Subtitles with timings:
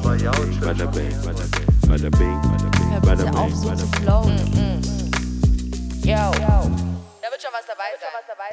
[0.00, 2.40] bing, bada bing, bada bing, bada bing,
[3.02, 3.54] bada bing.
[6.04, 6.30] Yo.
[7.22, 7.90] Da wird schon was dabei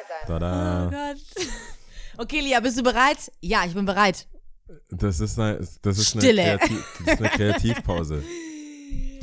[0.08, 0.26] sein.
[0.26, 0.86] Tada.
[0.86, 1.18] Oh Gott.
[2.18, 3.30] Okay, Lia, bist du bereit?
[3.40, 4.26] Ja, ich bin bereit.
[4.90, 6.42] Das ist eine, das ist Stille.
[6.42, 8.22] eine, Kreativ, das ist eine Kreativpause.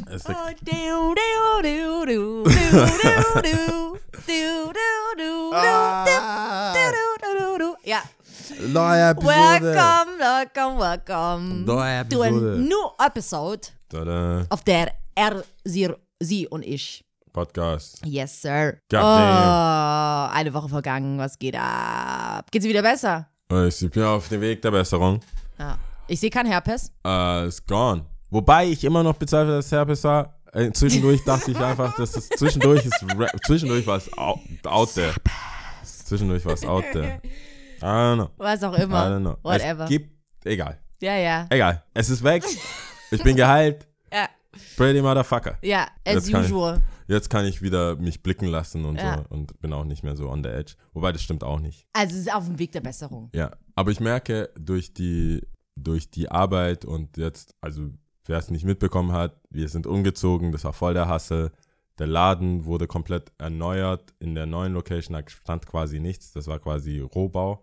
[0.05, 2.51] Das ist eine, Oh, du, du, du, du, du, du,
[3.41, 6.73] du, du, du, du, Ah.
[6.73, 6.79] du,
[7.21, 7.75] du, du, du.
[7.83, 8.01] Ja.
[8.57, 9.27] Neue Episode.
[9.61, 11.65] Welcome, welcome, welcome.
[11.65, 12.57] Neue To a Episode.
[12.57, 14.45] new episode Tada.
[14.49, 17.03] auf der er, sie, sie und ich.
[17.31, 18.01] Podcast.
[18.05, 18.79] Yes, sir.
[18.89, 22.49] God oh, eine Woche vergangen, was geht ab?
[22.51, 23.27] Geht's wieder besser?
[23.67, 25.19] Ich bin auf dem Weg der Besserung.
[25.59, 25.77] Ja.
[26.07, 26.91] Ich sehe kein Herpes.
[27.05, 28.03] Äh, ist gone.
[28.31, 30.39] Wobei ich immer noch bezweifle, dass es Herpes war.
[30.53, 33.05] Äh, zwischendurch dachte ich einfach, dass es zwischendurch ist,
[33.45, 35.13] zwischendurch war es out, out there.
[35.83, 37.21] Zwischendurch war es out there.
[37.81, 38.29] I don't know.
[38.37, 39.05] Was auch I immer.
[39.07, 39.37] don't know.
[39.43, 39.83] Whatever.
[39.83, 40.11] Es gibt,
[40.45, 40.79] egal.
[41.01, 41.47] Ja, ja.
[41.49, 41.83] Egal.
[41.93, 42.43] Es ist weg.
[43.11, 43.85] Ich bin geheilt.
[44.11, 44.27] Ja,
[44.77, 45.57] Pretty motherfucker.
[45.61, 46.81] ja as Jetzt kann ich- usual.
[47.07, 49.17] Jetzt kann ich wieder mich blicken lassen und Ja.
[49.19, 50.73] so und bin auch nicht mehr so on the edge.
[50.93, 51.85] Wobei das stimmt auch nicht.
[51.93, 53.29] Also es ist auf dem Weg der Besserung.
[53.33, 55.41] Ja, aber ich merke durch die
[55.75, 57.89] durch die Arbeit und jetzt, also
[58.25, 61.51] wer es nicht mitbekommen hat, wir sind umgezogen, das war voll der Hassel.
[61.99, 64.13] Der Laden wurde komplett erneuert.
[64.19, 66.31] In der neuen Location da stand quasi nichts.
[66.31, 67.61] Das war quasi Rohbau.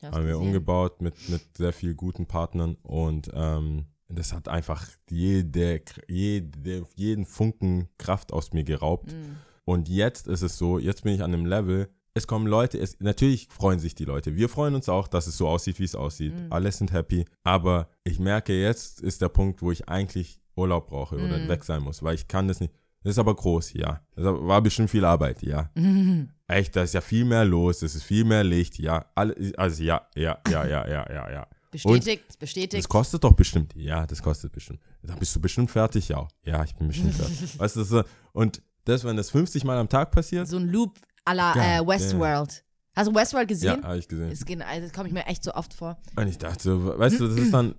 [0.00, 4.86] Das haben wir umgebaut mit, mit sehr vielen guten Partnern und ähm, das hat einfach
[5.10, 9.12] jede, jede, jeden Funken Kraft aus mir geraubt.
[9.12, 9.36] Mhm.
[9.64, 13.00] Und jetzt ist es so, jetzt bin ich an einem Level, es kommen Leute, es,
[13.00, 14.36] natürlich freuen sich die Leute.
[14.36, 16.34] Wir freuen uns auch, dass es so aussieht, wie es aussieht.
[16.34, 16.52] Mhm.
[16.52, 17.24] Alle sind happy.
[17.42, 21.48] Aber ich merke, jetzt ist der Punkt, wo ich eigentlich Urlaub brauche oder Mhm.
[21.48, 22.74] weg sein muss, weil ich kann das nicht.
[23.02, 24.00] Das ist aber groß, ja.
[24.14, 25.70] Das war bestimmt viel Arbeit, ja.
[25.74, 26.30] Mhm.
[26.46, 29.06] Echt, da ist ja viel mehr los, es ist viel mehr Licht, ja.
[29.14, 31.46] Alle, also ja, ja, ja, ja, ja, ja, ja.
[31.70, 32.84] Bestätigt, bestätigt.
[32.84, 33.74] Das kostet doch bestimmt.
[33.74, 34.80] Ja, das kostet bestimmt.
[35.02, 36.28] Da bist du bestimmt fertig, ja.
[36.44, 37.58] Ja, ich bin bestimmt fertig.
[37.58, 41.32] weißt du, und das, wenn das 50 Mal am Tag passiert, so ein Loop à
[41.32, 42.62] la Ja, äh, Westworld.
[42.94, 43.82] Hast du Westworld ja, gesehen?
[43.84, 44.28] habe ich gesehen.
[44.30, 45.96] Das, also, das komme ich mir echt so oft vor.
[46.16, 47.74] Und ich dachte weißt du, das ist dann,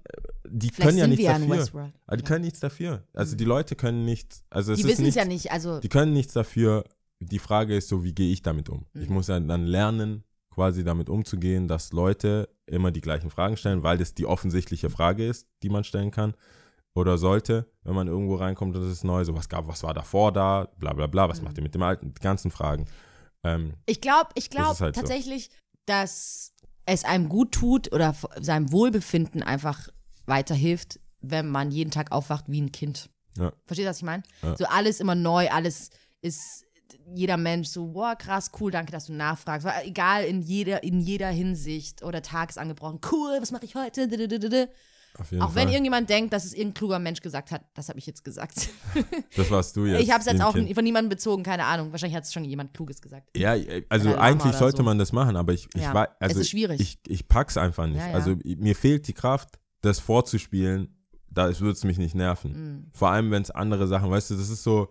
[0.49, 1.49] die Vielleicht können ja nichts ja dafür.
[1.57, 1.93] Westworld.
[2.07, 3.03] Aber die können nichts dafür.
[3.13, 5.51] Also die Leute können nichts, also Die wissen es ja nicht.
[5.51, 6.83] Also, die können nichts dafür.
[7.19, 8.85] Die Frage ist so, wie gehe ich damit um?
[8.95, 9.13] Ich Mhm.
[9.15, 13.97] muss ja dann lernen, quasi damit umzugehen, dass Leute immer die gleichen Fragen stellen, weil
[13.97, 16.33] das die offensichtliche Frage ist, die man stellen kann
[16.95, 19.93] oder sollte, wenn man irgendwo reinkommt und es ist neu, so was gab, was war
[19.93, 21.45] davor da, bla bla bla, was Mhm.
[21.45, 22.85] macht ihr mit dem alten, die ganzen Fragen.
[23.43, 25.01] Ähm, ich glaube ich Das glaub ist halt so.
[25.01, 25.49] tatsächlich,
[25.85, 26.53] dass
[26.85, 29.89] es einem gut tut oder seinem Wohlbefinden einfach
[30.25, 33.09] weiterhilft, wenn man jeden Tag aufwacht wie ein Kind.
[33.37, 33.51] Ja.
[33.65, 34.23] Verstehst du, was ich meine?
[34.41, 34.57] Ja.
[34.57, 35.89] So alles immer neu, alles
[36.21, 36.65] ist
[37.15, 39.67] jeder Mensch so, boah, krass, cool, danke, dass du nachfragst.
[39.83, 44.07] Egal in jeder, in jeder Hinsicht oder Tag ist angebrochen, cool, was mache ich heute?
[45.19, 45.67] Auch wenn Fall.
[45.67, 48.69] irgendjemand denkt, dass es irgendein kluger Mensch gesagt hat, das habe ich jetzt gesagt.
[49.35, 50.01] das warst du jetzt.
[50.01, 50.73] ich habe es jetzt auch Kind.
[50.73, 51.91] von niemandem bezogen, keine Ahnung.
[51.91, 53.29] Wahrscheinlich hat es schon jemand Kluges gesagt.
[53.37, 53.51] Ja,
[53.89, 54.83] also Oder Lama eigentlich sollte so.
[54.83, 56.81] man das machen, aber ich, ich Ja, war, also es ist schwierig.
[56.81, 57.97] Ich, ich pack's einfach nicht.
[57.97, 58.13] Ja, ja.
[58.13, 60.95] Also mir fehlt die Kraft, das vorzuspielen,
[61.29, 62.51] da würde es mich nicht nerven.
[62.51, 62.85] Mhm.
[62.91, 64.89] Vor allem, wenn es andere Sachen, weißt du, das ist so,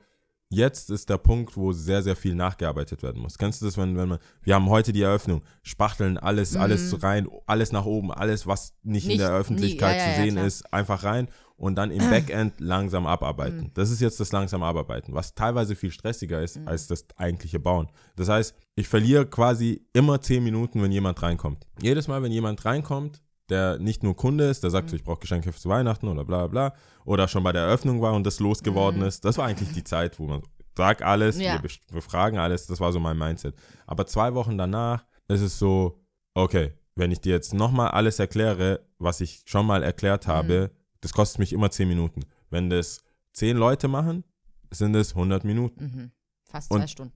[0.53, 3.39] jetzt ist der Punkt, wo sehr, sehr viel nachgearbeitet werden muss.
[3.39, 7.27] Kennst du das, wenn, wenn man, wir haben heute die Eröffnung, spachteln alles, alles rein,
[7.47, 9.13] alles nach oben, alles, was nicht, in Mhm.
[9.13, 10.47] Nicht- der nie- Öffentlichkeit ja, ja, zu ja, sehen klar.
[10.47, 13.71] ist, einfach rein und dann im Backend langsam abarbeiten.
[13.75, 17.89] Das ist jetzt das langsam abarbeiten, was teilweise viel stressiger ist als das eigentliche Bauen.
[18.17, 21.67] Das heißt, ich verliere quasi immer zehn Minuten, wenn jemand reinkommt.
[21.81, 25.21] Jedes Mal, wenn jemand reinkommt, der nicht nur Kunde ist, der sagt, so, ich brauche
[25.21, 29.03] Geschenke für Weihnachten oder bla bla, oder schon bei der Eröffnung war und das losgeworden
[29.03, 30.43] ist, das war eigentlich die Zeit, wo man
[30.77, 31.63] sag alles, Ja.
[31.63, 33.55] wir, wir fragen alles, das war so mein Mindset.
[33.87, 36.01] Aber zwei Wochen danach ist es so,
[36.35, 40.71] okay, wenn ich dir jetzt nochmal alles erkläre, was ich schon mal erklärt habe,
[41.01, 42.21] das kostet mich immer 10 Minuten.
[42.51, 44.25] Wenn das 10 Leute machen,
[44.71, 45.85] sind es 100 Minuten.
[45.85, 46.11] Mhm.
[46.45, 47.15] Fast Und- zwei Stunden.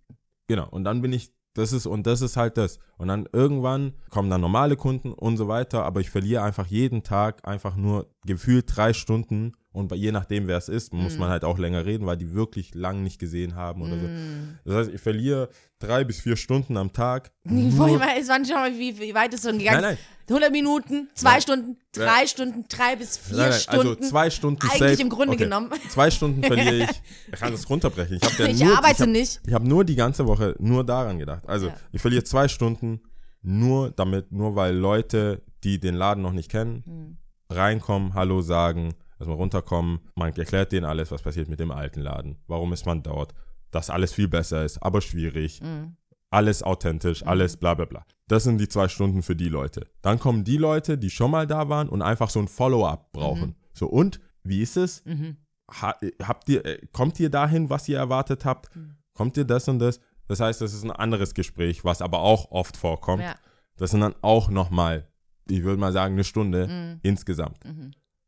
[0.48, 0.69] Genau.
[0.69, 2.78] Und dann bin ich, das ist, und das ist halt das.
[2.99, 7.03] Und dann irgendwann kommen dann normale Kunden und so weiter, aber ich verliere einfach jeden
[7.03, 9.53] Tag einfach nur gefühlt drei Stunden.
[9.76, 12.32] Und bei, je nachdem, wer es ist, muss man halt auch länger reden, weil die
[12.32, 14.06] wirklich lang nicht gesehen haben oder so.
[14.06, 14.58] Mhm.
[14.64, 17.31] Das heißt, ich verliere drei bis vier Stunden am Tag.
[17.44, 19.82] Es waren schon mal, wie, wie weit ist es schon gegangen?
[19.82, 20.31] Nein, nein.
[20.31, 21.40] 100 Minuten, zwei Nein.
[21.43, 23.88] Stunden, drei Stunden, drei bis vier Nein, nein, Stunden.
[23.88, 25.02] Also zwei Stunden Eigentlich safe.
[25.02, 25.44] im Grunde okay.
[25.44, 25.70] genommen.
[25.90, 27.02] Zwei Stunden verliere ich.
[27.32, 28.17] Ich kann das runterbrechen.
[28.17, 29.40] Ich, hab ja Ich nur, arbeite ich hab, nicht.
[29.46, 31.43] Ich habe nur die ganze Woche nur daran gedacht.
[31.46, 31.76] Also Ja.
[31.93, 33.02] ich verliere zwei Stunden
[33.43, 37.17] nur damit, nur weil Leute, die den Laden noch nicht kennen, Hm.
[37.55, 40.01] reinkommen, Hallo sagen, erstmal runterkommen.
[40.15, 42.39] Man erklärt denen alles, was passiert mit dem alten Laden.
[42.47, 43.35] Warum ist man dort?
[43.71, 45.61] Dass alles viel besser ist, aber schwierig.
[45.63, 45.97] Mhm.
[46.31, 48.05] Alles authentisch, alles bla bla bla.
[48.29, 49.87] Das sind die zwei Stunden für die Leute.
[50.03, 53.55] Dann kommen die Leute, die schon mal da waren und einfach so ein Follow-up brauchen.
[53.73, 55.05] So, und wie ist es?
[55.05, 55.37] Mhm.
[55.81, 58.75] Ha, habt ihr, äh, kommt ihr dahin, was ihr erwartet habt?
[58.75, 58.97] Mhm.
[59.15, 60.01] Kommt ihr das und das?
[60.29, 63.23] Das heißt, das ist ein anderes Gespräch, was aber auch oft vorkommt.
[63.23, 63.37] Ja.
[63.77, 65.09] Das sind dann auch nochmal,
[65.49, 67.01] ich würde mal sagen, eine Stunde Mhm.
[67.03, 67.59] insgesamt.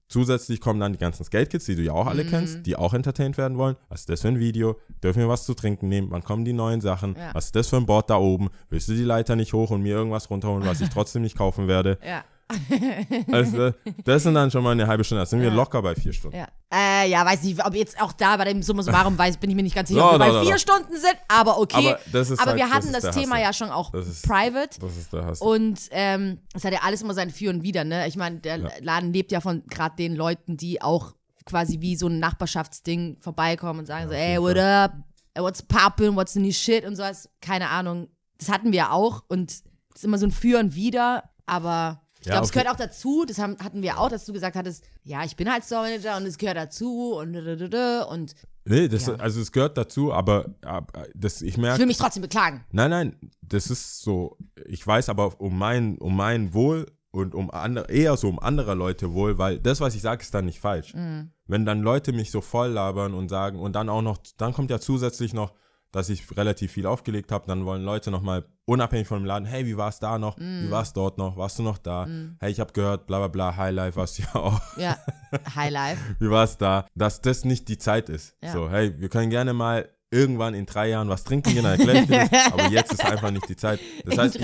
[0.09, 2.29] Zusätzlich kommen dann die ganzen Skate Kids, die du ja auch alle Mhm.
[2.31, 3.77] kennst, die auch entertained werden wollen.
[3.91, 4.79] Was ist das für ein Video?
[5.03, 6.11] Dürfen wir was zu trinken nehmen?
[6.11, 7.15] Wann kommen die neuen Sachen?
[7.17, 7.35] Ja.
[7.35, 8.49] Was ist das für ein Board da oben?
[8.71, 11.69] Willst du die Leiter nicht hoch und mir irgendwas runterholen, was ich trotzdem nicht kaufen
[11.69, 11.99] werde?
[12.07, 12.25] Ja.
[13.33, 13.73] Also,
[14.05, 15.23] das sind dann schon mal eine halbe Stunde.
[15.23, 15.55] Da sind wir Ja.
[15.55, 16.37] locker bei vier Stunden.
[16.37, 16.47] Ja.
[16.73, 19.57] Äh, ja, weiß nicht, ob jetzt auch da bei dem Summa summarum weiß, bin ich
[19.57, 20.59] mir nicht ganz sicher, Ja, ob wir da, bei da, vier.
[20.59, 21.77] Stunden sind, aber okay.
[21.91, 23.43] Aber das ist Aber halt- wir das hatten das, der Thema Hassel.
[23.45, 24.81] ja schon auch Das ist- private.
[24.81, 25.41] Das ist der Hass.
[25.41, 28.07] Und ähm, es hat ja alles immer sein Für und Wider, ne?
[28.09, 28.69] Ich meine, der Ja.
[28.81, 31.15] Laden lebt ja von gerade den Leuten, die auch
[31.47, 34.93] quasi wie so ein Nachbarschaftsding vorbeikommen und sagen so, auf ey, what up?
[35.37, 36.15] What's poppin'?
[36.17, 36.85] What's the new shit?
[36.85, 37.29] Und sowas.
[37.41, 38.09] Keine Ahnung.
[38.39, 39.63] Das hatten wir auch und es
[39.95, 42.61] ist immer so ein Für und Wider, aber ich Ja, glaube, es okay.
[42.61, 45.51] gehört auch dazu, das haben, hatten wir auch, dass du gesagt hattest, ja, ich bin
[45.51, 48.35] halt Store Manager und es gehört dazu und und
[48.65, 49.15] nee, das, Ja.
[49.17, 52.65] also es gehört dazu, aber, aber das, ich ich merke, will mich trotzdem beklagen.
[52.73, 54.37] Nein, nein, das ist so,
[54.67, 58.75] ich weiß aber um mein, um mein Wohl und um andere, eher so um anderer
[58.75, 60.95] Leute Wohl, weil das, was ich sage, ist dann nicht falsch.
[60.95, 61.33] Mhm.
[61.47, 64.71] Wenn dann Leute mich so voll labern und sagen, und dann auch noch, dann kommt
[64.71, 65.55] ja zusätzlich noch,
[65.93, 69.65] dass ich relativ viel aufgelegt habe, dann wollen Leute nochmal, unabhängig von dem Laden, hey,
[69.67, 70.37] wie war es da noch?
[70.37, 70.67] Mhm.
[70.67, 71.37] Wie war es dort noch?
[71.37, 72.07] Warst du noch da?
[72.41, 74.61] Hey, ich habe gehört, bla bla bla, Highlife warst du ja auch.
[74.77, 74.99] Ja,
[75.57, 76.01] Highlife.
[76.19, 76.87] wie war es da?
[76.95, 78.37] Dass das nicht die Zeit ist.
[78.43, 78.53] Ja.
[78.53, 81.99] So, hey, wir können gerne mal irgendwann in drei Jahren was trinken gehen, dann erkläre
[82.01, 83.79] ich dir das, aber jetzt ist einfach nicht die Zeit.
[84.05, 84.37] Das In heißt,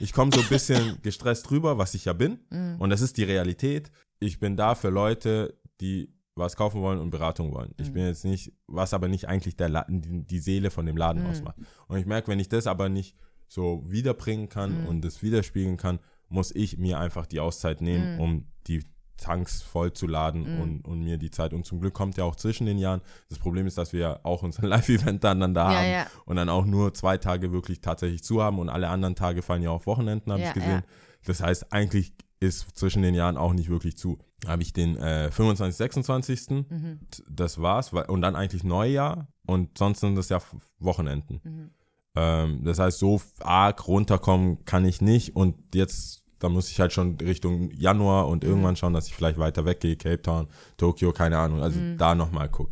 [0.00, 2.76] ich komme komm so ein bisschen gestresst rüber, was ich ja bin Mhm.
[2.78, 3.90] und das ist die Realität.
[4.20, 7.74] Ich bin da für Leute, die was kaufen wollen und Beratung wollen.
[7.78, 7.92] Ich Mhm.
[7.94, 11.28] bin jetzt nicht, was aber nicht eigentlich der La die, Seele von dem Laden Mhm.
[11.30, 11.56] ausmacht.
[11.88, 13.16] Und ich merke, wenn ich das aber nicht
[13.48, 14.86] so wiederbringen kann Mhm.
[14.86, 15.98] und das widerspiegeln kann,
[16.28, 18.20] muss ich mir einfach die Auszeit nehmen, Mhm.
[18.20, 18.84] um die
[19.16, 20.60] Tanks voll zu laden Mhm.
[20.60, 21.52] und, und mir die Zeit.
[21.52, 23.00] Und zum Glück kommt ja auch zwischen den Jahren.
[23.28, 24.66] Das Problem ist, dass wir ja auch unseren
[25.10, 26.06] Live-Event dann, dann da Ja, haben ja.
[26.26, 29.62] und dann auch nur zwei Tage wirklich tatsächlich zu haben und alle anderen Tage fallen
[29.62, 30.82] ja auf Wochenenden, habe Ja, ich gesehen.
[31.24, 34.18] Das heißt, eigentlich ist zwischen den Jahren auch nicht wirklich zu.
[34.46, 36.50] Habe ich den äh, 25., 26.
[36.50, 37.00] Mhm.
[37.28, 37.92] Das war's.
[37.92, 40.40] Und dann eigentlich Neujahr und sonst sind das ja
[40.78, 41.40] Wochenenden.
[41.42, 41.70] Mhm.
[42.14, 46.92] Ähm, das heißt, so arg runterkommen kann ich nicht und jetzt, da muss ich halt
[46.92, 48.32] schon Richtung Januar Mhm.
[48.32, 50.46] und irgendwann schauen, dass ich vielleicht weiter weggehe, Cape Town,
[50.76, 52.70] Tokio, keine Ahnung, also da nochmal guck.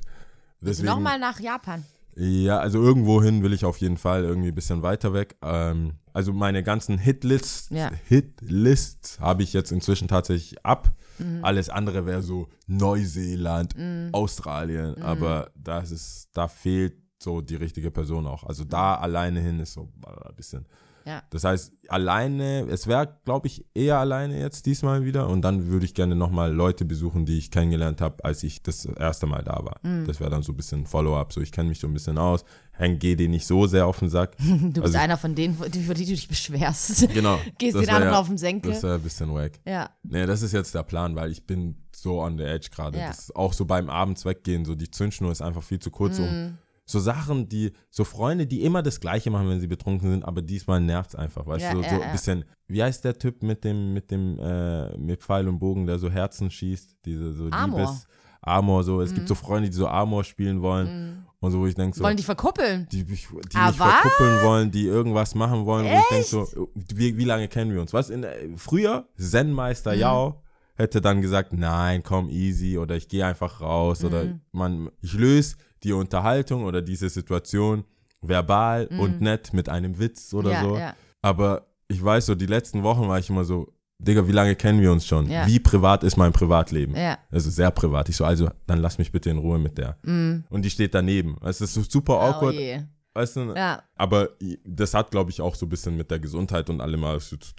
[0.61, 1.85] Deswegen, Nochmal nach Japan.
[2.17, 5.37] ja, also irgendwo hin will ich auf jeden Fall irgendwie ein bisschen weiter weg.
[5.43, 7.91] Ähm, also meine ganzen Hitlists, Ja.
[8.09, 10.91] Hitlists habe ich jetzt inzwischen tatsächlich ab.
[11.19, 11.45] Mhm.
[11.45, 13.75] Alles andere wäre so Neuseeland,
[14.13, 15.03] Australien, Mhm.
[15.03, 18.45] aber das ist, da fehlt so die richtige Person auch.
[18.45, 20.67] Also da alleine hin ist so ein bisschen.
[21.07, 21.23] Ja.
[21.31, 25.85] Das heißt, alleine, es wäre, glaube ich, eher alleine jetzt diesmal wieder und dann würde
[25.87, 29.65] ich gerne nochmal Leute besuchen, die ich kennengelernt habe, als ich das erste Mal da
[29.65, 29.79] war.
[29.83, 30.05] Mhm.
[30.07, 32.45] Das wäre dann so ein bisschen Follow-up, so ich kenne mich so ein bisschen aus,
[32.73, 34.37] häng, geh dir nicht so sehr auf den Sack.
[34.39, 37.09] Du bist Also- einer von denen, für die, du dich beschwerst.
[37.15, 37.39] Genau.
[37.59, 38.73] Gehst den anderen ja- auf den Senkel.
[38.73, 39.53] Das wäre ein bisschen wack.
[39.65, 39.91] ja.
[40.03, 42.99] Nee, das ist jetzt der Plan, weil ich bin so on the edge gerade.
[42.99, 43.09] Ja.
[43.09, 46.19] Das ist Auch so beim Abends weggehen, so die Zündschnur ist einfach viel zu kurz,
[46.19, 46.25] Mhm.
[46.25, 46.59] um
[46.89, 50.41] so Sachen, die, so Freunde, die immer das Gleiche machen, wenn sie betrunken sind, aber
[50.41, 53.19] diesmal nervt es einfach, weißt Ja, du, so, ja, so ein bisschen, wie heißt der
[53.19, 57.33] Typ mit dem, mit dem, äh, mit Pfeil und Bogen, der so Herzen schießt, diese
[57.33, 57.81] so Amor.
[57.81, 58.07] Liebes,
[58.41, 61.75] Amor, so, es gibt so Freunde, die so Amor spielen wollen und so, wo ich
[61.75, 62.87] denke so, Wollen die verkuppeln?
[62.93, 63.19] die, die
[63.55, 67.49] Ah, mich verkuppeln wollen, die irgendwas machen wollen, wo ich denke so, wie, wie lange
[67.49, 67.93] kennen wir uns?
[67.93, 70.01] Was in der, früher Zen-Meister Mhm.
[70.01, 70.43] Yao
[70.77, 74.41] hätte dann gesagt, nein, komm easy oder ich gehe einfach raus oder Mhm.
[74.53, 77.85] man, ich löse die Unterhaltung oder diese Situation
[78.23, 80.55] verbal und nett mit einem Witz oder Mhm.
[80.55, 80.77] ja, so.
[80.79, 80.95] ja.
[81.23, 84.81] Aber ich weiß so, die letzten Wochen war ich immer so, Digga, wie lange kennen
[84.83, 85.31] wir uns schon?
[85.31, 85.47] Ja.
[85.47, 86.95] Wie privat ist mein Privatleben?
[86.95, 87.19] Ja.
[87.31, 88.09] Also sehr privat.
[88.11, 89.97] Ich so, also dann lass mich bitte in Ruhe mit der.
[90.03, 91.37] Und die steht daneben.
[91.43, 92.19] Es ist so super Mhm.
[92.19, 92.55] Oh awkward.
[92.55, 92.83] je.
[93.15, 93.55] Weißt du?
[93.55, 93.83] Ja.
[93.95, 94.29] Aber
[94.67, 97.39] das hat, glaube ich, auch so ein bisschen mit der Gesundheit und allem mal zu,
[97.39, 97.53] zu,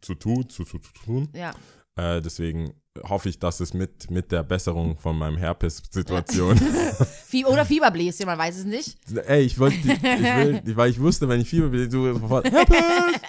[0.00, 1.28] zu tun, zu, zu, zu tun.
[1.34, 1.52] Ja.
[1.96, 6.58] Äh, deswegen hoffe ich, dass es mit, mit der Besserung von meinem Herpes-Situation.
[7.46, 8.98] Oder Fieberbläschen, man weiß es nicht.
[9.26, 13.20] Ey, ich wollte, ich will, weil ich wusste, wenn ich Fieber bin, du sofort Herpes,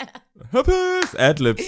[0.51, 1.63] Herpes, Adlibs.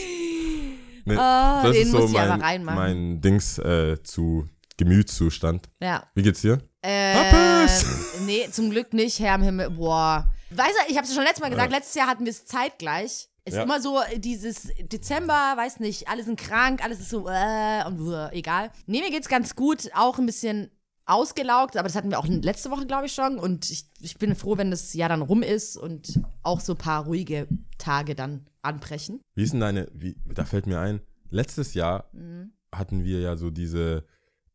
[1.07, 2.75] Nee, Oh, den muss ich mein, aber reinmachen.
[2.77, 5.69] mein Dings äh, zu Gemütszustand.
[5.79, 6.03] Ja.
[6.15, 6.59] Wie geht's dir?
[6.81, 7.85] Äh, Herpes!
[8.25, 9.69] nee, zum Glück nicht, Herr im Himmel.
[9.69, 10.33] Boah.
[10.49, 13.29] Weißt du, ich habe es schon letztes Mal gesagt, letztes Jahr hatten wir es zeitgleich.
[13.47, 13.63] Ist Ja.
[13.63, 18.27] immer so dieses Dezember, weiß nicht, alle sind krank, alles ist so, äh, und uh,
[18.31, 18.71] egal.
[18.87, 20.71] Nee, mir geht's ganz gut, auch ein bisschen
[21.05, 23.37] ausgelaugt, aber das hatten wir auch letzte Woche, glaube ich, schon.
[23.37, 26.77] Und ich, ich bin froh, wenn das Jahr dann rum ist und auch so ein
[26.79, 27.47] paar ruhige
[27.77, 29.21] Tage dann anbrechen.
[29.35, 32.51] Wie ist denn deine, wie, da fällt mir ein, letztes Jahr Mhm.
[32.73, 34.05] hatten wir ja so diese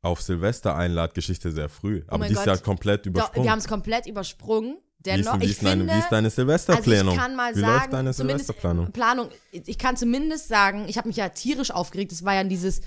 [0.03, 2.03] auf Silvester einlad, Geschichte sehr früh.
[2.09, 2.47] Aber Oh mein die ist Gott.
[2.47, 3.45] ja komplett Doch, übersprungen.
[3.45, 4.79] wir haben es komplett übersprungen.
[5.03, 7.15] Wie, ist, Dennoch, wie, ich ist deine, finde, wie ist deine also Silvesterplanung?
[7.15, 8.93] ich kann mal wie sagen, läuft deine Silvesterplanung?
[8.93, 12.13] Planung, ich kann zumindest sagen, ich habe mich ja tierisch aufgeregt.
[12.13, 12.81] Das war ja dieses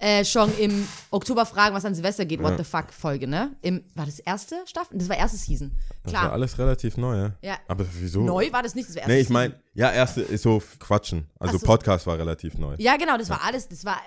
[0.00, 2.58] äh, schon im Oktober fragen, was an Silvester geht, What Ja.
[2.58, 3.56] the fuck Folge, ne?
[3.62, 4.96] Im, war das erste Staffel?
[4.96, 5.72] Das war erste Season.
[6.04, 6.32] Das war Klar.
[6.34, 7.32] alles relativ neu, ja?
[7.42, 7.58] Ja.
[7.66, 8.20] Aber wieso?
[8.22, 11.26] Neu war das nicht, das erste Nee, ich meine, ja, erste ist so Quatschen.
[11.40, 11.66] Also so.
[11.66, 12.76] Podcast war relativ neu.
[12.78, 13.98] Ja, genau, das war alles, das war,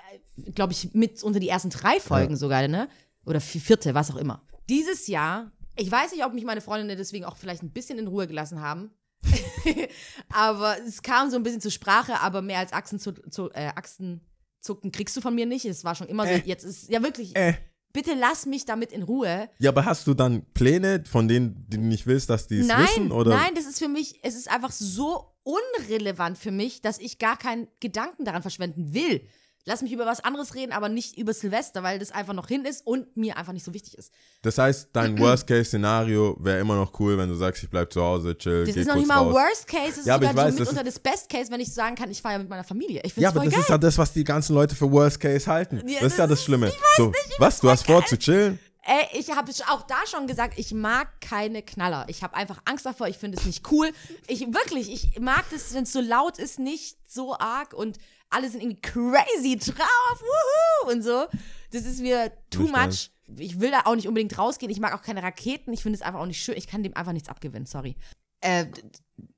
[0.56, 2.88] glaube ich, mit unter die ersten drei Folgen sogar, ne?
[3.26, 4.42] Oder vi- vierte, was auch immer.
[4.70, 8.08] Dieses Jahr, ich weiß nicht, ob mich meine Freundinnen deswegen auch vielleicht ein bisschen in
[8.08, 8.92] Ruhe gelassen haben.
[10.34, 13.68] aber es kam so ein bisschen zur Sprache, aber mehr als Achsen zu, zu, äh,
[13.76, 15.66] Achsenzucken kriegst du von mir nicht.
[15.66, 16.42] Es war schon immer so, Äh.
[16.46, 17.54] jetzt ist, ja wirklich, Äh.
[17.94, 19.50] bitte lass mich damit in Ruhe.
[19.60, 23.12] Ja, aber hast du dann Pläne, von denen du nicht willst, dass die es wissen?
[23.12, 23.32] Oder?
[23.36, 27.38] nein, das ist für mich, es ist einfach so unrelevant für mich, dass ich gar
[27.38, 29.28] keinen Gedanken daran verschwenden will.
[29.66, 32.66] Lass mich über was anderes reden, aber nicht über Silvester, weil das einfach noch hin
[32.66, 34.12] ist und mir einfach nicht so wichtig ist.
[34.42, 38.36] Das heißt, dein Worst-Case-Szenario wäre immer noch cool, wenn du sagst, ich bleib zu Hause,
[38.38, 39.34] chill, Das geh ist noch kurz nicht mal raus.
[39.36, 41.52] Worst Case, es ist Ja, aber sogar ich weiß, so das mitunter das Best Case,
[41.52, 43.02] wenn ich sagen kann, ich feiere mit meiner Familie.
[43.04, 43.62] Ich finde Ja, es aber voll das geil.
[43.62, 45.84] ist ja das, was die ganzen Leute für Worst-Case halten.
[45.88, 46.72] Ja, das ist ja das das Schlimme.
[46.98, 48.58] so, was, du hast vor zu chillen?
[48.84, 52.06] Ey, ich habe auch da schon gesagt, ich mag keine Knaller.
[52.08, 53.90] Ich habe einfach Angst davor, ich finde es nicht cool.
[54.28, 58.00] Ich wirklich, ich mag das, wenn es so laut ist, nicht so arg und
[58.32, 61.26] alle sind irgendwie crazy drauf, wuhu, und so.
[61.72, 63.12] Das ist mir too Nicht much.
[63.38, 64.72] Ich will da auch nicht unbedingt rausgehen.
[64.72, 65.72] Ich mag auch keine Raketen.
[65.72, 66.58] Ich finde es einfach auch nicht schön.
[66.58, 67.96] Ich kann dem einfach nichts abgewinnen, sorry.
[68.42, 68.66] Äh,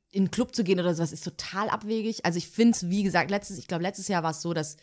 [0.10, 2.26] in einen Club zu gehen oder sowas ist total abwegig.
[2.26, 4.78] Also ich finde es, wie gesagt, letztes, ich glaube, letztes Jahr war es so, dass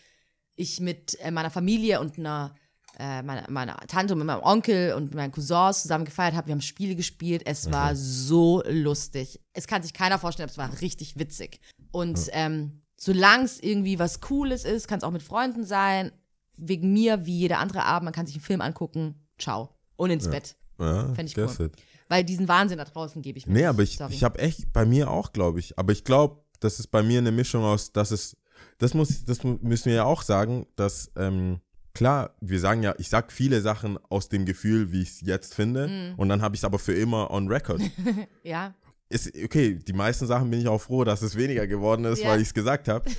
[0.57, 2.55] ich mit äh, meiner Familie und einer
[2.99, 6.49] äh, meiner, meiner Tante und mit meinem Onkel und meinen Cousins zusammen gefeiert habe.
[6.49, 7.43] Wir haben Spiele gespielt.
[7.47, 9.40] Es war so lustig.
[9.52, 11.61] Es kann sich keiner vorstellen, aber es war richtig witzig.
[11.93, 16.12] Und ähm, solange es irgendwie was Cooles ist, kann es auch mit Freunden sein.
[16.57, 19.26] Wegen mir, wie jeder andere Abend, man kann sich einen Film angucken.
[19.38, 19.71] Ciao.
[19.97, 20.57] Und ins Bett.
[20.78, 21.66] Ja, Fänd ich cool.
[21.66, 21.73] it.
[22.09, 24.12] Weil diesen Wahnsinn da draußen gebe ich mir Nee, aber ich, Sorry.
[24.12, 25.78] ich habe echt bei mir auch, glaube ich.
[25.78, 28.37] Aber ich glaube, das ist bei mir eine Mischung aus, dass es,
[28.78, 31.61] das muss, das müssen wir ja auch sagen, dass, ähm,
[31.95, 35.54] klar, wir sagen ja, ich sag viele Sachen aus dem Gefühl, wie ich es jetzt
[35.54, 35.88] finde.
[35.88, 36.19] Mhm.
[36.19, 37.80] Und dann habe ich es aber für immer on record.
[38.42, 38.75] ja.
[39.11, 42.29] Ist, okay, die meisten Sachen bin ich auch froh, dass es weniger geworden ist, Ja.
[42.31, 43.11] weil ich es gesagt habe.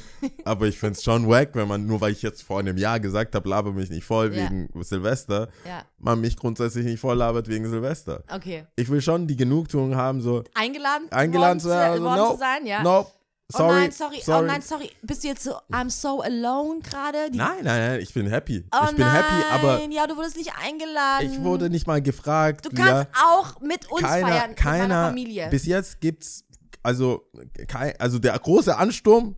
[0.46, 3.00] Aber ich finde es schon wack, wenn man, nur weil ich jetzt vor einem Jahr
[3.00, 4.50] gesagt habe, laber mich nicht voll Ja.
[4.50, 5.84] wegen Silvester, Ja.
[6.00, 8.24] man mich grundsätzlich nicht voll labert wegen Silvester.
[8.34, 8.66] Okay.
[8.78, 12.38] Ich will schon die Genugtuung haben, so Eingeladen, eingeladen worden zu also, worden no, zu
[12.40, 12.84] sein, ja.
[12.84, 13.06] no,
[13.51, 14.91] sorry, oh nein, sorry, oh nein, sorry.
[15.01, 17.29] Bist du jetzt so, I'm so alone gerade?
[17.31, 18.65] Die- Nein, nein, nein, ich bin happy.
[18.74, 21.31] Oh ich bin nein, happy, aber ja, du wurdest nicht eingeladen.
[21.31, 22.65] ich wurde nicht mal gefragt.
[22.65, 25.48] Du kannst ja, auch mit uns keiner, feiern, mit meiner keiner, Familie.
[25.50, 26.43] bis jetzt gibt's,
[26.84, 27.29] also,
[27.67, 29.36] kein, also der große Ansturm,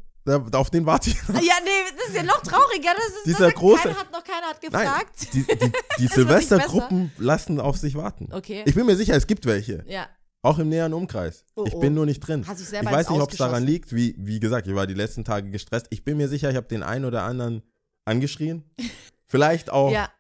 [0.53, 1.35] auf den warte ich noch.
[1.41, 2.91] ja, nee, das ist ja noch trauriger.
[2.95, 5.33] Das ist, Dieser das große- Keiner hat noch keiner hat Nein, gefragt.
[5.33, 8.29] die, die, die nicht Silvestergruppen lassen auf sich warten.
[8.31, 8.63] Okay.
[8.65, 9.83] Ich bin mir sicher, es gibt welche.
[9.87, 10.07] Ja.
[10.45, 11.45] Auch im näheren Umkreis.
[11.55, 11.79] Oh, ich oh.
[11.79, 12.45] bin nur nicht drin.
[12.45, 13.95] Hast Ich selber weiß nicht, ob es daran liegt.
[13.95, 15.87] Wie, wie gesagt, ich war die letzten Tage gestresst.
[15.89, 17.63] Ich bin mir sicher, ich habe den einen oder anderen
[18.03, 18.69] angeschrien.
[19.27, 20.11] Vielleicht auch Ja,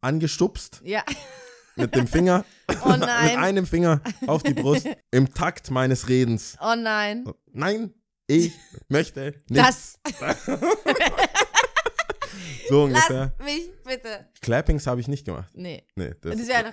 [0.00, 1.04] angestupst ja.
[1.76, 2.44] mit dem Finger.
[2.84, 3.38] Oh mit nein.
[3.38, 4.88] einem Finger auf die Brust.
[5.12, 6.58] Im Takt meines Redens.
[6.60, 7.24] Oh nein.
[7.52, 7.94] Nein,
[8.26, 8.52] ich
[8.88, 9.64] möchte nicht.
[9.64, 10.00] Das.
[12.68, 13.32] so ungefähr.
[13.38, 14.26] Lass mich bitte.
[14.42, 15.48] Clappings habe ich nicht gemacht.
[15.54, 15.84] Nee.
[15.94, 16.72] Nee, das, Das wäre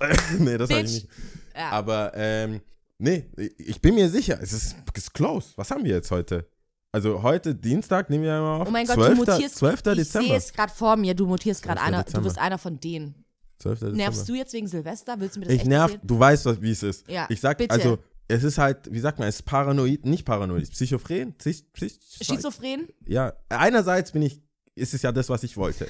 [0.38, 1.08] nee, das habe ich nicht.
[1.54, 1.70] Ja.
[1.70, 2.60] Aber ähm,
[2.98, 3.26] nee,
[3.58, 5.50] ich bin mir sicher, es ist, ist close.
[5.56, 6.48] Was haben wir jetzt heute?
[6.94, 8.68] Also heute Dienstag nehmen wir mal auf.
[8.68, 9.08] Oh mein Gott, 12.
[9.10, 9.56] du mutierst.
[9.56, 9.74] 12.
[9.78, 10.36] Ich sehe Dezember.
[10.36, 11.14] es gerade vor mir.
[11.14, 11.88] Du mutierst gerade 12.
[11.88, 11.98] einer.
[11.98, 12.24] Du Dezember.
[12.26, 13.24] wirst einer von denen.
[13.60, 13.78] 12.
[13.78, 13.96] Dezember.
[13.96, 15.18] Nervst du jetzt wegen Silvester?
[15.18, 16.06] Willst du mir das Ich nerv, erzählen?
[16.06, 17.08] du weißt, wie es ist.
[17.08, 17.70] Ja, ich sag, bitte.
[17.72, 21.34] also, es ist halt, wie sagt man, es ist paranoid, nicht paranoid, psychophren.
[21.38, 22.88] Psych, psych, Schizophren?
[23.06, 24.42] ja, einerseits bin ich,
[24.74, 25.86] ist es ja das, was ich wollte.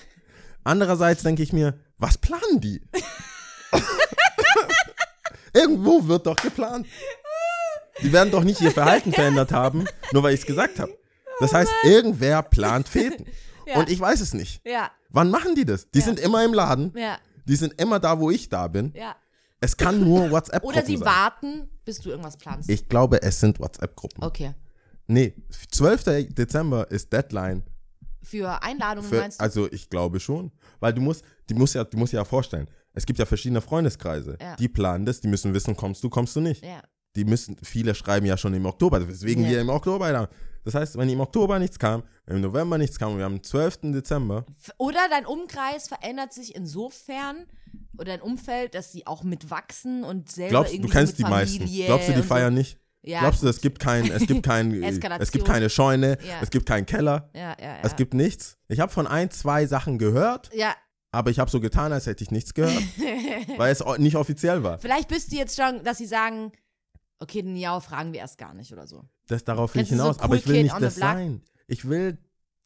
[0.64, 2.80] Andererseits denke ich mir, was planen die?
[5.55, 6.87] Irgendwo wird doch geplant.
[8.02, 10.97] Die werden doch nicht ihr Verhalten verändert haben, nur weil ich es gesagt habe.
[11.41, 13.26] Das heißt, irgendwer plant Feten.
[13.64, 13.79] Ja.
[13.79, 14.61] Und ich weiß es nicht.
[14.67, 15.88] Ja, Wann machen die das?
[15.93, 16.93] Die sind immer im Laden.
[16.97, 18.93] ja, Die sind immer da, wo ich da bin.
[18.97, 19.14] ja.
[19.61, 21.07] Es kann nur WhatsApp-Gruppen Oder sie sein.
[21.07, 22.69] warten, bis du irgendwas planst.
[22.69, 24.25] Ich glaube, es sind WhatsApp-Gruppen.
[24.25, 24.52] Okay.
[25.07, 25.33] Nee,
[25.71, 26.26] 12.
[26.35, 27.62] Dezember ist Deadline.
[28.21, 29.45] Für Einladungen Für, meinst du?
[29.45, 30.50] also ich glaube schon.
[30.81, 34.37] Weil du musst, die musst ja, du musst ja vorstellen, es gibt ja verschiedene Freundeskreise.
[34.40, 34.56] Ja.
[34.56, 36.64] Die planen das, die müssen wissen, kommst du, kommst du nicht.
[36.64, 36.82] ja.
[37.14, 39.50] Die müssen, viele schreiben ja schon im Oktober, weswegen Ja.
[39.50, 40.30] wir im Oktober da.
[40.64, 43.42] Das heißt, wenn im Oktober nichts kam, im November nichts kam und wir haben den
[43.44, 43.92] 12.
[43.92, 44.46] Dezember,
[44.78, 47.44] Oder dein Umkreis verändert sich insofern
[47.99, 51.22] oder dein Umfeld, dass sie auch mitwachsen und selber glaubst du, irgendwie du kennst die
[51.25, 51.58] mit meisten.
[51.58, 52.58] Familie Glaubst du, die feiern so.
[52.58, 52.78] nicht?
[53.02, 55.20] Ja, Glaubst du, es gibt kein, es gibt kein, Eskalation.
[55.22, 56.40] es gibt keine Scheune, Ja.
[56.40, 57.56] es gibt keinen Keller, ja.
[57.82, 58.56] es gibt nichts.
[58.68, 60.72] Ich habe von ein, zwei Sachen gehört, ja,
[61.12, 62.83] aber ich habe so getan, als hätte ich nichts gehört,
[63.59, 64.78] weil es nicht offiziell war.
[64.78, 66.52] Vielleicht bist du jetzt schon, dass sie sagen,
[67.21, 69.04] okay, den Niao fragen wir erst gar nicht oder so.
[69.28, 71.42] Das darauf will ich du so hinaus, aber Cool ich will Kid nicht das sein.
[71.69, 72.19] Ich will,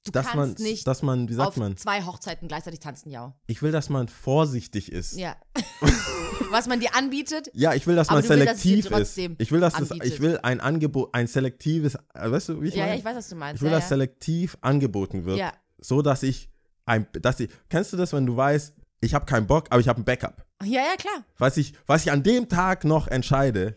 [0.05, 3.35] Du dass man, nicht dass man, wie sagt auf man, zwei Hochzeiten gleichzeitig tanzen, Niao.
[3.49, 5.17] ich will, dass man vorsichtig ist.
[5.17, 5.35] Ja.
[6.50, 9.19] Was man dir anbietet, Ja, ich will, dass man du willst, selektiv ist.
[9.38, 12.75] Ich will, dass das, ich will ein Angebot, ein selektives, äh, weißt du, wie ich
[12.75, 12.93] ja, meine?
[12.93, 13.57] ja, ich weiß, was du meinst.
[13.57, 15.53] Ich will, ja, dass selektiv angeboten wird, ja.
[15.79, 16.49] so dass ich
[16.87, 19.88] ein, dass ich, kennst du das, wenn du weißt, ich habe keinen Bock, aber ich
[19.88, 20.47] habe ein Backup.
[20.64, 21.25] ja, ja, klar.
[21.38, 23.76] Was ich, was ich an dem Tag noch entscheide,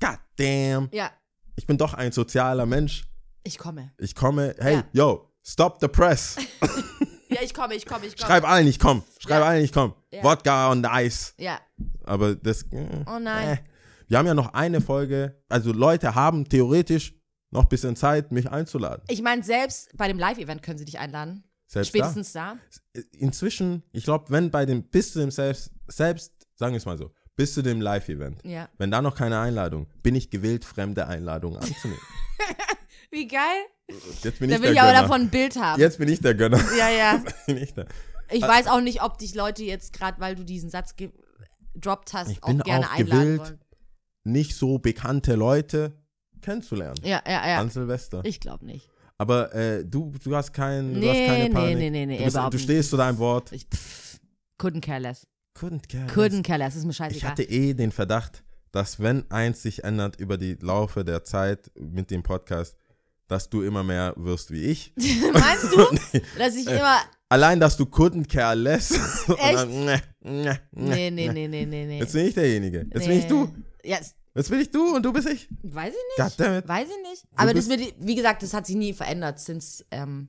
[0.00, 1.10] god damn, Ja,
[1.56, 3.04] ich bin doch ein sozialer Mensch.
[3.42, 3.92] ich komme.
[3.98, 4.84] Ich komme, hey, Ja.
[4.92, 6.36] yo, stop the press.
[7.32, 8.26] Ja, ich komme, ich komme, ich komme.
[8.26, 9.04] Schreib allen, ich komm.
[9.20, 9.46] Schreib Ja.
[9.46, 9.94] allen, ich komm.
[10.10, 10.24] Ja.
[10.24, 11.32] Wodka on the ice.
[11.38, 11.60] Ja,
[12.02, 12.64] Aber das.
[12.72, 13.50] äh, Oh nein.
[13.50, 13.56] Äh.
[14.08, 15.40] Wir haben ja noch eine Folge.
[15.48, 17.14] Also Leute haben theoretisch
[17.52, 19.04] noch ein bisschen Zeit, mich einzuladen.
[19.06, 21.44] ich meine, selbst bei dem Live-Event können sie dich einladen.
[21.72, 22.56] Selbst Spätestens da.
[22.94, 23.00] da.
[23.16, 26.98] Inzwischen, ich glaube, wenn bei dem, bis zu dem selbst, selbst, sagen wir es mal
[26.98, 28.68] so, bis zu dem Live-Event, Ja.
[28.78, 32.02] wenn da noch keine Einladung, bin ich gewillt, fremde Einladungen anzunehmen.
[33.12, 33.40] Wie geil.
[34.22, 35.02] Jetzt bin Da ich will der ich aber Gönner.
[35.02, 35.80] davon ein Bild haben.
[35.80, 36.60] Jetzt bin ich der Gönner.
[36.76, 37.24] Ja, ja.
[37.46, 37.72] ich.
[38.32, 42.30] Ich weiß auch nicht, ob dich Leute jetzt gerade, weil du diesen Satz gedroppt hast,
[42.30, 43.60] Ich auch bin gerne auch einladen gewillt, wollen.
[44.24, 45.92] Nicht so bekannte Leute
[46.40, 46.96] kennenzulernen.
[47.04, 47.60] Ja, ja, ja.
[47.60, 48.22] An Silvester.
[48.24, 48.88] Ich glaube nicht.
[49.20, 51.76] Aber äh, du, du hast kein, du Nee, hast keine nee, Panik.
[51.76, 53.52] nee, nee, nee, du, bist, du stehst zu deinem Wort.
[53.52, 54.18] Ich pff,
[54.58, 55.26] couldn't care less.
[55.54, 56.14] Couldn't care less.
[56.16, 56.74] Couldn't care less.
[56.74, 57.30] Ist mir Ich scheißegal.
[57.32, 62.10] hatte eh den Verdacht, dass wenn eins sich ändert über die Laufe der Zeit mit
[62.10, 62.76] dem Podcast,
[63.28, 64.94] dass du immer mehr wirst wie ich.
[64.96, 67.00] Meinst du, dass ich immer.
[67.28, 68.90] Allein, dass du couldn't care less.
[69.28, 69.54] Echt?
[69.54, 70.60] dann, ne, ne, ne.
[70.72, 71.98] Nee, nee, nee, nee, nee, nee.
[71.98, 72.86] Jetzt bin ich derjenige.
[72.90, 73.18] Jetzt bin Nee.
[73.18, 73.52] ich du.
[73.84, 75.48] Ja, es- Jetzt bin ich du und du bist ich.
[75.62, 76.36] weiß ich nicht.
[76.38, 76.68] Goddammit.
[76.68, 77.26] Weiß ich nicht.
[77.36, 80.28] Aber das wird, wie gesagt, das hat sich nie verändert, since, ähm,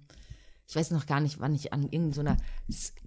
[0.68, 2.38] ich weiß noch gar nicht, wann ich an irgendeiner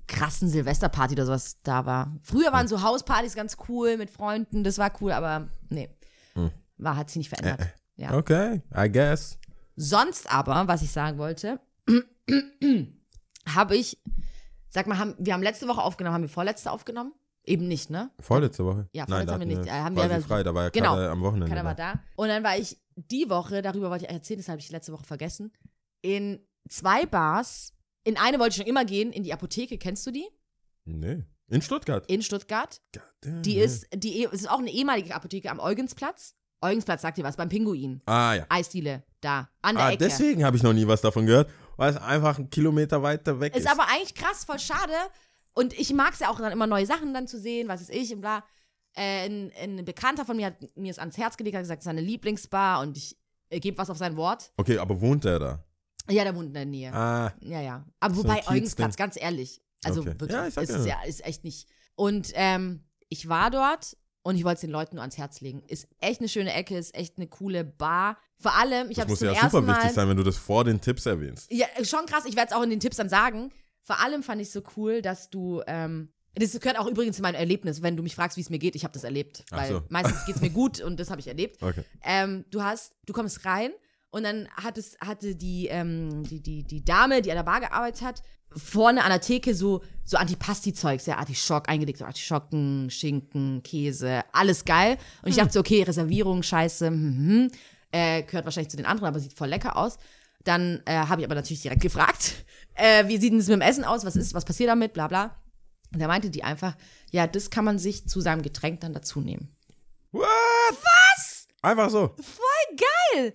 [0.07, 2.15] krassen Silvesterparty oder sowas da war.
[2.23, 5.89] Früher waren so Hauspartys ganz cool mit Freunden, das war cool, aber nee.
[6.35, 6.51] Hm.
[6.77, 7.61] War, hat sich nicht verändert.
[7.61, 8.15] Äh, Ja.
[8.15, 9.39] Okay, I guess.
[9.77, 11.59] Sonst aber, was ich sagen wollte,
[13.49, 13.99] habe ich,
[14.69, 17.13] sag mal, haben, wir haben letzte Woche aufgenommen, haben wir vorletzte aufgenommen?
[17.47, 18.11] Eben nicht, ne?
[18.21, 18.89] Vorletzte Woche?
[18.93, 19.69] Ja, Nein, vorletzte da haben wir nicht.
[19.69, 20.97] Äh, haben wir frei, da war ja Genau.
[20.99, 21.49] am Wochenende.
[21.49, 22.01] Keiner war da.
[22.17, 25.05] Und dann war ich die Woche, darüber wollte ich erzählen, das habe ich letzte Woche
[25.05, 25.53] vergessen,
[26.01, 27.73] in zwei Bars.
[28.05, 30.27] In eine wollte ich schon immer gehen, in die Apotheke, kennst du die?
[30.85, 31.25] Nee.
[31.49, 32.07] In Stuttgart.
[32.11, 32.81] In Stuttgart.
[33.25, 36.35] Die ist, die eh- ist auch eine ehemalige Apotheke am Eugensplatz.
[36.63, 38.01] Eugensplatz sagt dir was, beim Pinguin.
[38.07, 38.47] Ah, ja.
[38.49, 39.99] Eisdiele, da, an der Ah, Ecke.
[40.05, 43.55] deswegen habe ich noch nie was davon gehört, weil es einfach einen Kilometer weiter weg
[43.55, 43.65] ist.
[43.67, 44.95] Ist aber eigentlich krass, voll schade.
[45.55, 47.91] Und ich mag es ja auch dann immer neue Sachen dann zu sehen, was ist
[47.91, 48.45] ich und bla.
[48.97, 51.83] Äh, ein, ein Bekannter von mir hat mir es ans Herz gelegt, hat gesagt, es
[51.83, 53.17] ist seine Lieblingsbar und ich
[53.51, 54.53] äh, gebe was auf sein Wort.
[54.57, 55.65] okay, aber wohnt der da?
[56.11, 56.93] Ja, der wohnt in der Nähe.
[56.93, 57.85] Ah, Ja, ja.
[58.01, 58.47] Aber So wobei.
[58.47, 59.61] Eugensplatz, ganz ehrlich.
[59.85, 60.11] Also Okay.
[60.19, 60.85] wirklich, Ja, ich sag ist, ja.
[60.87, 61.69] ja, ist echt nicht.
[61.97, 65.63] Und ähm, ich war dort und ich wollte es den Leuten nur ans Herz legen.
[65.67, 68.17] Ist echt eine schöne Ecke, ist echt eine coole Bar.
[68.39, 69.77] Vor allem, ich das habe muss zum ja ersten super Mal.
[69.77, 71.51] wichtig sein, wenn du das vor den Tipps erwähnst.
[71.51, 72.25] Ja, schon krass.
[72.27, 73.51] Ich werde es auch in den Tipps dann sagen.
[73.85, 75.63] Vor allem fand ich so cool, dass du.
[75.67, 77.81] Ähm, das gehört auch übrigens zu meinem Erlebnis.
[77.81, 79.45] Wenn du mich fragst, wie es mir geht, ich habe das erlebt.
[79.51, 79.83] Ach Weil so.
[79.89, 81.63] meistens geht es mir gut und das habe ich erlebt.
[81.63, 81.85] Okay.
[82.03, 83.71] Ähm, du hast, du kommst rein
[84.11, 87.61] und dann hat es, hatte die, ähm, die, die, die Dame, die an der Bar
[87.61, 88.23] gearbeitet hat,
[88.57, 94.65] vorne an der Theke so, so Antipasti-Zeugs, ja, Artischock eingelegt, so Artischocken, Schinken, Käse, alles
[94.65, 94.99] geil.
[95.23, 97.51] Und ich dachte so, okay, Reservierung, scheiße, hm, hm,
[97.93, 99.99] äh, gehört wahrscheinlich zu den anderen, aber sieht voll lecker aus.
[100.45, 102.45] Dann äh, habe ich aber natürlich direkt gefragt,
[102.75, 105.09] äh, wie sieht denn das mit dem Essen aus, was ist, was passiert damit, bla
[105.09, 105.37] bla.
[105.93, 106.77] Und da meinte die einfach,
[107.13, 109.55] ja, das kann man sich zu seinem Getränk dann dazu nehmen.
[110.13, 110.25] What?
[110.71, 111.47] Was?
[111.63, 112.15] Einfach so.
[112.21, 112.77] Voll
[113.15, 113.35] geil!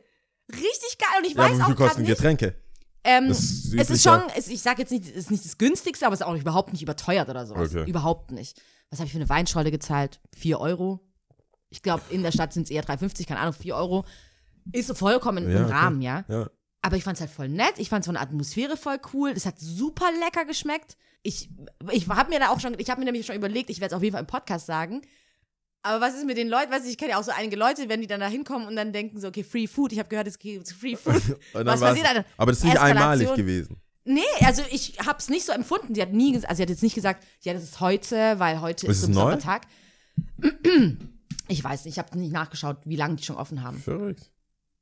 [0.51, 1.09] Richtig geil.
[1.19, 2.15] Und ich Ja, aber weiß wie auch viel gerade kosten nicht.
[2.15, 2.55] Getränke?
[3.03, 5.57] Ähm, Das es ist ist schon, es, ich sag jetzt nicht, es ist nicht das
[5.57, 7.73] günstigste, aber es ist auch überhaupt nicht überteuert oder sowas.
[7.73, 7.89] Okay.
[7.89, 8.61] Überhaupt nicht.
[8.89, 10.19] Was habe ich für eine Weinscholle gezahlt?
[10.35, 10.99] 4 Euro.
[11.69, 14.05] Ich glaube, in der Stadt sind es eher 3,50, keine Ahnung, 4 Euro.
[14.73, 15.73] Ist vollkommen Ja, im okay.
[15.73, 16.25] Rahmen, ja.
[16.27, 16.49] Ja.
[16.81, 17.73] Aber ich fand es halt voll nett.
[17.77, 19.31] Ich fand es von der Atmosphäre voll cool.
[19.35, 20.97] Es hat super lecker geschmeckt.
[21.23, 21.49] Ich,
[21.91, 23.97] ich habe mir da auch schon, ich habe mir nämlich schon überlegt, ich werde es
[23.97, 25.01] auf jeden Fall im Podcast sagen.
[25.81, 26.71] Aber was ist mit den Leuten?
[26.71, 28.75] Weißt du, ich kenne ja auch so einige Leute, wenn die dann da hinkommen und
[28.75, 29.93] dann denken so, okay, Free Food.
[29.93, 31.37] Ich habe gehört, es gibt Free Food.
[31.53, 32.25] Was passiert dann?
[32.37, 33.01] Aber das ist nicht Eskalation.
[33.01, 33.77] einmalig gewesen.
[34.05, 35.95] Nee, also ich habe es nicht so empfunden.
[35.95, 38.87] Sie hat nie, also sie hat jetzt nicht gesagt, ja, das ist heute, weil heute
[38.87, 39.67] Ist ist, so ein Tag.
[41.51, 43.79] Ich weiß nicht, ich habe nicht nachgeschaut, wie lange die schon offen haben.
[43.79, 44.29] Verrückt.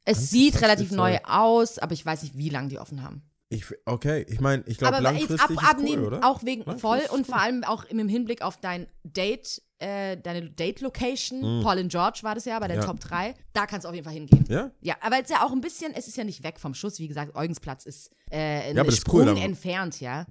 [0.08, 3.24] Es sieht relativ neu aus, aber ich weiß nicht, wie lange die offen haben.
[3.50, 6.26] Ich, okay, ich meine, ich glaube, langfristig ab, ist abnehmen, cool, oder?
[6.30, 7.26] auch wegen voll ist und cool.
[7.26, 11.60] vor allem auch im Hinblick auf dein Date, äh, deine Date-Location.
[11.60, 11.64] Mm.
[11.64, 12.86] Paul and George war das ja bei den Ja.
[12.86, 13.36] Top 3.
[13.54, 14.44] Da kannst du auf jeden Fall hingehen.
[14.50, 14.72] Ja?
[14.82, 17.00] Ja, aber jetzt ja auch ein bisschen, es ist ja nicht weg vom Schuss.
[17.00, 20.26] Wie gesagt, Eugensplatz ist äh, Ja, ist Sprung cool, entfernt, ja.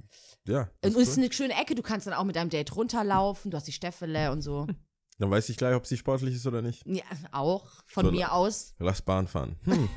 [0.46, 0.68] Ja.
[0.84, 3.50] Und es ist ist eine schöne Ecke, du kannst dann auch mit deinem Date runterlaufen,
[3.50, 4.66] du hast die Steffele und so.
[5.18, 6.82] Dann weiß ich gleich, ob sie sportlich ist oder nicht.
[6.86, 7.02] Ja,
[7.32, 8.74] auch von So, mir aus.
[8.78, 9.56] Lass Bahn fahren.
[9.64, 9.88] Hm.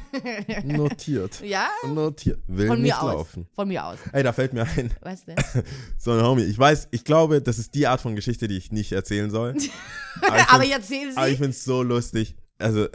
[0.64, 1.42] Notiert.
[1.42, 2.40] Ja, Notiert.
[2.48, 3.14] Will von nicht mir aus.
[3.14, 3.48] laufen.
[3.54, 4.00] Von mir aus.
[4.14, 5.36] Ey, da fällt mir ein, Weißt du?
[5.98, 6.44] so ein Homie.
[6.44, 9.56] Ich weiß, ich glaube, das ist die Art von Geschichte, die ich nicht erzählen soll.
[10.22, 11.38] Aber ich Aber find's- ich erzähle aber ich sie.
[11.38, 12.36] finde es so lustig.
[12.58, 12.88] Also,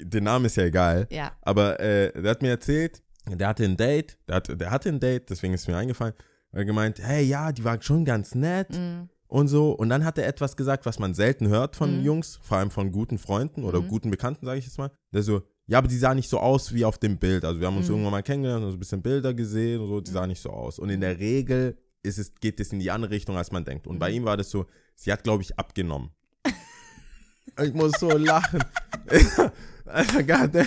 [0.00, 1.06] der Name ist ja egal.
[1.10, 1.32] Ja.
[1.42, 5.00] Aber äh, der hat mir erzählt, der hatte ein Date, der, hat, der hatte ein
[5.00, 6.14] Date, deswegen ist mir eingefallen.
[6.52, 9.08] Er hat gemeint, hey, ja, die war schon ganz nett Mhm.
[9.28, 9.72] Und so.
[9.72, 12.04] Und dann hat er etwas gesagt, was man selten hört von Mhm.
[12.04, 13.88] Jungs, vor allem von guten Freunden oder Mhm.
[13.88, 14.90] guten Bekannten, sage ich jetzt mal.
[15.12, 17.44] Der so, ja, aber die sah nicht so aus wie auf dem Bild.
[17.44, 17.92] Also wir haben uns Mhm.
[17.94, 20.50] irgendwann mal kennengelernt und so ein bisschen Bilder gesehen und so, die sah nicht so
[20.50, 20.78] aus.
[20.78, 23.86] Und in der Regel ist es, geht es in die andere Richtung, als man denkt.
[23.86, 24.16] Und bei Mhm.
[24.16, 26.10] ihm war das so, sie hat, glaube ich, abgenommen.
[27.62, 28.64] ich muss so lachen.
[29.88, 30.66] Alter.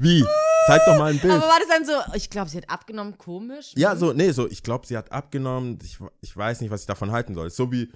[0.00, 0.24] Wie?
[0.66, 1.32] Zeig doch mal ein Bild.
[1.32, 3.72] Aber war das dann so, ich glaube, sie hat abgenommen, komisch?
[3.76, 5.78] Ja, so, nee, so, ich glaube, sie hat abgenommen.
[5.82, 7.50] Ich, ich weiß nicht, was ich davon halten soll.
[7.50, 7.90] So wie,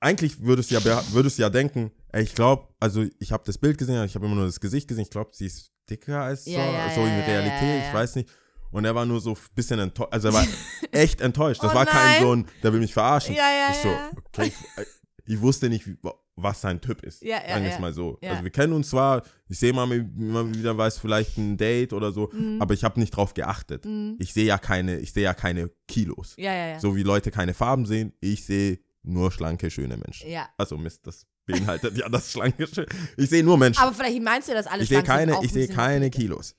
[0.00, 3.56] eigentlich würdest du ja, würdest du ja denken, ey, ich glaube, also ich habe das
[3.58, 5.02] Bild gesehen, ich habe immer nur das Gesicht gesehen.
[5.04, 7.62] Ich glaube, sie ist dicker als so, Ja, ja, so in ja, ja, Realität.
[7.62, 7.88] ja, ja.
[7.88, 8.28] Ich weiß nicht.
[8.72, 10.12] Und er war nur so ein bisschen enttäuscht.
[10.12, 10.46] Also er war
[10.92, 11.62] echt enttäuscht.
[11.62, 12.22] Das Oh war kein nein.
[12.22, 13.34] so ein, der will mich verarschen.
[13.34, 14.10] Ja, ja, ich so, ja.
[14.16, 14.86] okay, ich,
[15.34, 15.96] ich wusste nicht, wie,
[16.42, 17.22] was sein Typ ist.
[17.22, 17.80] Ja, ja, Sagen wir es ja.
[17.80, 18.18] mal so.
[18.22, 18.30] Ja.
[18.30, 22.12] Also wir kennen uns zwar, ich sehe mal immer wieder, weiß vielleicht ein Date oder
[22.12, 22.60] so, Mhm.
[22.60, 23.86] aber ich habe nicht drauf geachtet.
[24.18, 26.34] Ich sehe ja keine, ich sehe ja keine Kilos.
[26.36, 26.80] Ja, ja, ja.
[26.80, 30.30] So wie Leute keine Farben sehen, ich sehe nur schlanke, schöne Menschen.
[30.30, 30.48] Ja.
[30.58, 32.86] Also Mist, das beinhaltet ja das schlanke, schöne.
[33.16, 33.82] Ich sehe nur Menschen.
[33.82, 36.10] Aber vielleicht meinst du, dass alle ich sehe keine, ich sehe keine.
[36.10, 36.54] Kilos.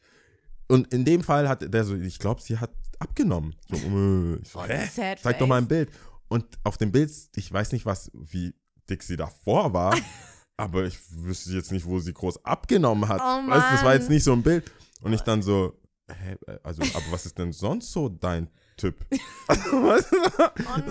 [0.68, 3.56] Und in dem Fall hat der so, ich glaube, sie hat abgenommen.
[3.70, 5.16] So, äh, ich so, hä?
[5.22, 5.90] Zeig doch mal ein Bild.
[6.30, 8.54] Und auf dem Bild, ich weiß nicht, was, wie
[8.90, 9.98] dick sie davor war,
[10.58, 13.22] aber ich wüsste jetzt nicht, wo sie groß abgenommen hat.
[13.22, 14.72] Oh weißt das war jetzt nicht so ein Bild.
[15.02, 15.74] Und ich dann so,
[16.08, 19.06] hä, also, aber was ist denn sonst so dein Typ?
[19.50, 19.98] Oh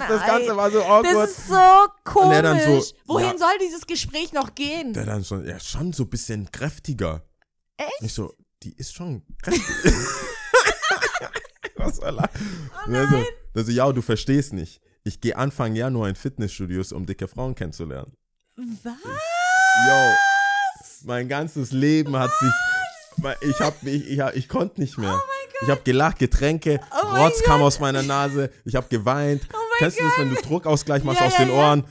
[0.08, 0.56] das Ganze nein.
[0.56, 1.14] war so awkward.
[1.14, 2.86] Das ist so komisch.
[2.86, 3.38] so, Wohin ja.
[3.38, 4.92] soll dieses Gespräch noch gehen?
[4.92, 7.22] der dann schon, ja, schon so ein bisschen kräftiger.
[7.76, 8.02] Echt?
[8.02, 9.64] Ich so, die ist schon kräftig.
[11.76, 12.30] Was soll er?
[12.86, 13.24] Oh also,
[13.54, 14.80] also, ja, du verstehst nicht.
[15.04, 18.12] Ich gehe Anfang Januar in Fitnessstudios, um dicke Frauen kennenzulernen.
[18.56, 18.94] Was?
[19.86, 20.14] Yo,
[21.06, 22.52] mein ganzes Leben hat sich.
[23.48, 25.20] Ich hab, ich, ich, ich konnte nicht mehr.
[25.62, 29.46] Ich habe gelacht, Getränke, Oh mein Rotz kam aus meiner Nase, ich habe geweint.
[29.52, 31.54] mein Kennst du das, wenn du Druckausgleich machst Ja, aus ja, den ja.
[31.54, 31.84] Ohren?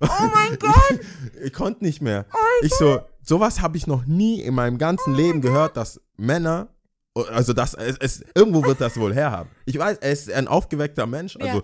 [0.00, 1.00] Oh mein Gott.
[1.44, 2.26] Ich konnte nicht mehr.
[2.62, 6.68] ich so, sowas habe ich noch nie in meinem ganzen Leben gehört, dass Männer,
[7.14, 9.50] also das, es, es, irgendwo wird das wohl herhaben.
[9.66, 11.62] Ich weiß, er ist ein aufgeweckter Mensch, also, Ja.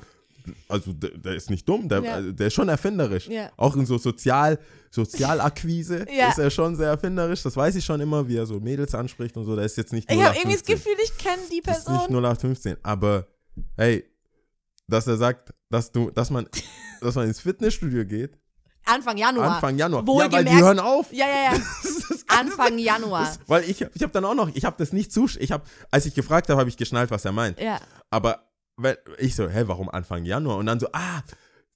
[0.68, 2.14] also der, der ist nicht dumm, der, Ja.
[2.14, 3.28] also, der ist schon erfinderisch.
[3.28, 3.50] Ja.
[3.56, 4.58] Auch in so Sozial,
[4.90, 6.28] Sozialakquise Ja.
[6.30, 7.42] ist er schon sehr erfinderisch.
[7.42, 9.56] Das weiß ich schon immer, wie er so Mädels anspricht und so.
[9.56, 10.74] Der ist jetzt nicht Ich habe irgendwie das 0815.
[10.76, 12.16] Gefühl, ich kenne die Das ist nicht Person.
[12.24, 13.26] 0815, aber
[13.76, 14.04] hey,
[14.86, 16.46] dass er sagt, dass du, dass man,
[17.00, 18.38] dass man ins Fitnessstudio geht,
[18.88, 19.54] Anfang Januar.
[19.56, 20.02] Anfang Januar.
[20.02, 21.12] Ja, weil Wohlgemerkt- die hören auf.
[21.12, 21.60] Ja, ja, ja.
[22.38, 23.24] Anfang Januar.
[23.24, 25.64] Das, weil ich, ich habe dann auch noch, ich habe das nicht zusch, ich habe,
[25.90, 27.60] als ich gefragt habe, habe ich geschnallt, was er meint.
[27.60, 27.80] Ja.
[28.10, 28.44] Aber
[28.76, 30.56] weil, ich so, hä, warum Anfang Januar?
[30.58, 31.22] Und dann so, ah,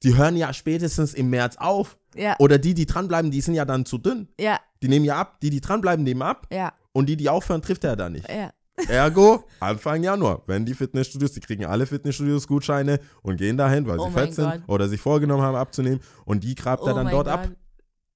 [0.02, 1.96] die hören ja spätestens im März auf.
[2.14, 2.36] Ja.
[2.38, 4.28] Oder die, die dranbleiben, die sind ja dann zu dünn.
[4.38, 4.60] Ja.
[4.82, 5.40] Die nehmen ja ab.
[5.40, 6.46] Die, die dranbleiben, nehmen ab.
[6.52, 6.72] Ja.
[6.92, 8.28] Und die, die aufhören, trifft er dann nicht.
[8.28, 8.52] Ja.
[8.88, 13.98] Ergo, Anfang Januar, wenn die Fitnessstudios, die kriegen alle Fitnessstudios Gutscheine und gehen dahin, weil
[14.00, 14.62] Oh sie fett sind Gott.
[14.66, 16.00] oder sich vorgenommen haben abzunehmen.
[16.24, 17.34] Und die grabt er Oh dann mein dort Gott.
[17.34, 17.48] ab.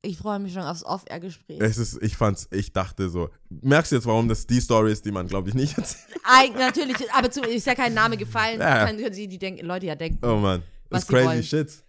[0.02, 1.60] Ich freue mich schon aufs Off-Air-Gespräch.
[1.60, 5.04] Es ist, ich fand's, ich dachte so, merkst du jetzt, warum das die Story ist,
[5.04, 6.04] die man, glaube ich, nicht erzählt?
[6.24, 8.60] Eig natürlich, aber zu, ist ja kein Name gefallen.
[8.60, 8.86] Ja.
[8.86, 10.24] Können sie die denken, Leute ja denken.
[10.24, 11.42] Oh Mann, das ist crazy wollen.
[11.42, 11.84] shit.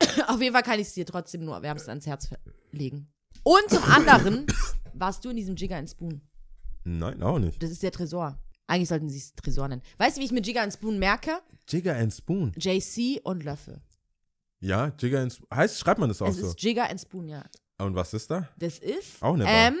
[0.26, 2.28] Auf jeden Fall kann ich es dir trotzdem nur wärmstens ans Herz
[2.72, 3.08] legen.
[3.42, 4.46] Und zum anderen
[4.94, 6.22] warst du in diesem Jigger and Spoon.
[6.84, 7.62] Nein, auch nicht.
[7.62, 8.38] Das ist der Tresor.
[8.66, 9.82] Eigentlich sollten sie es Tresor nennen.
[9.98, 11.40] Weißt du, wie ich mit Jigger and Spoon merke?
[11.68, 12.52] Jigger and Spoon.
[12.56, 13.80] JC und Löffel.
[14.60, 15.48] Ja, Jigger and Spoon.
[15.54, 16.46] Heißt, schreibt man das auch es so?
[16.48, 17.44] ist Jigger and Spoon, ja.
[17.78, 18.48] Und was ist da?
[18.56, 19.22] Das ist.
[19.22, 19.52] Auch eine Bar.
[19.52, 19.76] ähm,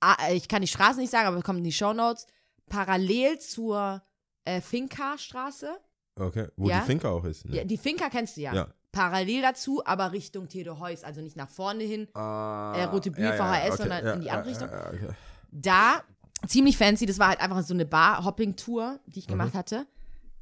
[0.00, 2.26] ah, Ich kann die Straße nicht sagen, aber es kommt in die Shownotes.
[2.68, 4.02] Parallel zur
[4.44, 5.70] äh, Finca-Straße.
[6.18, 6.80] Okay, wo Ja?
[6.80, 7.44] die Finca auch ist.
[7.44, 7.66] Ja, Ne?
[7.66, 8.52] die Finca kennst du ja.
[8.54, 8.68] Ja.
[8.90, 12.08] Parallel dazu, aber Richtung Theodor Heuss, also nicht nach vorne hin.
[12.14, 14.68] Ah, Äh, Rote Bühne, VHS, sondern in die andere Richtung.
[14.68, 15.08] Ja, okay.
[15.52, 16.02] Da,
[16.46, 19.30] ziemlich fancy, das war halt einfach so eine Bar-Hopping-Tour, die ich Mhm.
[19.32, 19.86] gemacht hatte.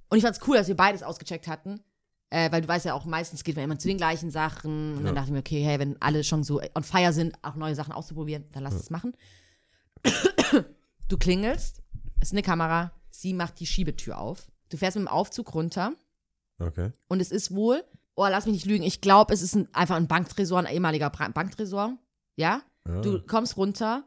[0.09, 1.81] Und ich fand's cool, dass wir beides ausgecheckt hatten.
[2.29, 4.93] Äh, weil du weißt ja auch, meistens geht man immer zu den gleichen Sachen.
[4.95, 5.05] Und Ja.
[5.07, 7.75] dann dachte ich mir, okay, hey, wenn alle schon so on fire sind, auch neue
[7.77, 9.13] Sachen auszuprobieren, dann lass es machen.
[11.09, 11.83] Du klingelst,
[12.21, 14.51] es ist eine Kamera, sie macht die Schiebetür auf.
[14.71, 15.93] Du fährst mit dem Aufzug runter
[16.59, 16.91] okay.
[17.09, 17.85] und es ist wohl,
[18.17, 21.11] oh, lass mich nicht lügen, ich glaube, es ist ein, einfach ein Banktresor, ein ehemaliger
[21.11, 21.97] Banktresor.
[22.35, 22.63] Ja?
[22.89, 23.01] Ja.
[23.03, 24.05] Du kommst runter,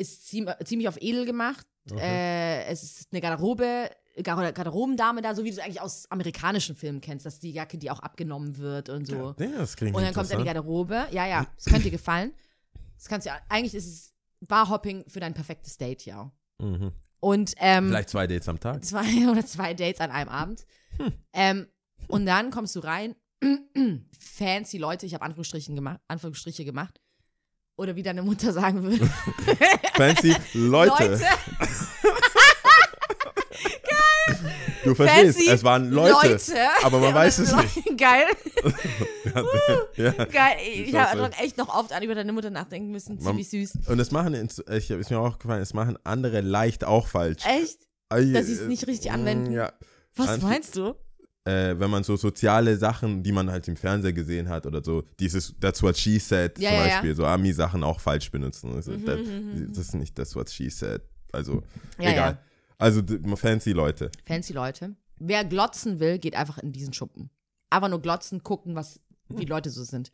[0.00, 1.66] ist ziem ziemlich auf edel gemacht.
[1.90, 2.00] Okay.
[2.00, 3.90] Äh, es ist eine Garderobe,
[4.22, 7.78] Gar- Garderobendame da, so wie du es eigentlich aus amerikanischen Filmen kennst, dass die Jacke,
[7.78, 9.34] die auch abgenommen wird und so.
[9.38, 10.44] Ja, das klingt Und dann kommt in die.
[10.44, 11.06] Garderobe.
[11.10, 12.32] Ja, ja, das könnte dir gefallen.
[12.96, 16.30] Das kannst du, eigentlich ist es Barhopping für dein perfektes Date, ja.
[16.58, 16.92] Mhm.
[17.20, 18.84] Und ähm, Vielleicht zwei Dates am Tag.
[18.84, 20.64] zwei oder zwei Dates an einem Abend.
[21.32, 21.66] Ähm,
[22.08, 23.14] und dann kommst du rein,
[24.18, 27.00] fancy Leute, ich habe Anführungsstrichen gemacht, Anführungsstriche gemacht.
[27.80, 29.08] Oder wie deine Mutter sagen würde.
[29.94, 30.92] Fancy Leute.
[31.02, 31.18] Leute,
[34.84, 36.28] Du verstehst, fancy es waren Leute.
[36.28, 36.54] Leute.
[36.82, 37.98] aber man weiß es Leute, nicht.
[37.98, 38.24] Geil,
[39.96, 40.12] ja.
[40.24, 40.56] geil.
[40.62, 43.18] Ich habe echt noch oft an über deine Mutter nachdenken müssen.
[43.18, 43.72] Ziemlich süß.
[43.88, 47.44] Und es machen, ich, ist mir auch gefallen, es machen andere leicht auch falsch.
[47.46, 47.80] Echt?
[48.10, 49.52] Dass sie es nicht richtig mm, anwenden?
[49.52, 49.72] Ja,
[50.16, 50.94] Was meinst du?
[51.44, 55.04] Äh, wenn man so soziale Sachen, die man halt im Fernseher gesehen hat oder so,
[55.18, 56.94] dieses That's what she said Ja, zum ja, ja.
[56.94, 58.74] Beispiel, so Ami-Sachen auch falsch benutzen.
[58.74, 59.24] Also, Mhm, that, mhm,
[59.54, 59.68] mhm.
[59.70, 61.02] das ist nicht That's what she said.
[61.32, 61.62] Also,
[61.98, 62.32] Ja, egal.
[62.32, 62.38] ja.
[62.78, 63.02] Also,
[63.36, 64.10] fancy Leute.
[64.26, 64.94] Fancy Leute.
[65.18, 67.30] Wer glotzen will, geht einfach in diesen Schuppen.
[67.68, 70.12] Einfach nur glotzen, gucken, was wie Leute so sind.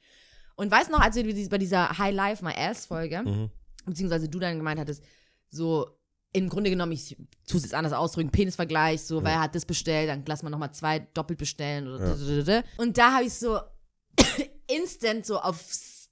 [0.56, 3.50] Und weißt noch, als wir bei dieser High Life My Ass Folge, Mhm.
[3.84, 5.02] beziehungsweise du dann gemeint hattest,
[5.48, 5.95] so
[6.37, 7.16] im Grunde genommen, ich
[7.49, 10.72] tue es jetzt anders ausdrücken, Penisvergleich, so, wer hat das bestellt, dann lass mal nochmal
[10.72, 11.88] zwei doppelt bestellen.
[11.88, 11.99] Oder
[12.77, 13.59] Und da habe ich so
[14.66, 16.11] instant so aufs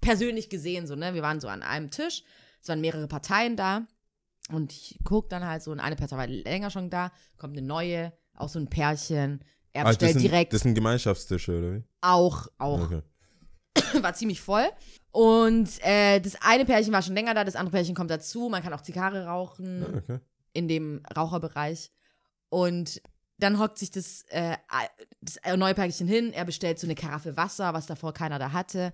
[0.00, 1.14] persönlich gesehen, so, ne?
[1.14, 2.24] Wir waren so an einem Tisch,
[2.60, 3.86] es waren mehrere Parteien da.
[4.50, 7.64] Und ich guck dann halt so, und eine Partei war länger schon da, kommt eine
[7.64, 9.44] neue, auch so ein Pärchen.
[9.72, 11.84] Er Also, das, bestellt sind, direkt das sind Gemeinschaftstische, oder wie?
[12.00, 13.02] auch, auch Okay.
[14.02, 14.66] war ziemlich voll.
[15.12, 18.48] Und äh, das eine Pärchen war schon länger da, das andere Pärchen kommt dazu.
[18.48, 20.18] Man kann auch Zigarre rauchen Ah, okay.
[20.52, 21.90] in dem Raucherbereich.
[22.48, 23.02] Und
[23.38, 24.56] dann hockt sich das, äh,
[25.20, 28.92] das neue Pärchen hin, er bestellt so eine Karaffe Wasser, was davor keiner da hatte.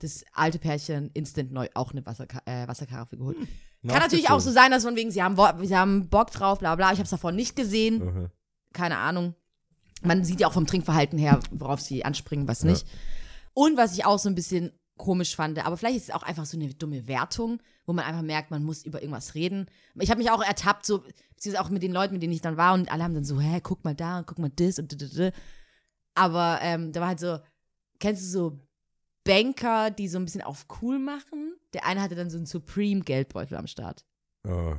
[0.00, 3.38] Das alte Pärchen instant neu auch eine Wasserka äh, Wasserkaraffe geholt.
[3.86, 5.36] Kann natürlich auch so sein, dass von wegen, sie haben,
[5.66, 6.88] sie haben Bock drauf, bla bla.
[6.92, 8.26] Ich habe es davor nicht gesehen Okay.
[8.74, 9.34] keine Ahnung.
[10.02, 12.86] Man sieht ja auch vom Trinkverhalten her, worauf sie anspringen, was nicht.
[13.58, 16.44] Und was ich auch so ein bisschen komisch fand, aber vielleicht ist es auch einfach
[16.44, 19.66] so eine dumme Wertung, wo man einfach merkt, man muss über irgendwas reden.
[19.98, 21.02] Ich habe mich auch ertappt, so,
[21.34, 23.40] beziehungsweise auch mit den Leuten, mit denen ich dann war, und alle haben dann so,
[23.40, 25.36] hä, guck mal da und guck mal das und da, da, da.
[26.14, 27.38] Aber ähm, da war halt so,
[27.98, 28.60] kennst du so
[29.24, 31.56] Banker, die so ein bisschen auf cool machen?
[31.72, 34.04] Der eine hatte dann so einen Supreme-Geldbeutel am Start.
[34.46, 34.74] Oh.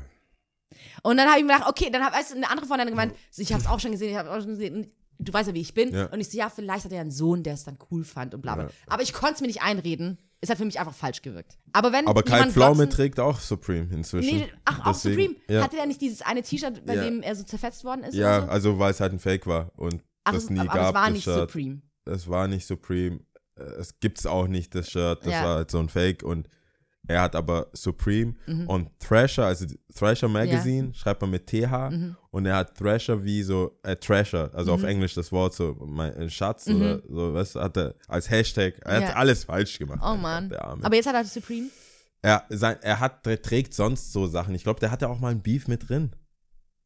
[1.02, 2.92] Und dann habe ich mir gedacht, okay, dann hat weißt du, eine andere von denen
[2.92, 4.92] gemeint, ich habe es auch schon gesehen, ich habe auch schon gesehen.
[5.20, 5.94] Du weißt ja, wie ich bin.
[5.94, 6.06] Ja.
[6.08, 8.42] Und ich so, ja, vielleicht hat er einen Sohn, der es dann cool fand und
[8.42, 8.66] bla bla.
[8.66, 8.70] Ja.
[8.88, 10.18] Aber ich konnte es mir nicht einreden.
[10.42, 11.58] Es hat für mich einfach falsch gewirkt.
[11.74, 14.38] Aber wenn Aber Kai Pflaume glotzen- trägt auch Supreme inzwischen.
[14.38, 15.36] Nee, ach, auch Deswegen- Supreme.
[15.58, 18.14] Ja, Hatte der nicht dieses eine T-Shirt, bei dem er so zerfetzt worden ist?
[18.14, 18.48] ja so?
[18.48, 20.78] also weil es halt ein Fake war und Ach, das es- nie aber, gab.
[20.78, 21.50] aber es war nicht Shirt.
[21.50, 21.82] Supreme.
[22.06, 23.20] Es war nicht Supreme.
[23.80, 25.26] Es gibt's auch nicht, das Shirt.
[25.26, 26.48] Das war halt so ein Fake und
[27.08, 28.68] er hat aber Supreme Mhm.
[28.68, 29.66] und Thrasher, also
[29.96, 32.16] Thrasher Magazine, schreibt man mit TH Mhm.
[32.32, 36.30] und er hat Thrasher wie so, äh, Treasure, also auf Englisch das Wort so, mein
[36.30, 39.02] Schatz oder so, was hat er als Hashtag, er Mhm.
[39.04, 39.10] Ja.
[39.10, 40.02] hat alles falsch gemacht.
[40.04, 40.52] Oh Mann.
[40.54, 41.68] Aber jetzt hat er Supreme.
[42.22, 44.54] er, sein, er hat, trägt sonst so Sachen.
[44.56, 46.12] Ich glaube, der hatte auch mal ein Beef mit drin.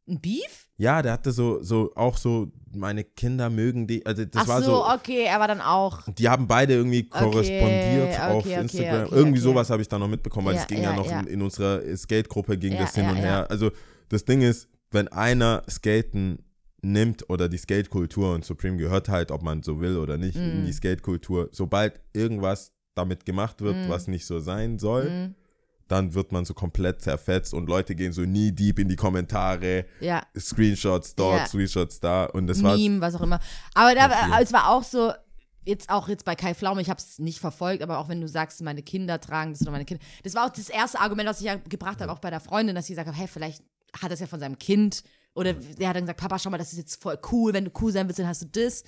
[0.07, 0.67] Ein Beef?
[0.81, 4.61] Ja, der hatte so, so, auch so, meine Kinder mögen die, also das Ach war
[4.63, 5.99] so, okay, er war dann auch.
[6.17, 9.05] die haben beide irgendwie korrespondiert okay, auf okay, Instagram.
[9.05, 11.09] okay, irgendwie sowas habe ich da noch mitbekommen, weil Ja, es ging ja, ja, noch
[11.09, 11.19] ja.
[11.19, 13.45] In, in unserer Skate-Gruppe ging das hin und her.
[13.51, 13.69] Also
[14.09, 16.39] das Ding ist, wenn einer Skaten
[16.81, 20.39] nimmt oder die Skate-Kultur und Supreme gehört halt, ob man so will oder nicht, Mm.
[20.61, 23.89] in die Skate-Kultur, sobald irgendwas damit gemacht wird, Mm.
[23.89, 25.35] was nicht so sein soll, Mhm.
[25.91, 29.85] Dann wird man so komplett zerfetzt und Leute gehen so nie deep in die Kommentare,
[29.99, 30.23] Ja.
[30.37, 31.45] Screenshots dort, Ja.
[31.47, 33.39] Screenshots da und das war Meme, was auch immer.
[33.73, 35.11] Aber da, war- es war auch so,
[35.63, 38.27] jetzt auch jetzt bei Kai Pflaume, ich habe es nicht verfolgt, aber auch wenn du
[38.27, 41.39] sagst, meine Kinder tragen das oder meine Kinder, das war auch das erste Argument, was
[41.39, 43.61] ich ja gebracht habe, auch bei der Freundin, dass sie gesagt hat, hey, vielleicht
[44.01, 45.03] hat das ja von seinem Kind
[45.35, 47.71] oder der hat dann gesagt, Papa, schau mal, das ist jetzt voll cool, wenn du
[47.81, 48.83] cool sein willst, dann hast du das.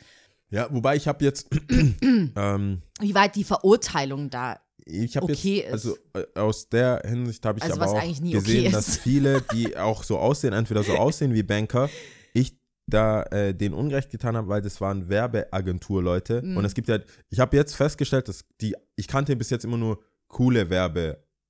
[0.49, 1.47] ja, wobei ich habe jetzt
[2.01, 5.71] ähm, Wie weit die Verurteilung da ich habe okay jetzt, ist.
[5.73, 8.97] also äh, aus der Hinsicht habe ich Also aber auch gesehen, okay dass ist.
[9.01, 11.89] viele, die auch so aussehen, entweder so aussehen wie Banker,
[12.33, 16.41] ich da äh, denen Unrecht getan habe, weil das waren Werbeagentur-Leute.
[16.41, 16.57] Mhm.
[16.57, 19.77] Und es gibt halt, ich habe jetzt festgestellt, dass die, ich kannte bis jetzt immer
[19.77, 20.69] nur coole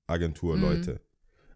[0.08, 1.00] Werbeagentur-Leute.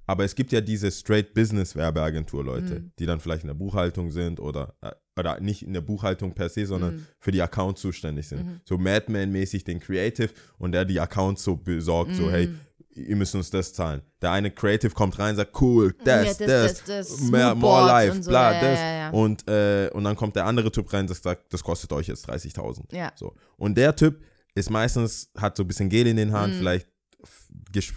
[0.06, 2.92] Aber es gibt ja diese straight Business Werbeagentur-Leute, Mhm.
[2.98, 6.50] die dann vielleicht in der Buchhaltung sind oder, äh, oder nicht in der Buchhaltung per
[6.50, 7.06] se, sondern Mhm.
[7.20, 8.62] für die Accounts zuständig sind.
[8.66, 12.30] So Madman-mäßig den Creative und der die Accounts so besorgt, so Mhm.
[12.30, 12.50] hey,
[12.96, 14.02] ihr müsst uns das zahlen.
[14.22, 17.86] Der eine Creative kommt rein, sagt cool, Ja, das, das, das, das, das, mehr, more
[17.86, 18.80] life, und so, bla, ja, das.
[18.80, 19.10] ja, ja.
[19.12, 22.28] Und, äh, und dann kommt der andere Typ rein, das sagt, das kostet euch jetzt
[22.28, 22.92] 30.000.
[22.94, 23.12] Ja.
[23.16, 23.36] So.
[23.58, 24.24] Und der Typ
[24.56, 26.58] ist meistens, hat so ein bisschen Gel in den Haaren, Mhm.
[26.60, 26.88] vielleicht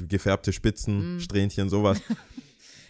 [0.08, 2.00] gefärbte Spitzen, Strähnchen, sowas.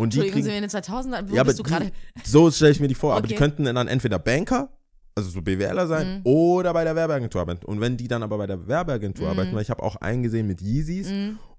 [0.01, 1.31] Und die Entschuldigung, sind kriegen, wir in den 2000ern?
[1.31, 1.91] Wo ja, bist du gerade?
[2.25, 3.15] so stelle ich mir die vor.
[3.15, 3.45] Aber die Okay.
[3.45, 4.71] könnten dann entweder Banker,
[5.15, 6.21] also so BWLer sein, Mhm.
[6.25, 7.65] oder bei der Werbeagentur arbeiten.
[7.67, 9.31] Und wenn die dann aber bei der Werbeagentur Mhm.
[9.31, 11.13] arbeiten, weil ich habe auch eingesehen mit Yeezys,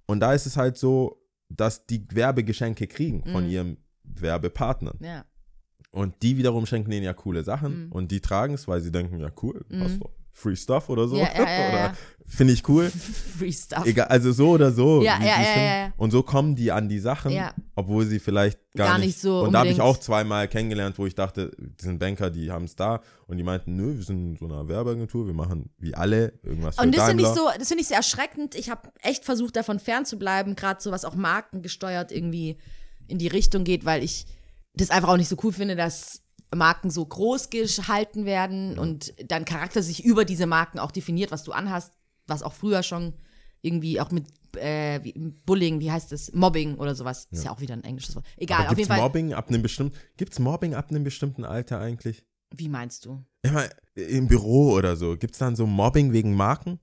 [0.08, 3.50] und da ist es halt so, dass die Werbegeschenke kriegen von Mhm.
[3.50, 4.98] ihrem Werbepartnern.
[5.02, 5.26] Ja.
[5.92, 7.92] Und die wiederum schenken denen ja coole Sachen Mhm.
[7.92, 11.18] und die tragen es, weil sie denken, ja cool, hast du Free Stuff oder so.
[11.18, 11.94] Ja, ja, ja, oder
[12.26, 12.90] finde ich cool.
[13.38, 13.86] Free Stuff.
[13.86, 15.02] Egal, also so oder so.
[15.04, 15.94] Ja, ja, ja, ja.
[15.98, 17.54] Und so kommen die an die Sachen, Ja.
[17.76, 20.98] obwohl sie vielleicht gar, Gar nicht, nicht so Und da habe ich auch zweimal kennengelernt,
[20.98, 23.02] wo ich dachte, die sind Banker, die haben es da.
[23.28, 26.76] Und die meinten, nö, wir sind in so einer Werbeagentur, wir machen wie alle irgendwas
[26.78, 28.56] für Und das finde ich so, das finde ich sehr erschreckend.
[28.56, 32.58] Ich habe echt versucht, davon fernzubleiben, gerade so was auch markengesteuert irgendwie
[33.08, 34.26] in die Richtung geht, weil ich
[34.74, 36.21] das einfach auch nicht so cool finde, dass
[36.54, 41.44] Marken so groß gehalten werden und dein Charakter sich über diese Marken auch definiert, was
[41.44, 41.94] du anhast,
[42.28, 43.14] was auch früher schon
[43.62, 44.26] irgendwie auch mit
[44.58, 45.14] äh, wie,
[45.46, 46.34] Bullying, wie heißt das?
[46.34, 47.28] Mobbing oder sowas.
[47.32, 48.26] Ist ja auch wieder ein englisches Wort.
[48.38, 49.00] Egal, auf gibt's jeden Fall.
[49.00, 52.26] Mobbing ab einem bestimmten, gibt's Mobbing ab einem bestimmten Alter eigentlich?
[52.54, 53.24] Wie meinst du?
[53.44, 56.80] Ich meine, im Büro oder so, gibt's dann so Mobbing wegen Marken?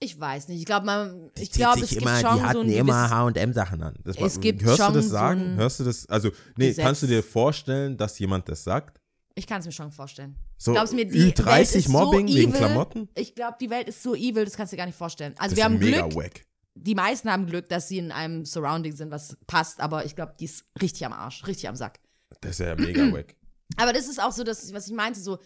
[0.00, 0.58] Ich weiß nicht.
[0.60, 3.10] Ich glaube, man, ich glaube, es gibt immer, schon die so hatten ein immer gewisses
[3.40, 3.94] H&M-Sachen an.
[4.04, 5.40] Das war- Es gibt Hörst schon du das so sagen?
[5.40, 6.06] ein Hörst du das?
[6.06, 6.84] Also, nee, Gesetz.
[6.84, 9.00] kannst du dir vorstellen, dass jemand das sagt?
[9.36, 10.36] Ich kann es mir schon vorstellen.
[10.58, 12.58] So Glaubst du mir, die Ü30 Welt ist Mobbing so wegen evil.
[12.58, 13.08] Klamotten?
[13.16, 15.34] Ich glaube, die Welt ist so evil, das kannst du dir gar nicht vorstellen.
[15.38, 16.46] Also Das wir haben mega Glück, wack.
[16.74, 20.34] die meisten haben Glück, dass sie in einem Surrounding sind, was passt, aber ich glaube,
[20.38, 21.98] die ist richtig am Arsch, richtig am Sack.
[22.40, 23.34] Das ist ja mega wack.
[23.76, 25.38] Aber das ist auch so, dass, was ich meinte, so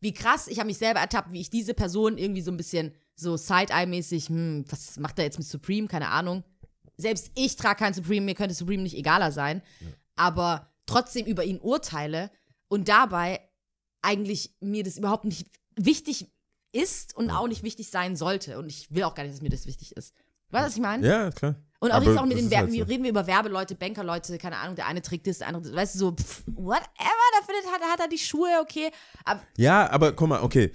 [0.00, 2.92] wie krass, ich habe mich selber ertappt, wie ich diese Person irgendwie so ein bisschen
[3.22, 6.44] so Side-Eye-mäßig, hm, was macht er jetzt mit Supreme, keine Ahnung.
[6.96, 9.62] Selbst ich trage kein Supreme, mir könnte Supreme nicht egaler sein,
[10.16, 12.30] aber trotzdem über ihn urteile
[12.68, 13.40] und dabei
[14.02, 16.30] eigentlich mir das überhaupt nicht wichtig
[16.72, 18.58] ist und auch nicht wichtig sein sollte.
[18.58, 20.14] Und ich will auch gar nicht, dass mir das wichtig ist.
[20.50, 21.06] Weißt du, was ich meine?
[21.06, 21.54] Ja, klar.
[21.80, 22.84] Und auch Aber jetzt auch mit den Werben, halt so.
[22.84, 25.98] reden wir über Werbeleute, Bankerleute, keine Ahnung, der eine trägt das, der andere, weißt du,
[25.98, 28.90] so, pff, whatever, da findet, hat, hat er die Schuhe, okay.
[29.24, 30.70] Aber Ja, aber guck mal, okay.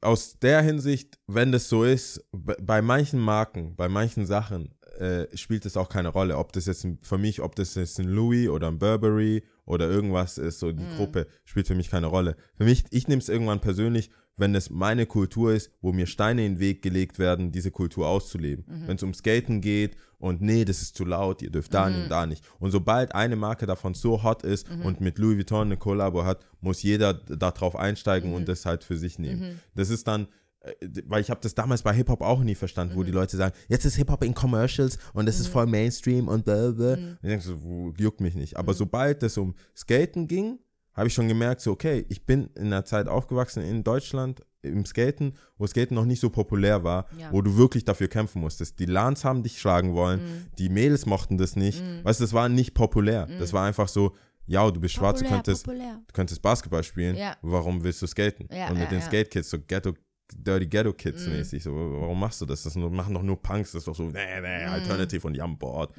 [0.00, 5.66] Aus der Hinsicht, wenn das so ist, bei manchen Marken, bei manchen Sachen, äh, spielt
[5.66, 8.48] es auch keine Rolle, ob das jetzt ein, für mich, ob das jetzt ein Louis
[8.48, 12.36] oder ein Burberry oder irgendwas ist, so die Gruppe, spielt für mich keine Rolle.
[12.56, 16.44] Für mich, ich nehme es irgendwann persönlich, wenn es meine Kultur ist, wo mir Steine
[16.46, 18.64] in den Weg gelegt werden, diese Kultur auszuleben.
[18.66, 18.88] Mhm.
[18.88, 21.92] Wenn es um Skaten geht und nee, das ist zu laut, ihr dürft da Mhm.
[21.94, 22.44] nicht und da nicht.
[22.58, 24.82] Und sobald eine Marke davon so hot ist Mhm.
[24.86, 28.36] und mit Louis Vuitton eine Kollabo hat, muss jeder darauf einsteigen Mhm.
[28.36, 29.60] und das halt für sich nehmen.
[29.74, 30.28] Das ist dann,
[30.60, 30.72] äh,
[31.06, 32.98] weil ich habe das damals bei Hip-Hop auch nie verstanden, Mhm.
[32.98, 36.44] wo die Leute sagen, jetzt ist Hip-Hop in Commercials und das ist voll Mainstream und
[36.44, 36.94] blah, blah.
[36.94, 38.54] Und ich denke so, juckt mich nicht.
[38.54, 38.58] Mhm.
[38.60, 40.58] Aber sobald es um Skaten ging,
[40.94, 44.84] habe ich schon gemerkt, so okay, ich bin in einer Zeit aufgewachsen in Deutschland im
[44.86, 47.32] Skaten, wo Skaten noch nicht so populär war, Ja.
[47.32, 48.78] wo du wirklich dafür kämpfen musstest.
[48.78, 50.46] Die Lans haben dich schlagen wollen, Mhm.
[50.58, 51.82] die Mädels mochten das nicht.
[52.04, 53.26] Weißt du, das war nicht populär.
[53.40, 54.14] Das war einfach so,
[54.46, 56.00] ja, du bist schwarz, du Populär, könntest, populär.
[56.06, 57.36] du könntest Basketball spielen, Ja.
[57.42, 58.48] warum willst du skaten?
[58.52, 59.04] Ja, Und mit den ja.
[59.06, 59.94] Skate Kids, so Ghetto,
[60.34, 60.96] Dirty Ghetto Mhm.
[60.96, 62.62] Kids mäßig, so, warum machst du das?
[62.62, 64.72] Das machen doch nur Punks, das ist doch so, nee, nee, Mhm.
[64.72, 65.92] Alternative und Jumpboard.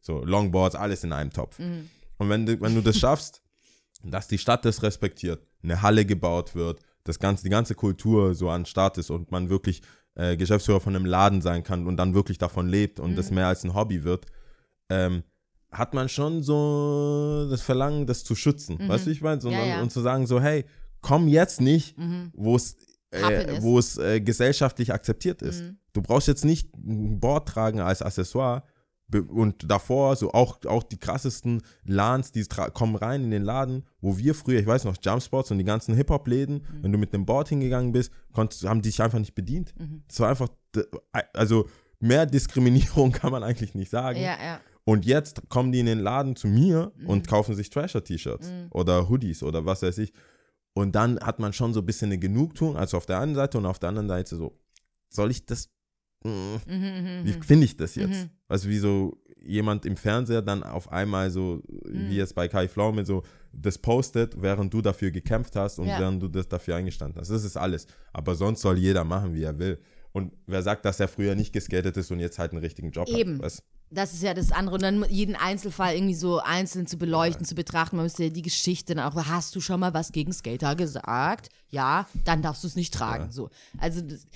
[0.00, 1.58] So, Longboards, alles in einem Topf.
[1.58, 1.88] Mhm.
[2.18, 3.42] Und wenn du, wenn du das schaffst,
[4.04, 8.48] dass die Stadt das respektiert, eine Halle gebaut wird, das ganze, die ganze Kultur so
[8.50, 9.82] an Start ist und man wirklich
[10.16, 13.16] äh, Geschäftsführer von einem Laden sein kann und dann wirklich davon lebt und Mhm.
[13.16, 14.26] das mehr als ein Hobby wird,
[14.88, 15.22] ähm,
[15.72, 18.78] hat man schon so das Verlangen, das zu schützen.
[18.88, 19.40] Weißt du, wie ich meine?
[19.40, 19.54] So, Mhm.
[19.54, 19.76] Ja, und, ja.
[19.76, 19.82] Mhm.
[19.82, 20.64] und zu sagen, so, hey,
[21.00, 21.96] komm jetzt nicht,
[22.34, 22.76] wo es
[23.12, 23.62] äh, ist.
[23.62, 25.62] wo es äh, gesellschaftlich akzeptiert ist.
[25.62, 25.78] Mhm.
[25.92, 28.62] Du brauchst jetzt nicht ein Board tragen als Accessoire
[29.22, 34.16] und davor so auch, auch die krassesten Lans, die kommen rein in den Laden, wo
[34.18, 36.82] wir früher, ich weiß noch, Jumpspots und die ganzen Hip-Hop-Läden, Mhm.
[36.82, 39.74] wenn du mit dem Board hingegangen bist, konntest, haben die dich einfach nicht bedient.
[39.78, 40.02] Mhm.
[40.08, 40.48] Das war einfach,
[41.32, 41.68] also
[42.00, 44.18] mehr Diskriminierung kann man eigentlich nicht sagen.
[44.18, 44.60] Ja, ja.
[44.86, 47.06] Und jetzt kommen die in den Laden zu mir Mhm.
[47.08, 50.12] und kaufen sich Trasher-T-Shirts oder Hoodies oder was weiß ich.
[50.74, 53.58] Und dann hat man schon so ein bisschen eine Genugtuung, also auf der einen Seite
[53.58, 54.58] und auf der anderen Seite so,
[55.08, 55.70] soll ich das,
[56.24, 56.30] mm,
[56.66, 58.28] Mhm, wie finde ich das jetzt?
[58.48, 62.08] Also wie so jemand im Fernseher dann auf einmal so, Mhm.
[62.10, 63.22] wie jetzt bei Kai Pflaume, so
[63.52, 65.98] das postet, während du dafür gekämpft hast und Ja.
[66.00, 67.28] während du das dafür eingestanden hast.
[67.30, 67.86] Das ist alles.
[68.12, 69.78] Aber sonst soll jeder machen, wie er will.
[70.12, 73.08] Und wer sagt, dass er früher nicht geskatet ist und jetzt halt einen richtigen Job
[73.08, 73.34] Eben.
[73.36, 73.42] hat?
[73.42, 73.62] Weißt?
[73.90, 74.76] Das ist ja das andere.
[74.76, 77.96] Und dann jeden Einzelfall irgendwie so einzeln zu beleuchten, zu betrachten.
[77.96, 81.48] Man müsste ja die Geschichte dann auch, hast du schon mal was gegen Skater gesagt?
[81.68, 83.30] Ja, dann darfst du es nicht tragen.
[83.30, 83.50] So.
[83.78, 84.26] Also, das,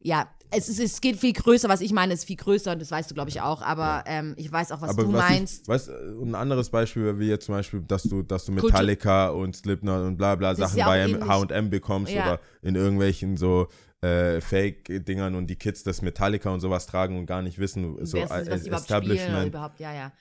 [0.00, 1.68] ja, es, ist, es geht viel größer.
[1.68, 3.60] Was ich meine, ist viel größer und das weißt du, glaube ich, auch.
[3.62, 5.62] Aber ähm, ich weiß auch, was Aber du was meinst.
[5.62, 5.92] Ich, weißt, äh,
[6.22, 10.04] ein anderes Beispiel wäre wie jetzt zum Beispiel, dass du, dass du Metallica und Slipknot
[10.06, 11.06] und bla bla ist Sachen ja bei.
[11.06, 12.22] H&M bekommst Ja.
[12.24, 13.68] oder in irgendwelchen so
[14.00, 18.16] äh, Fake-Dingern und die Kids das Metallica und sowas tragen und gar nicht wissen, so
[18.18, 19.48] ist, was Establishment.
[19.48, 20.12] überhaupt, ja, ja.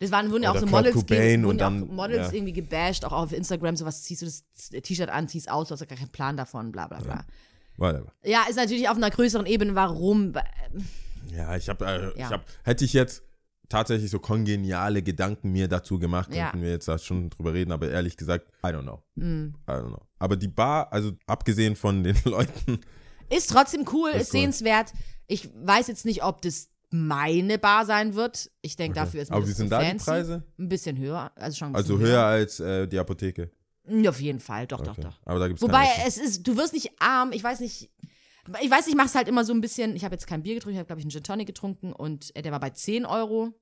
[0.00, 2.32] Das waren, wurden ja auch so Models, Cobain und ja auch dann- Models ja.
[2.32, 4.44] irgendwie gebasht, auch auf Instagram, sowas ziehst du das
[4.82, 7.24] T-Shirt an, ziehst aus, du hast ja gar keinen Plan davon, bla bla bla.
[7.80, 8.12] Whatever.
[8.24, 10.32] Ja, ist natürlich auf einer größeren Ebene, warum.
[11.34, 12.26] Ja, ich habe, äh, Ja.
[12.26, 13.22] ich hab, hätte ich jetzt
[13.68, 16.50] tatsächlich so kongeniale Gedanken mir dazu gemacht, Ja.
[16.50, 19.02] könnten wir jetzt da schon drüber reden, aber ehrlich gesagt, I don't know.
[19.14, 19.54] Mm.
[19.68, 20.02] I don't know.
[20.18, 22.80] Aber die Bar, also abgesehen von den Leuten,
[23.30, 24.40] Ist trotzdem cool, Ist ist, cool.
[24.40, 24.92] sehenswert.
[25.28, 28.50] Ich weiß jetzt nicht, ob das meine Bar sein wird.
[28.62, 29.96] Ich denke, dafür ist mir aber das wie zu sind da die.
[29.98, 30.42] Preise?
[30.58, 33.50] Ein bisschen höher, also schon ein Also bisschen höher als äh, die Apotheke.
[34.08, 34.88] Auf jeden Fall, doch, Okay.
[34.88, 35.20] doch, doch.
[35.24, 37.90] Aber da gibt's Wobei es ist, du wirst nicht arm, ich weiß nicht.
[38.60, 39.94] Ich weiß, ich mache es halt immer so ein bisschen.
[39.94, 42.34] Ich habe jetzt kein Bier getrunken, ich habe, glaube ich, einen Gin Tonic getrunken und
[42.34, 43.52] äh, der war bei 10 Euro.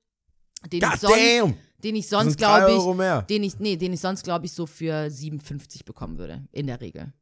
[0.71, 1.53] Den ich God sonst, damn!
[1.83, 3.21] den ich sonst, glaube ich, mehr.
[3.23, 6.81] den ich, nee, den ich sonst, glaube ich, so für 57 bekommen würde, in der
[6.81, 7.13] Regel.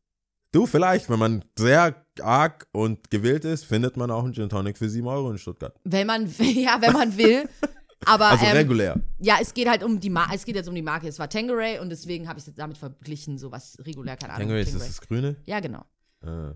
[0.51, 4.77] Du, vielleicht, wenn man sehr arg und gewillt ist, findet man auch einen Gin Tonic
[4.77, 5.75] für 7 Euro in Stuttgart.
[5.83, 7.47] Wenn man, ja, wenn man will.
[8.07, 8.99] Aber Also ähm, regulär.
[9.19, 11.07] ja, es geht halt um die Marke, es geht jetzt um die Marke.
[11.07, 14.47] Es war Tangeray und deswegen habe ich es damit verglichen, so was regulär, keine Ahnung.
[14.47, 15.35] Tangeray, ist das das Grüne?
[15.45, 15.83] Ja, genau.
[16.21, 16.53] Ah.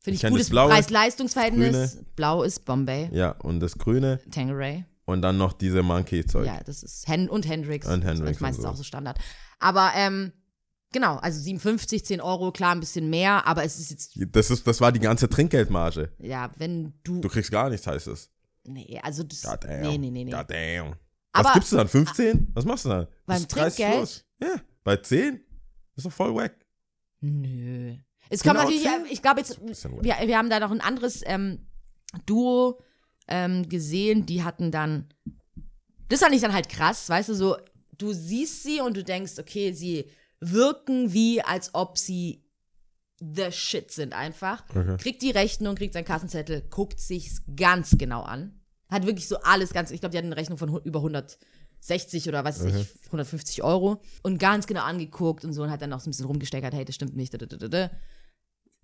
[0.00, 1.98] Finde Ich ich gutes Preis-Leistungs-Verhältnis.
[2.16, 4.84] Blau ist Bombay, Ja, und das Grüne Tangeray.
[5.06, 6.46] und dann noch diese Monkey-Zeug.
[6.46, 7.86] Ja, das ist Hen und Hendrix.
[7.86, 8.70] Und Hendrix Das ist meistens so.
[8.70, 9.18] auch so Standard.
[9.58, 10.32] Aber ähm,
[10.92, 14.66] genau, also 57, 10 Euro, klar, ein bisschen mehr, aber es ist jetzt, Das, ist,
[14.66, 16.10] das war die ganze Trinkgeldmarge.
[16.18, 17.20] ja, wenn du.
[17.20, 18.30] Du kriegst gar nichts, heißt es.
[18.66, 19.42] Nee, also das.
[19.42, 19.80] God damn.
[19.82, 20.30] Nee, nee, nee, nee.
[20.30, 20.94] God damn.
[21.32, 21.88] Aber- Was gibst du dann?
[21.88, 22.48] 15?
[22.54, 23.06] Was machst du dann?
[23.26, 24.00] Beim Das ist 30 Trinkgeld?
[24.00, 24.24] Los.
[24.40, 25.40] Ja, bei 10?
[25.94, 26.54] Das ist doch voll wack.
[27.20, 27.96] Nö.
[28.30, 29.06] Es Genau, kommt natürlich, zehn?
[29.10, 31.66] ich glaube jetzt, wir, wir haben da noch ein anderes ähm,
[32.26, 32.80] Duo
[33.28, 35.08] ähm, gesehen, die hatten dann,
[36.08, 37.56] das fand ich dann halt krass, weißt du, so,
[37.98, 40.10] du siehst sie und du denkst, okay, sie
[40.40, 42.43] wirken wie, als ob sie
[43.32, 44.64] the shit sind einfach.
[44.68, 44.96] Okay.
[44.98, 48.60] Kriegt die Rechnung, kriegt seinen Kassenzettel, guckt sich's ganz genau an.
[48.90, 52.44] Hat wirklich so alles ganz, ich glaube, die hatten eine Rechnung von über 160 oder
[52.44, 56.00] was weiß ich, 150 Euro und ganz genau angeguckt und so und hat dann auch
[56.00, 57.34] so ein bisschen rumgesteckert, hey, das stimmt nicht.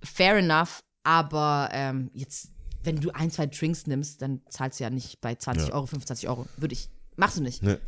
[0.02, 2.50] Fair enough, aber ähm, jetzt,
[2.82, 5.74] wenn du ein, zwei Drinks nimmst, dann zahlst du ja nicht bei 20 Ja.
[5.74, 6.46] Euro, 25 Euro.
[6.56, 7.62] Würde ich, machst du nicht.
[7.62, 7.78] Ne.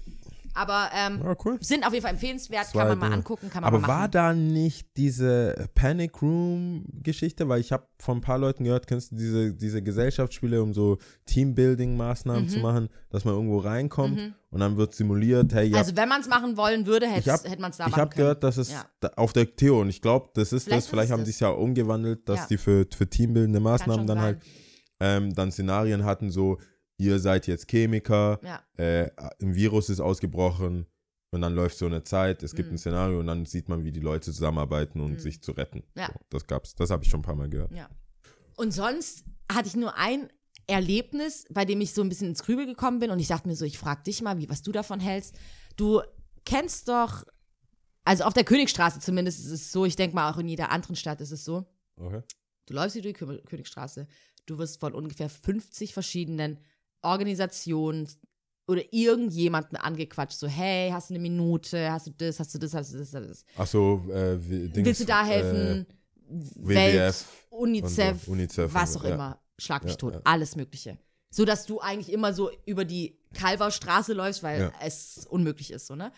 [0.54, 1.58] Aber ähm, Ja, cool.
[1.60, 3.16] sind auf jeden Fall empfehlenswert, Zwei kann man mal Dinge.
[3.16, 7.48] angucken, kann man Aber mal war da nicht diese Panic Room Geschichte?
[7.48, 10.98] Weil ich habe von ein paar Leuten gehört, kennst du diese, diese Gesellschaftsspiele, um so
[11.26, 12.48] Teambuilding-Maßnahmen Mhm.
[12.48, 14.18] zu machen, dass man irgendwo reinkommt
[14.50, 17.32] und dann wird simuliert, hey, ja, Also wenn man es machen wollen würde, ich hätte
[17.32, 18.22] habe hätte man es da ich machen hab können.
[18.24, 18.84] gehört, dass es Ja.
[19.16, 21.26] auf der Theo und ich glaube, das ist Vielleicht das, vielleicht haben das.
[21.28, 22.46] die es ja umgewandelt, dass Ja.
[22.48, 24.24] die für, für teambildende Maßnahmen dann sein.
[24.24, 24.42] halt
[25.04, 26.58] ähm, dann Szenarien hatten, so,
[27.02, 28.62] ihr seid jetzt Chemiker, Ja.
[28.76, 30.86] äh, ein Virus ist ausgebrochen
[31.30, 32.74] und dann läuft so eine Zeit, es gibt Mhm.
[32.74, 35.82] ein Szenario und dann sieht man, wie die Leute zusammenarbeiten und sich zu retten.
[35.96, 36.06] Ja.
[36.08, 37.72] So, das gab's, das habe ich schon ein paar Mal gehört.
[37.72, 37.88] Ja.
[38.56, 40.28] Und sonst hatte ich nur ein
[40.66, 43.56] Erlebnis, bei dem ich so ein bisschen ins Grübel gekommen bin und ich dachte mir
[43.56, 45.34] so, ich frage dich mal, wie, was du davon hältst.
[45.76, 46.00] Du
[46.44, 47.24] kennst doch,
[48.04, 50.96] also auf der Königstraße zumindest ist es so, ich denke mal auch in jeder anderen
[50.96, 52.22] Stadt ist es so, Okay.
[52.66, 54.06] du läufst hier durch die Kö- Königstraße,
[54.46, 56.58] du wirst von ungefähr 50 verschiedenen
[57.02, 58.08] Organisationen
[58.66, 62.74] oder irgendjemanden angequatscht, so, hey, hast du eine Minute, hast du das, hast du das,
[62.74, 63.44] hast du das, hast du das.
[63.56, 65.86] Achso, äh, wie- Dings, Willst du da helfen?
[65.86, 65.86] Äh,
[66.66, 69.14] Welt, WWF UNICEF, so, UNICEF was auch so, ja.
[69.14, 69.42] immer.
[69.58, 70.14] Schlag mich Ja, tot.
[70.14, 70.20] ja.
[70.24, 70.96] Alles Mögliche.
[71.30, 75.94] So dass du eigentlich immer so über die Kalverstraße läufst, weil es unmöglich ist, so,
[75.96, 76.12] ne?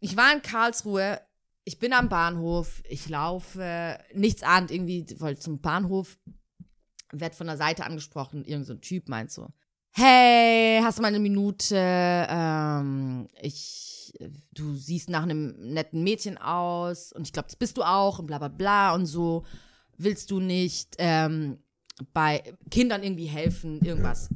[0.00, 1.20] Ich war in Karlsruhe,
[1.64, 6.18] ich bin am Bahnhof, ich laufe, nichts ahnt, irgendwie wollte zum Bahnhof,
[7.12, 9.48] werd von der Seite angesprochen, irgend so ein Typ meint so,
[9.96, 14.12] hey, hast du mal eine Minute, ähm, ich,
[14.52, 18.26] du siehst nach einem netten Mädchen aus und ich glaube, das bist du auch und
[18.26, 19.44] bla bla bla und so,
[19.96, 21.58] willst du nicht ähm,
[22.12, 24.28] bei Kindern irgendwie helfen, irgendwas.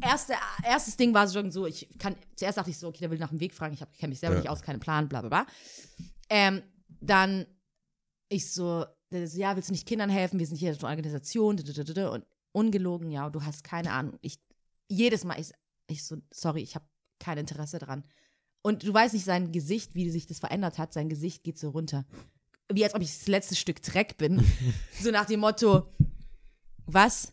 [0.00, 0.34] Erste,
[0.64, 3.30] erstes Ding war schon so, ich kann, zuerst dachte ich so, okay, der will nach
[3.30, 4.40] dem Weg fragen, ich kenne mich selber Ja.
[4.40, 5.46] nicht aus, keinen Plan, bla bla bla.
[6.28, 6.62] Ähm,
[7.00, 7.46] dann
[8.28, 10.40] ich so, ja, willst du nicht Kindern helfen?
[10.40, 14.18] Wir sind hier eine Organisation, und ungelogen, ja, du hast keine Ahnung.
[14.20, 14.38] Ich,
[14.88, 15.52] jedes Mal, ich,
[15.88, 16.86] ich so, sorry, ich habe
[17.18, 18.04] kein Interesse dran.
[18.62, 21.70] Und du weißt nicht, sein Gesicht, wie sich das verändert hat, sein Gesicht geht so
[21.70, 22.04] runter.
[22.72, 24.44] Wie als ob ich das letzte Stück Dreck bin.
[25.00, 25.88] so nach dem Motto,
[26.86, 27.32] was?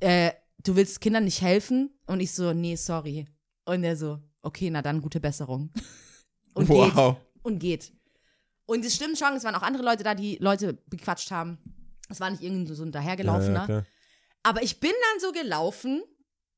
[0.00, 0.32] Äh,
[0.64, 1.90] du willst Kindern nicht helfen?
[2.06, 3.26] Und ich so, nee, sorry.
[3.64, 5.70] Und er so, okay, na dann, gute Besserung.
[6.54, 7.16] Und geht wow.
[7.40, 7.94] und geht.
[8.66, 11.56] Und es stimmt schon, es waren auch andere Leute da, die Leute bequatscht haben.
[12.10, 13.60] Es war nicht irgend so ein Ja, dahergelaufener.
[13.60, 13.86] ja, klar.
[14.42, 16.02] Aber ich bin dann so gelaufen,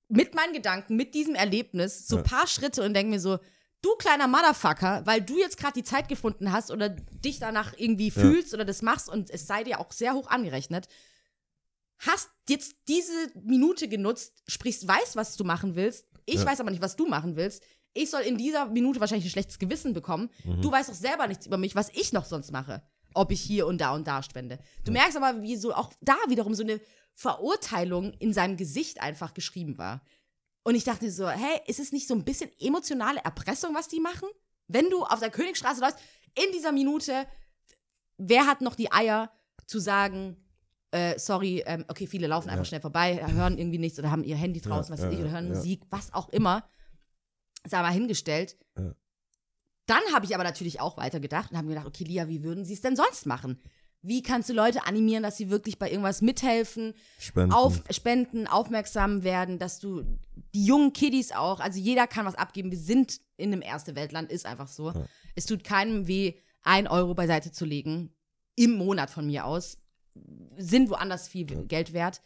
[0.08, 2.28] mit meinen Gedanken, mit diesem Erlebnis, so ein Ja.
[2.30, 3.38] paar Schritte und denke mir so,
[3.82, 8.10] du kleiner Motherfucker, weil du jetzt gerade die Zeit gefunden hast oder dich danach irgendwie
[8.10, 10.88] fühlst oder das machst und es sei dir auch sehr hoch angerechnet,
[11.98, 16.06] hast jetzt diese Minute genutzt, sprichst, weißt, was du machen willst.
[16.26, 16.46] Ich Ja.
[16.46, 17.62] weiß aber nicht, was du machen willst.
[17.96, 20.28] ich soll in dieser Minute wahrscheinlich ein schlechtes Gewissen bekommen.
[20.42, 20.62] Mhm.
[20.62, 22.82] Du weißt doch selber nichts über mich, was ich noch sonst mache.
[23.14, 24.58] Ob ich hier und da und da spende.
[24.84, 26.80] Du merkst aber, wie so auch da wiederum so eine
[27.14, 30.02] Verurteilung in seinem Gesicht einfach geschrieben war.
[30.64, 34.00] Und ich dachte so, hey, ist es nicht so ein bisschen emotionale Erpressung, was die
[34.00, 34.28] machen?
[34.66, 35.98] Wenn du auf der Königstraße läufst,
[36.34, 37.26] in dieser Minute,
[38.16, 39.30] wer hat noch die Eier
[39.66, 40.36] zu sagen,
[40.90, 44.36] äh, sorry, ähm, okay, viele laufen einfach schnell vorbei, hören irgendwie nichts oder haben ihr
[44.36, 45.54] Handy draußen, was weiß ja, ich, oder hören ja.
[45.54, 46.68] Musik, was auch immer.
[47.66, 48.56] Sei mal hingestellt.
[48.78, 48.94] Ja.
[49.86, 52.64] Dann habe ich aber natürlich auch weitergedacht und habe mir gedacht, okay, Lia, wie würden
[52.64, 53.60] sie es denn sonst machen?
[54.06, 57.52] Wie kannst du Leute animieren, dass sie wirklich bei irgendwas mithelfen, Spenden.
[57.54, 60.04] auf Spenden, aufmerksam werden, dass du
[60.54, 62.70] die jungen Kiddies auch, also jeder kann was abgeben.
[62.70, 64.92] Wir sind in einem erste Weltland, ist einfach so.
[65.34, 68.12] Es tut keinem weh, ein Euro beiseite zu legen,
[68.56, 69.78] im Monat von mir aus.
[70.58, 72.20] Sind woanders viel Geld wert.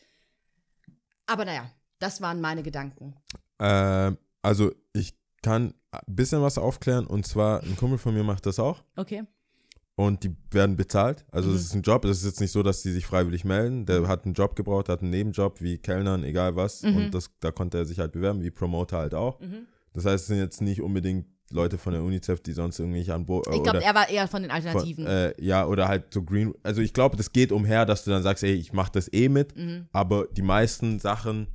[1.26, 1.70] Aber naja,
[2.00, 3.14] das waren meine Gedanken.
[3.60, 8.46] Ähm, also ich kann ein bisschen was aufklären und zwar ein Kumpel von mir macht
[8.46, 9.22] das auch Okay.
[9.98, 11.26] Und die werden bezahlt.
[11.32, 11.56] Also Mhm.
[11.56, 13.84] es ist ein Job, es ist jetzt nicht so, dass die sich freiwillig melden.
[13.84, 16.96] Der hat einen Job gebraucht, hat einen Nebenjob wie Kellnern, egal was Mhm.
[16.96, 19.40] und das, da konnte er sich halt bewerben, wie Promoter halt auch.
[19.94, 23.26] Das heißt, es sind jetzt nicht unbedingt Leute von der UNICEF, die sonst irgendwie an
[23.26, 25.06] Bo Ich glaube, er war eher von den von, Alternativen.
[25.06, 26.54] äh, ja, oder halt so Green.
[26.62, 29.28] Also ich glaube, das geht umher, dass du dann sagst, ey, ich mache das eh
[29.28, 29.56] mit.
[29.56, 29.88] Mhm.
[29.90, 31.48] Aber die meisten Sachen,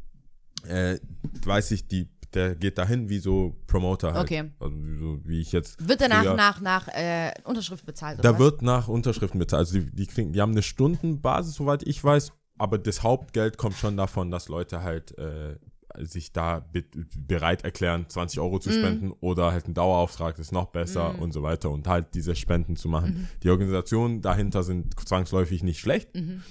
[0.67, 0.97] äh,
[1.45, 4.23] weiß ich, die, der geht dahin wie so Promoter halt.
[4.23, 4.51] Okay.
[4.59, 5.88] Also wie so, wie ich jetzt.
[5.88, 8.23] wird danach früher- nach, nach äh, Unterschrift bezahlt?
[8.23, 8.39] Da was?
[8.39, 9.59] wird nach Unterschriften bezahlt.
[9.61, 12.31] Also die, die, kriegen, die haben eine Stundenbasis, soweit ich weiß.
[12.57, 15.57] Aber das Hauptgeld kommt schon davon, dass Leute halt äh,
[15.99, 16.84] sich da be
[17.17, 18.61] bereit erklären, 20 Euro Mhm.
[18.61, 22.36] zu spenden oder halt ein Dauerauftrag ist noch besser und so weiter und halt diese
[22.36, 23.09] Spenden zu machen.
[23.13, 23.27] Mhm.
[23.43, 26.15] Die Organisationen dahinter sind zwangsläufig nicht schlecht.
[26.15, 26.41] Mhm.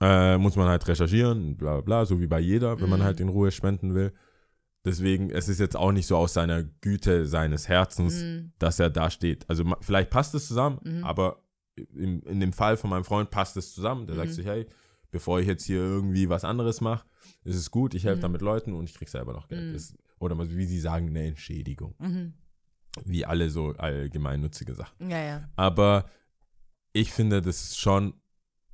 [0.00, 2.90] Äh, muss man halt recherchieren, bla bla, so wie bei jeder, wenn Mhm.
[2.90, 4.12] man halt in Ruhe spenden will.
[4.84, 8.52] Deswegen, es ist jetzt auch nicht so aus seiner Güte seines Herzens, Mhm.
[8.58, 9.48] dass er da steht.
[9.48, 11.44] Also vielleicht passt es zusammen, aber
[11.94, 14.06] in, in dem Fall von meinem Freund passt es zusammen.
[14.06, 14.20] Der Mhm.
[14.20, 14.66] sagt sich, hey,
[15.10, 17.06] bevor ich jetzt hier irgendwie was anderes mache,
[17.44, 18.22] ist es gut, ich helfe Mhm.
[18.22, 19.74] damit Leuten und ich krieg selber noch Geld.
[19.74, 21.94] Das, oder wie sie sagen, eine Entschädigung.
[23.04, 25.08] Wie alle so allgemeinnützige Sachen.
[25.10, 25.48] Ja, ja.
[25.56, 26.10] Aber
[26.92, 28.14] ich finde, das ist schon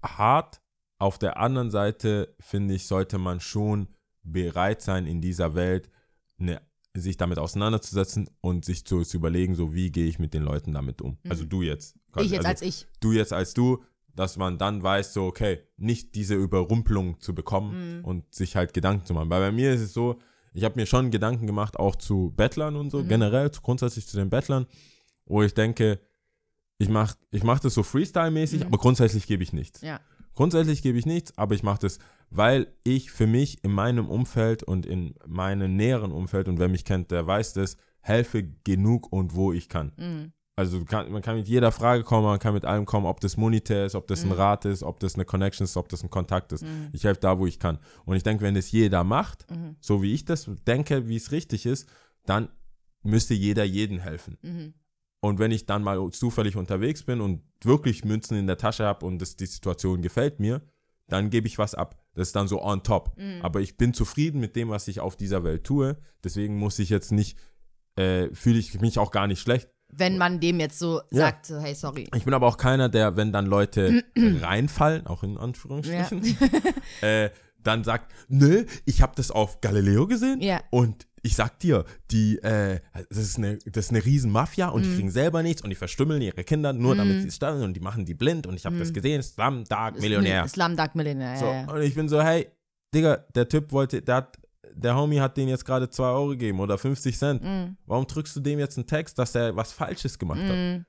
[0.02, 0.60] hart.
[0.98, 3.88] Auf der anderen Seite, finde ich, sollte man schon
[4.24, 5.88] bereit sein, in dieser Welt
[6.38, 6.60] eine,
[6.94, 10.72] sich damit auseinanderzusetzen und sich zu, zu überlegen, so wie gehe ich mit den Leuten
[10.72, 11.18] damit um.
[11.28, 11.96] Also du jetzt.
[12.12, 12.26] quasi.
[12.26, 12.26] Mhm.
[12.26, 12.86] Ich jetzt also als ich.
[13.00, 13.82] Du jetzt als du,
[14.14, 18.04] dass man dann weiß, so, okay, nicht diese Überrumpelung zu bekommen Mhm.
[18.04, 19.30] und sich halt Gedanken zu machen.
[19.30, 20.18] Weil bei mir ist es so,
[20.54, 22.90] ich habe mir schon Gedanken gemacht, auch zu Bettlern und Mhm.
[22.90, 24.66] so, generell zu, grundsätzlich zu den Bettlern,
[25.26, 26.00] wo ich denke,
[26.78, 29.82] ich mache ich mach das so Freestyle-mäßig, aber grundsätzlich gebe ich nichts.
[29.82, 29.88] Mhm.
[29.88, 30.00] Ja.
[30.34, 31.98] Grundsätzlich gebe ich nichts, aber ich mache das,
[32.30, 36.84] weil ich für mich in meinem Umfeld und in meinem näheren Umfeld, und wer mich
[36.84, 39.92] kennt, der weiß das, helfe genug und wo ich kann.
[39.96, 40.32] Mhm.
[40.56, 43.36] Also kann, man kann mit jeder Frage kommen, man kann mit allem kommen, ob das
[43.36, 44.32] monetär ist, ob das Mhm.
[44.32, 46.64] ein Rat ist, ob das eine Connection ist, ob das ein Kontakt ist.
[46.92, 47.78] Ich helfe da, wo ich kann.
[48.04, 49.76] Und ich denke, wenn das jeder macht, Mhm.
[49.80, 51.88] so wie ich das denke, wie es richtig ist,
[52.26, 52.48] dann
[53.04, 54.36] müsste jeder jeden helfen.
[54.42, 54.74] Mhm.
[55.20, 59.06] Und wenn ich dann mal zufällig unterwegs bin und wirklich Münzen in der Tasche habe
[59.06, 60.60] und das, die Situation gefällt mir,
[61.08, 61.96] dann gebe ich was ab.
[62.18, 63.16] Das ist dann so on top.
[63.16, 63.40] Mhm.
[63.42, 65.96] Aber ich bin zufrieden mit dem, was ich auf dieser Welt tue.
[66.24, 67.38] Deswegen muss ich jetzt nicht,
[67.96, 69.68] äh, fühle ich mich auch gar nicht schlecht.
[69.90, 71.20] Wenn man dem jetzt so Ja.
[71.20, 72.08] sagt, so, hey, sorry.
[72.14, 76.22] Ich bin aber auch keiner, der, wenn dann Leute reinfallen, auch in Anführungsstrichen,
[77.00, 77.30] äh,
[77.62, 80.60] dann sagt, nö, ich habe das auf Galileo gesehen Ja.
[80.70, 84.72] und ich sag dir, die, äh, das ist eine, das ist eine riesen Mafia Mhm.
[84.74, 87.62] und die kriegen selber nichts und die verstümmeln ihre Kinder nur, damit sie es stellen
[87.62, 90.44] und die machen die blind und ich habe das gesehen, Slam Dark Millionär.
[90.44, 91.36] Islam Dark Millionär.
[91.36, 91.72] So, Ja, ja.
[91.72, 92.48] und ich bin so, hey,
[92.94, 94.38] Digga, der Typ wollte, der hat,
[94.74, 97.42] der Homie hat denen jetzt gerade 2 Euro gegeben oder 50 Cent.
[97.42, 97.76] Mhm.
[97.86, 100.84] Warum drückst du dem jetzt einen Text, dass er was Falsches gemacht hat?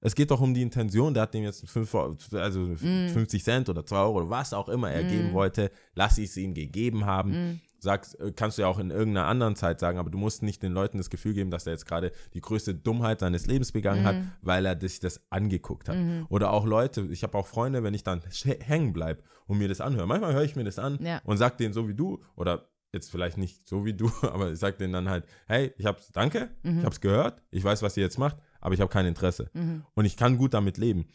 [0.00, 3.08] Es geht doch um die Intention, der hat dem jetzt fünf, also Mhm.
[3.10, 6.36] 50 Cent oder 2 Euro oder was auch immer er geben wollte, lass ich es
[6.36, 7.60] ihm gegeben haben.
[7.84, 7.88] Mhm.
[7.90, 10.62] Sagst, äh, kannst du ja auch in irgendeiner anderen Zeit sagen, aber du musst nicht
[10.62, 14.04] den Leuten das Gefühl geben, dass er jetzt gerade die größte Dummheit seines Lebens begangen
[14.04, 14.30] hat, Mhm.
[14.42, 15.96] weil er sich das angeguckt hat.
[16.28, 18.22] Oder auch Leute, ich habe auch Freunde, wenn ich dann
[18.60, 20.06] hängen bleibe und mir das anhöre.
[20.06, 21.20] Manchmal höre ich mir das an Ja.
[21.24, 24.58] und sag denen so wie du oder jetzt vielleicht nicht so wie du, aber ich
[24.58, 26.78] sag denen dann halt, hey, ich hab's, danke, Mhm.
[26.78, 29.50] ich hab's gehört, ich weiß, was ihr jetzt macht, aber ich habe kein Interesse.
[29.94, 31.06] Und ich kann gut damit leben.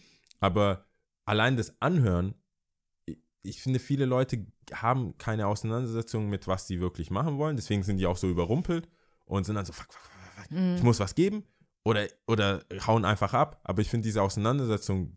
[0.41, 0.85] Aber
[1.25, 2.35] allein das Anhören,
[3.41, 7.55] ich, finde, viele Leute haben keine Auseinandersetzung mit, was sie wirklich machen wollen.
[7.55, 8.89] Deswegen sind die auch so überrumpelt
[9.25, 11.43] und sind dann so, fuck, fuck, fuck, fuck, ich muss was geben.
[11.85, 13.61] Oder, oder hauen einfach ab.
[13.63, 15.15] Aber ich finde, diese Auseinandersetzung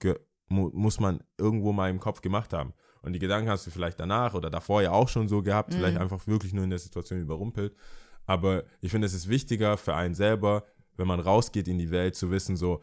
[0.49, 2.75] mu muss man irgendwo mal im Kopf gemacht haben.
[3.03, 5.99] Und die Gedanken hast du vielleicht danach oder davor ja auch schon so gehabt, vielleicht
[5.99, 7.75] einfach wirklich nur in der Situation überrumpelt.
[8.27, 10.65] Aber ich finde, es ist wichtiger für einen selber,
[10.97, 12.81] wenn man rausgeht in die Welt, zu wissen, so,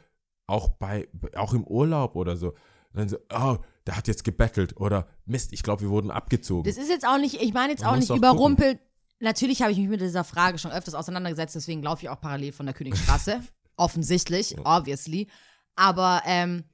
[0.48, 2.54] auch bei, auch im Urlaub oder so,
[2.94, 3.58] dann so, oh,
[3.90, 6.64] der hat jetzt gebettelt oder Mist, ich glaube, wir wurden abgezogen.
[6.64, 8.80] Das ist jetzt auch nicht, ich meine jetzt Man auch nicht überrumpelt.
[9.20, 12.52] Natürlich habe ich mich mit dieser Frage schon öfters auseinandergesetzt, deswegen laufe ich auch parallel
[12.52, 13.42] von der Königsstraße.
[13.78, 15.28] Offensichtlich, obviously.
[15.76, 16.66] Aber ähm,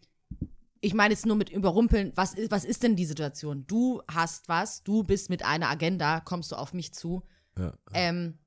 [0.81, 3.65] ich meine jetzt nur mit überrumpeln, was ist, was ist denn die Situation?
[3.65, 7.23] Du hast was, du bist mit einer Agenda, kommst du auf mich zu.
[7.57, 7.71] Ja.
[7.93, 8.39] Ähm,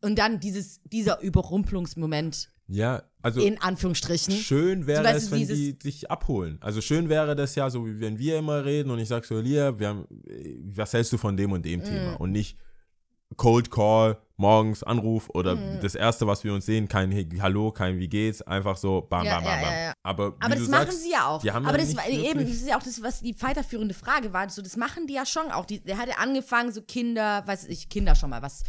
[0.00, 4.34] und dann dieses, dieser Überrumpelungsmoment, Ja, also in Anführungsstrichen.
[4.34, 6.58] schön wäre es, wenn die dich abholen.
[6.60, 9.38] Also schön wäre das ja, so wie wenn wir immer reden und ich sag so,
[9.40, 11.62] Lia, wir haben, äh, was hältst du von dem und Mm.
[11.64, 12.14] dem Thema?
[12.20, 12.56] Und nicht
[13.36, 15.80] Cold Call, morgens Anruf oder Mm.
[15.80, 19.24] das erste, was wir uns sehen, kein hey, Hallo, kein Wie geht's, einfach so bam,
[19.24, 19.70] Ja, bam, bam, ja, bam.
[19.72, 19.92] ja, ja.
[20.02, 21.44] Aber, Aber das machen sagst, sie ja auch.
[21.44, 24.48] Aber das war eben, das ist ja auch das, was die weiterführende Frage war.
[24.50, 25.64] So, das machen die ja schon auch.
[25.64, 28.62] Die, der hat ja angefangen, so Kinder, weiß ich, Kinder schon mal, was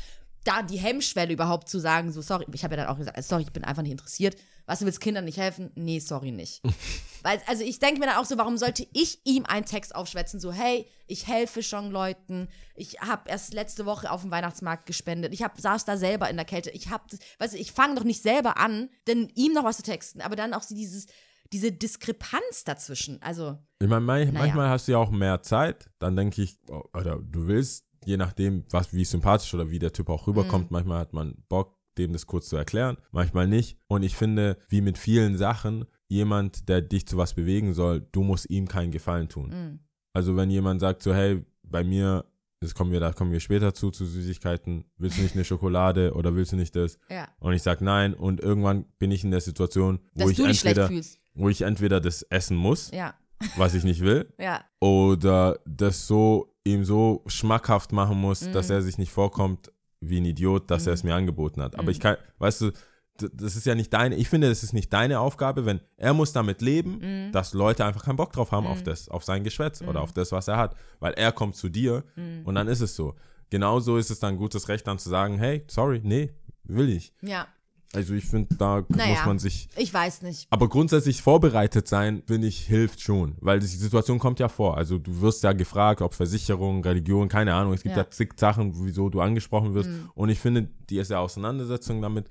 [0.44, 3.44] da die Hemmschwelle überhaupt zu sagen, so sorry, ich habe ja dann auch gesagt, sorry,
[3.44, 4.36] ich bin einfach nicht interessiert.
[4.66, 5.72] Was du willst Kindern nicht helfen?
[5.76, 6.62] Nee, sorry nicht.
[7.24, 10.40] Weil, also ich denke mir dann auch so, warum sollte ich ihm einen Text aufschwätzen,
[10.40, 15.34] so, hey, ich helfe schon Leuten, ich habe erst letzte Woche auf dem Weihnachtsmarkt gespendet,
[15.34, 17.04] ich hab, saß da selber in der Kälte, ich habe,
[17.40, 20.36] weißt du, ich fange doch nicht selber an, denn ihm noch was zu texten, aber
[20.36, 21.08] dann auch dieses,
[21.54, 24.40] diese Diskrepanz dazwischen, also, Ich meine, manch, Naja.
[24.40, 28.18] manchmal hast du ja auch mehr Zeit, dann denke ich, oh, oder du willst, je
[28.18, 30.74] nachdem, was, wie sympathisch oder wie der Typ auch rüberkommt, Mhm.
[30.76, 33.78] manchmal hat man Bock, dem das kurz zu erklären, manchmal nicht.
[33.88, 38.24] Und ich finde, wie mit vielen Sachen, jemand, der dich zu was bewegen soll, du
[38.24, 39.50] musst ihm keinen Gefallen tun.
[39.50, 39.80] mh,
[40.14, 42.26] Also wenn jemand sagt so, hey, bei mir,
[42.60, 46.14] das kommen wir, da kommen wir später zu, zu Süßigkeiten, willst du nicht eine Schokolade
[46.14, 46.98] oder willst du nicht das?
[47.10, 50.40] ja, Und ich sag nein und irgendwann bin ich in der Situation, wo dass ich
[50.40, 53.14] entweder, fühlst, wo ich entweder das essen muss, ja,
[53.58, 58.54] was ich nicht will, ja, oder das so ihm so schmackhaft machen muss, Mhm.
[58.54, 61.74] dass er sich nicht vorkommt wie ein Idiot, dass er es mir angeboten hat.
[61.74, 61.80] Mhm.
[61.80, 62.72] Aber ich kann, weißt du,
[63.18, 66.34] das ist ja nicht deine, ich finde, das ist nicht deine Aufgabe, wenn er muss
[66.34, 67.32] damit leben, Mhm.
[67.32, 70.32] dass Leute einfach keinen Bock drauf haben auf das, auf sein Geschwätz oder auf das,
[70.32, 72.42] was er hat, weil er kommt zu dir Mhm.
[72.46, 73.16] und dann ist es so.
[73.50, 76.32] Genauso ist es dann gutes Recht dann zu sagen, hey, sorry, nee,
[76.64, 77.14] will ich.
[77.22, 77.48] ja,
[77.96, 79.12] Also ich finde, da Naja.
[79.16, 80.48] muss man sich ich weiß nicht.
[80.50, 83.36] aber grundsätzlich vorbereitet sein, finde ich, hilft schon.
[83.40, 84.78] Weil die Situation kommt ja vor.
[84.78, 87.74] Also du wirst ja gefragt, ob Versicherung, Religion, keine Ahnung.
[87.74, 88.10] Es gibt ja, Ja.
[88.10, 89.90] zig Sachen, wieso du angesprochen wirst.
[89.90, 90.10] Mhm.
[90.16, 92.26] Und ich finde, die ist ja Auseinandersetzung damit,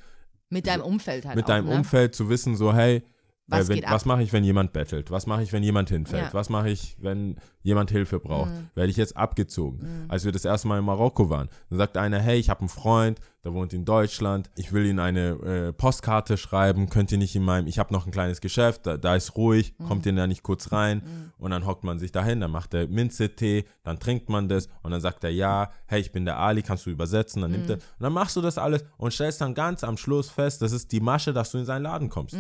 [0.51, 1.77] Mit deinem Umfeld halt mit auch, deinem ne?
[1.77, 3.03] Umfeld zu wissen, so, hey,
[3.53, 5.11] Was äh, wenn, was mache ich, wenn jemand bettelt?
[5.11, 6.25] Was mache ich, wenn jemand hinfällt?
[6.25, 6.35] Ja.
[6.35, 8.51] Was mache ich, wenn jemand Hilfe braucht?
[8.51, 8.71] Mhm.
[8.75, 10.07] Werde ich jetzt abgezogen?
[10.09, 12.69] Als wir das erste Mal in Marokko waren, dann sagt einer, hey, ich habe einen
[12.69, 17.35] Freund, der wohnt in Deutschland, ich will ihm eine äh, Postkarte schreiben, könnt ihr nicht
[17.35, 19.85] in meinem, ich habe noch ein kleines Geschäft, da, da ist ruhig, Mhm.
[19.87, 21.33] kommt ihr da nicht kurz rein?
[21.39, 24.93] Und dann hockt man sich dahin, dann macht er Minze-Tee, dann trinkt man das und
[24.93, 27.43] dann sagt er, ja, hey, ich bin der Ali, kannst du übersetzen?
[27.43, 30.31] Dann nimmt er, und dann machst du das alles und stellst dann ganz am Schluss
[30.31, 32.37] fest, das ist die Masche, dass du in seinen Laden kommst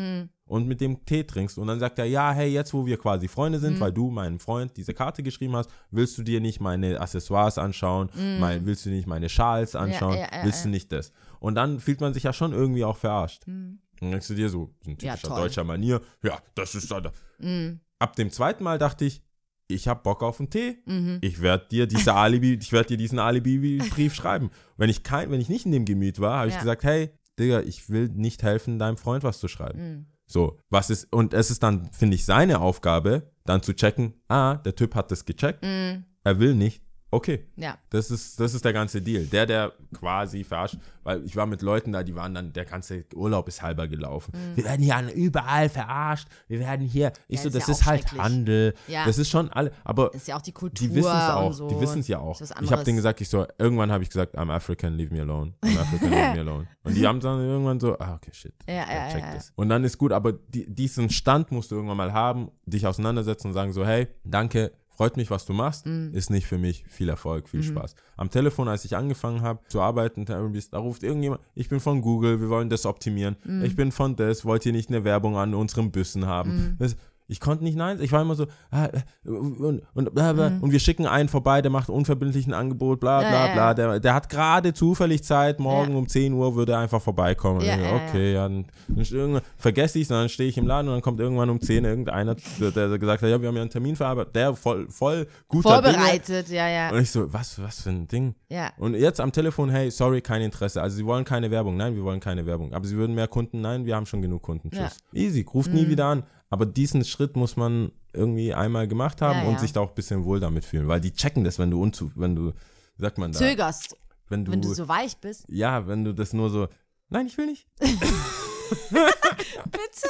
[0.53, 1.57] und mit dem Tee trinkst.
[1.57, 3.63] Und dann sagt er, ja, hey, jetzt wo wir quasi Freunde Mhm.
[3.63, 7.57] sind, weil du meinem Freund diese Karte geschrieben hast, willst du dir nicht meine Accessoires
[7.57, 10.19] anschauen, mein, willst du nicht meine Schals anschauen, Mhm.
[10.21, 10.65] ja, ja, willst ja.
[10.65, 11.11] du nicht das?
[11.41, 13.47] Und dann fühlt man sich ja schon irgendwie auch verarscht.
[13.47, 13.79] Mhm.
[13.95, 17.01] Und dann denkst du dir so, in Ja, typischer deutscher Manier, ja, das ist da.
[17.01, 17.13] da.
[17.39, 17.81] Mhm.
[17.99, 19.23] Ab dem zweiten Mal dachte ich,
[19.69, 20.77] ich habe Bock auf einen Tee.
[20.85, 21.19] Mhm.
[21.23, 24.51] Ich werde dir diese Alibi, ich werde dir diesen Alibi-Brief schreiben.
[24.77, 26.61] Wenn ich kein, wenn ich nicht in dem Gemüt war, habe ich Ja.
[26.61, 29.79] gesagt, hey, Digga, ich will nicht helfen, deinem Freund was zu schreiben.
[29.81, 30.07] Mhm.
[30.33, 34.55] So, was ist, und es ist dann, finde ich, seine Aufgabe, dann zu checken, ah,
[34.57, 36.05] der Typ hat das gecheckt, Mhm.
[36.25, 36.83] er will nicht,
[37.13, 37.47] okay.
[37.57, 37.79] Ja.
[37.91, 39.25] Das ist, das ist der ganze Deal.
[39.27, 43.05] Der, der quasi verarscht, weil ich war mit Leuten da, die waren dann, der ganze
[43.15, 44.33] Urlaub ist halber gelaufen.
[44.57, 47.73] Wir werden hier an- überall verarscht, wir werden hier, ich Ja, so, ist das ja
[47.75, 48.13] ist halt.
[48.13, 49.05] Handel, Ja.
[49.07, 50.89] das ist schon alle, aber Das ist ja auch die Kultur.
[50.89, 51.69] die wissen es auch, so.
[51.69, 52.41] die wissen es ja auch.
[52.41, 55.21] Ist Ich habe denen gesagt, ich so, irgendwann habe ich gesagt, I'm African, leave me
[55.21, 55.53] alone.
[55.63, 56.67] I'm African, leave me alone.
[56.85, 58.55] Und die haben dann irgendwann so, ah, okay, shit.
[58.67, 59.35] Ja, ja, check ja, ja.
[59.35, 59.53] das.
[59.55, 63.49] Und dann ist gut, aber die, diesen Stand musst du irgendwann mal haben, dich auseinandersetzen
[63.49, 66.13] und sagen so, hey, danke, freut mich, was du machst, Mhm.
[66.15, 67.95] ist nicht für mich, viel Erfolg, viel Spaß.
[68.17, 70.39] Am Telefon, als ich angefangen habe zu arbeiten, da
[70.79, 73.65] ruft irgendjemand, ich bin von Google, wir wollen das optimieren, Mhm.
[73.65, 76.77] ich bin von das, wollt ihr nicht eine Werbung an unseren Büssen haben?
[76.79, 76.97] Das,
[77.33, 80.71] ich konnte nicht nein, ich war immer so, ah, äh, und, und, bla, bla, und
[80.71, 83.29] wir schicken einen vorbei, der macht unverbindlich ein Angebot, bla Mhm.
[83.29, 83.75] Bla ja, bla, ja.
[83.75, 85.99] der, der hat gerade zufällig Zeit, morgen Ja.
[85.99, 87.61] um 10 Uhr würde er einfach vorbeikommen.
[87.61, 91.21] Okay, ja, dann, dann vergesse ich es, dann stehe ich im Laden und dann kommt
[91.21, 94.55] irgendwann um 10 irgendeiner, der, gesagt hat, ja, wir haben ja einen Termin verarbeitet, der
[94.55, 95.95] voll, voll guter Dinge.
[95.95, 96.91] Vorbereitet, ja, ja.
[96.91, 98.35] Und ich so, was, was für ein Ding?
[98.49, 98.71] Ja.
[98.79, 100.83] Und jetzt am Telefon, hey, sorry, kein Interesse.
[100.83, 101.77] Also sie wollen keine Werbung.
[101.77, 102.73] Nein, wir wollen keine Werbung.
[102.75, 103.61] Aber sie würden mehr Kunden.
[103.61, 104.69] Nein, wir haben schon genug Kunden.
[104.69, 104.77] Mhm.
[104.77, 104.97] Tschüss.
[105.13, 106.25] Easy, ruft nie wieder an.
[106.53, 109.59] Aber diesen Schritt muss man irgendwie einmal gemacht haben Ja, und ja.
[109.61, 110.87] sich da auch ein bisschen wohl damit fühlen.
[110.87, 112.53] Weil die checken das, wenn du unzu, wenn du,
[112.99, 113.97] sagt man da, Zögerst.
[114.29, 115.47] wenn du, Wenn du so weich bist.
[115.49, 116.69] ja, wenn du das nur so,
[117.09, 117.67] nein, ich will nicht,
[118.91, 120.09] Bitte?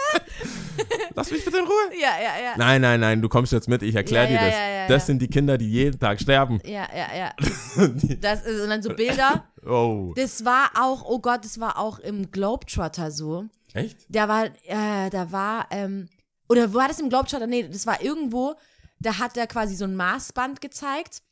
[1.15, 2.01] lass mich bitte in Ruhe.
[2.01, 2.55] Ja, ja, ja.
[2.57, 4.55] Nein, nein, nein, du kommst jetzt mit, ich erkläre Ja, dir das.
[4.55, 6.61] ja, ja, das sind die Kinder, die jeden Tag sterben.
[6.65, 7.33] Ja, ja, ja.
[8.21, 9.45] Das ist, und dann so Bilder.
[9.67, 10.13] Oh.
[10.17, 13.45] Das war auch, oh Gott, das war auch im Globetrotter so.
[13.75, 13.99] Echt?
[14.09, 16.09] Da war, äh, da war, ähm,
[16.53, 17.47] oder war das im Globetrotter?
[17.47, 18.57] Nee, das war irgendwo,
[19.01, 21.23] da hat er quasi so ein Maßband gezeigt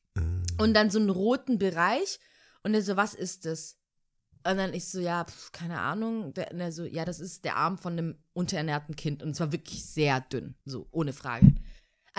[0.58, 2.18] und dann so einen roten Bereich
[2.62, 3.76] und er so, was ist das?
[4.48, 6.32] Und dann ich so, ja, pf, keine Ahnung.
[6.32, 9.40] Der, und er so, ja, das ist der Arm von einem unterernährten Kind und es
[9.40, 11.54] war wirklich sehr dünn, so ohne Frage.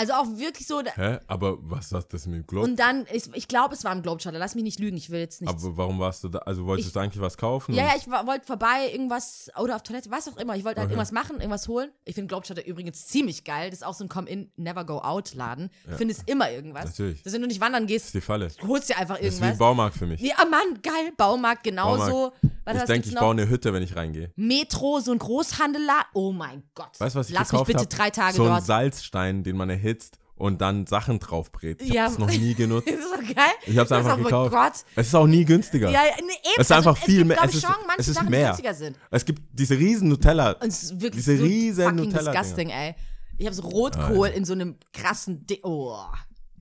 [0.01, 1.19] Also auch wirklich so, Hä?
[1.27, 2.67] Aber was hat das mit Globe?
[2.67, 5.19] und dann, ich, ich glaube, es war im Globetrotter, lass mich nicht lügen, ich will
[5.19, 6.39] jetzt nicht Aber warum warst du da?
[6.39, 7.75] Also wolltest Ich- du eigentlich was kaufen?
[7.75, 10.55] Ja, ja, ich wollte vorbei, irgendwas, oder auf Toilette, was auch immer.
[10.55, 10.93] Ich wollte halt Okay.
[10.99, 11.91] irgendwas machen, irgendwas holen.
[12.05, 13.69] Ich finde Globetrotter übrigens ziemlich geil.
[13.69, 15.69] Das ist auch so ein Come-In, Never-Go-Out-Laden.
[15.87, 16.85] Du findest immer irgendwas.
[16.85, 17.21] Natürlich.
[17.23, 18.47] Dass wenn du nicht wandern Das gehst, ist die Falle.
[18.47, 19.57] Das holst dir einfach ist wie ein irgendwas.
[19.59, 20.21] Baumarkt für mich.
[20.21, 21.11] Ja, Mann, geil.
[21.17, 22.31] Baumarkt, genauso.
[22.63, 23.21] Warte, ich was denke, ich noch?
[23.21, 24.31] baue eine Hütte, wenn ich reingehe.
[24.35, 26.05] Metro, so ein Großhandelladen.
[26.13, 26.99] Oh mein Gott.
[26.99, 27.97] Weißt du, was ich Lass gekauft mich bitte hab?
[27.99, 28.65] drei Tage So ein dort.
[28.65, 31.81] Salzstein, den man erhitzt und dann Sachen drauf brät.
[31.81, 32.03] Ich Ja.
[32.03, 32.87] habe es noch nie genutzt.
[32.87, 33.45] Das ist so geil.
[33.65, 34.51] Ich habe es Das einfach ist- gekauft.
[34.51, 34.79] Oh mein Gott.
[34.95, 35.89] Es ist auch nie günstiger.
[35.89, 36.33] Ja, ja, nee, eben.
[36.57, 37.37] Es ist einfach also, viel es gibt, mehr.
[37.37, 38.45] glaub Es ich, ist, schon manche es ist Sachen, die mehr.
[38.47, 38.97] günstiger sind.
[39.11, 40.51] Es gibt diese riesen Nutella.
[40.53, 42.31] Und es ist wirklich Diese so riesen fucking Nutella-Dinger.
[42.41, 42.95] disgusting, ey.
[43.37, 45.95] Ich habe so Rotkohl in so einem krassen Di Oh,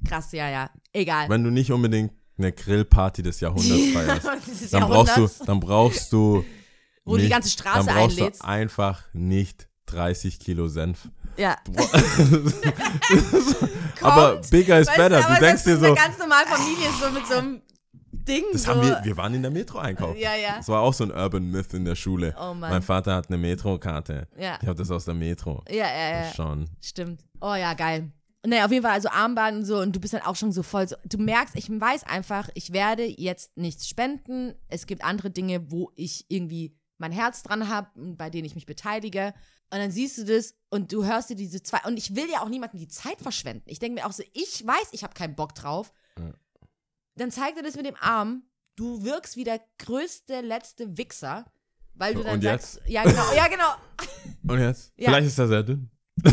[0.09, 0.71] krass, ja, ja.
[0.95, 1.29] Egal.
[1.29, 6.13] Wenn du nicht unbedingt eine Grillparty des Jahrhunderts feierst, Dieses dann brauchst du, dann brauchst
[6.13, 6.45] du
[7.05, 8.43] wo du die nicht- ganze Straße dann brauchst einlädst.
[8.43, 11.09] du einfach nicht 30 Kilo Senf.
[11.37, 11.57] Ja.
[14.03, 15.21] Aber bigger is Weißt better.
[15.23, 17.63] Du denkst das dir ist so, eine ganz normale Familie, so mit so einem
[18.13, 18.45] Ding.
[18.53, 18.69] das so.
[18.71, 20.19] haben wir, wir waren in der Metro einkaufen.
[20.19, 20.57] Ja, ja.
[20.57, 22.35] Das war auch so ein Urban Myth in der Schule.
[22.39, 22.71] Oh Mann.
[22.71, 24.29] Mein Vater hat eine Metro-Karte.
[24.39, 24.59] Ja.
[24.61, 25.63] Ich habe das aus der Metro.
[25.69, 26.33] Ja, ja, ja.
[26.35, 26.69] Schon.
[26.81, 27.23] Stimmt.
[27.41, 28.11] Oh ja, geil.
[28.47, 30.63] Naja, auf jeden Fall, also Armband und so, und du bist dann auch schon so
[30.63, 30.97] voll so.
[31.05, 34.55] Du merkst, ich weiß einfach, ich werde jetzt nichts spenden.
[34.69, 38.67] Es gibt andere Dinge, wo ich irgendwie mein Herz dran habe, bei denen ich mich
[38.67, 39.35] beteilige.
[39.73, 41.81] Und dann siehst du das und du hörst dir diese zwei.
[41.87, 43.65] Und ich will ja auch niemandem die Zeit verschwenden.
[43.67, 45.93] Ich denke mir auch so, ich weiß, ich habe keinen Bock drauf.
[46.19, 46.33] Ja.
[47.17, 48.45] Dann zeigt er das mit dem Arm.
[48.75, 51.45] Du wirkst wie der größte, letzte Wichser.
[51.93, 53.75] Weil du dann Und sagst, ja genau, ja genau.
[54.49, 54.93] Und jetzt?
[54.97, 55.11] Ja.
[55.11, 55.91] Vielleicht ist er sehr dünn.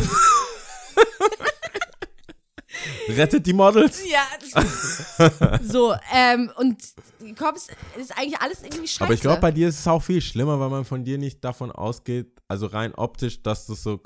[3.09, 4.01] Rettet die Models.
[4.09, 6.77] Ja, das- so, ähm, und
[7.37, 9.03] kommst, ist eigentlich alles irgendwie scheiße.
[9.03, 11.43] Aber ich glaube, bei dir ist es auch viel schlimmer, weil man von dir nicht
[11.43, 13.97] davon ausgeht, also rein optisch, dass du so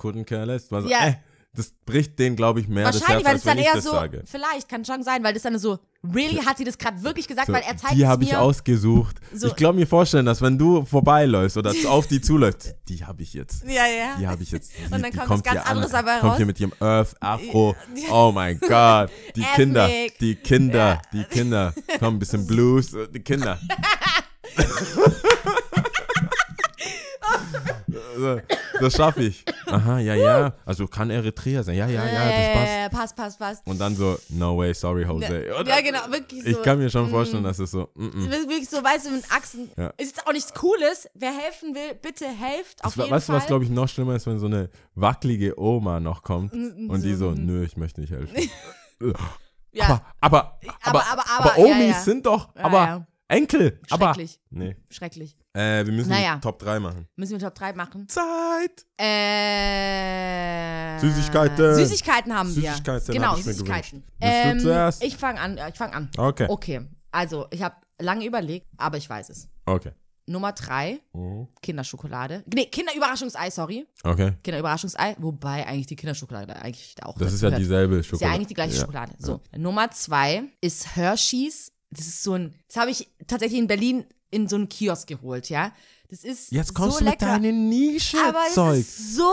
[0.45, 0.72] less.
[0.72, 1.07] Also, Ja.
[1.07, 1.13] äh,
[1.54, 3.84] das bricht denen, glaube ich, mehr das Wahrscheinlich, Herz, weil als es dann eher das
[3.84, 4.24] so, sage.
[4.26, 7.47] vielleicht, kann schon sein, weil das dann so, really, hat sie das gerade wirklich gesagt,
[7.47, 9.18] So, weil er zeigt die habe ich ausgesucht.
[9.34, 9.47] So.
[9.47, 13.34] Ich glaube mir vorstellen, dass wenn du vorbeiläufst oder auf die zuläufst, die habe ich
[13.34, 13.64] jetzt.
[13.66, 14.16] Ja, ja.
[14.18, 14.72] Die habe ich jetzt.
[14.78, 16.38] Die, Und dann kommt kommt ganz hier anderes an, dabei kommt raus.
[16.38, 17.76] hier mit ihrem Earth Afro.
[18.10, 19.10] Oh mein Gott.
[19.36, 19.41] Die.
[19.56, 19.89] Kinder,
[20.22, 21.02] die Kinder, Ja.
[21.12, 21.74] die Kinder.
[21.99, 23.60] Komm, ein bisschen Blues, die Kinder.
[28.80, 29.43] Das schaffe ich.
[29.72, 30.53] Aha, ja, ja.
[30.65, 31.76] Also kann Eritrea sein.
[31.76, 32.72] Ja, ja, ja, das passt.
[32.72, 33.67] Ja, passt, passt, passt.
[33.67, 35.53] Und dann so, no way, sorry, Jose.
[35.59, 35.69] Oder?
[35.69, 36.49] Ja, genau, wirklich so.
[36.49, 38.32] Ich kann mir schon vorstellen, dass es so, mm, mm.
[38.32, 39.69] Wirklich so, weißt du, mit Achsen.
[39.78, 39.93] Ja.
[39.97, 41.09] Ist auch nichts Cooles.
[41.13, 42.84] Wer helfen will, bitte helft.
[42.84, 45.59] Auf Das, jeden weißt du, was, glaube ich, noch schlimmer ist, wenn so eine wackelige
[45.59, 48.36] Oma noch kommt und die so, nö, ich möchte nicht helfen.
[49.72, 49.86] ja.
[49.86, 53.07] aber, aber, aber, aber, aber, aber, Omis sind doch, aber.
[53.28, 54.07] Enkel, aber.
[54.07, 54.39] Schrecklich.
[54.49, 54.76] Nee.
[54.89, 55.38] Schrecklich.
[55.54, 56.39] Äh, wir müssen Naja.
[56.41, 57.08] Top 3 machen.
[57.18, 58.08] Müssen wir Top 3 machen?
[58.08, 58.86] Zeit!
[58.97, 61.76] Äh, Süßigkeiten.
[61.76, 62.70] Süßigkeiten haben wir.
[62.72, 64.04] Süßigkeiten genau, ich Süßigkeiten.
[64.60, 65.04] zuerst?
[65.04, 65.58] Ich fange an.
[65.58, 66.10] ja, Ich fange an.
[66.18, 66.45] Okay.
[66.49, 66.82] Okay.
[67.12, 69.49] Also, ich habe lange überlegt, aber ich weiß es.
[69.66, 69.91] Okay.
[70.28, 71.47] Nummer 3, Mhm.
[71.62, 72.43] Kinderschokolade.
[72.54, 73.86] Nee, Kinderüberraschungsei, sorry.
[74.04, 74.34] Okay.
[74.43, 77.62] Kinderüberraschungsei, wobei eigentlich die Kinderschokolade eigentlich auch Das ist ja gehört.
[77.62, 78.36] dieselbe Ist ja Schokolade.
[78.36, 78.82] eigentlich die gleiche Ja.
[78.82, 79.14] Schokolade.
[79.18, 81.74] So, Nummer zwei ist Hershey's.
[81.89, 85.50] Das ist so ein, das habe ich tatsächlich in Berlin in so einen Kiosk geholt,
[85.50, 85.72] ja.
[86.10, 87.32] Das ist Jetzt kommst so du mit lecker.
[87.34, 88.80] deinem Nische aber Zeug.
[88.80, 89.32] ist so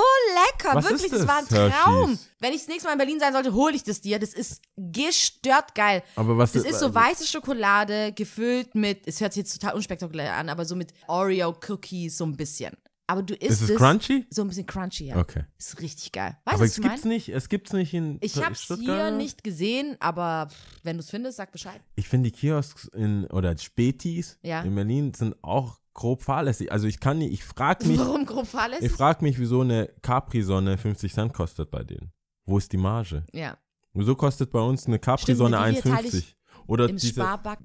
[0.52, 2.08] lecker, Was wirklich, ist das das, war ein Traum.
[2.10, 2.28] Hershey's?
[2.38, 4.20] Wenn ich das nächste Mal in Berlin sein sollte, hole ich das dir.
[4.20, 6.04] Das ist gestört geil.
[6.14, 9.74] Aber was Das ist so äh, weiße Schokolade gefüllt mit, es hört sich jetzt total
[9.74, 12.76] unspektakulär an, aber so mit Oreo-Cookies so ein bisschen.
[13.10, 14.26] Aber du isst Ist es crunchy?
[14.30, 15.16] So ein bisschen crunchy, ja.
[15.16, 15.44] Okay.
[15.58, 16.36] Ist richtig geil.
[16.44, 17.14] Weißt du, Aber was es ich gibt's meine?
[17.14, 18.84] nicht, es gibt's nicht in Ich hab's Stuttgart.
[19.08, 20.48] hier nicht gesehen, aber
[20.82, 21.80] wenn du es findest, sag Bescheid.
[21.96, 24.60] Ich finde die Kiosks in, oder Spätis Ja.
[24.62, 26.70] in Berlin sind auch grob fahrlässig.
[26.70, 28.84] Also ich kann nicht, ich frag mich, Warum grob fahrlässig?
[28.86, 32.12] ich frag mich, wieso eine Capri-Sonne 50 Cent kostet bei denen.
[32.44, 33.24] Wo ist die Marge?
[33.32, 33.56] ja.
[33.94, 36.18] Wieso kostet bei uns eine Capri-Sonne Stimmt, die hier teile 1,50?
[36.18, 36.36] ich
[36.68, 37.20] Oder diese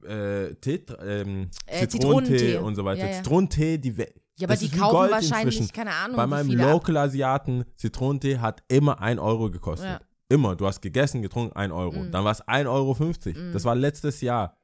[0.08, 2.58] äh, Tee, ähm, Äh, Zitronentee Zitronentee.
[2.58, 3.02] und so weiter.
[3.02, 3.14] Ja, ja.
[3.18, 3.98] Zitronentee, die
[4.40, 5.74] Ja, aber das die kaufen Gold wahrscheinlich, inzwischen.
[5.76, 6.52] keine Ahnung, Bei meinem.
[6.52, 9.88] Local-Asiaten, Zitronentee hat immer 1 Euro gekostet.
[9.90, 10.02] Ja.
[10.30, 10.56] Immer.
[10.56, 12.00] Du hast gegessen, getrunken, 1 Euro.
[12.00, 12.12] Mm.
[12.12, 13.54] Dann war es 1,50 Euro.
[13.54, 14.58] Das war letztes Jahr.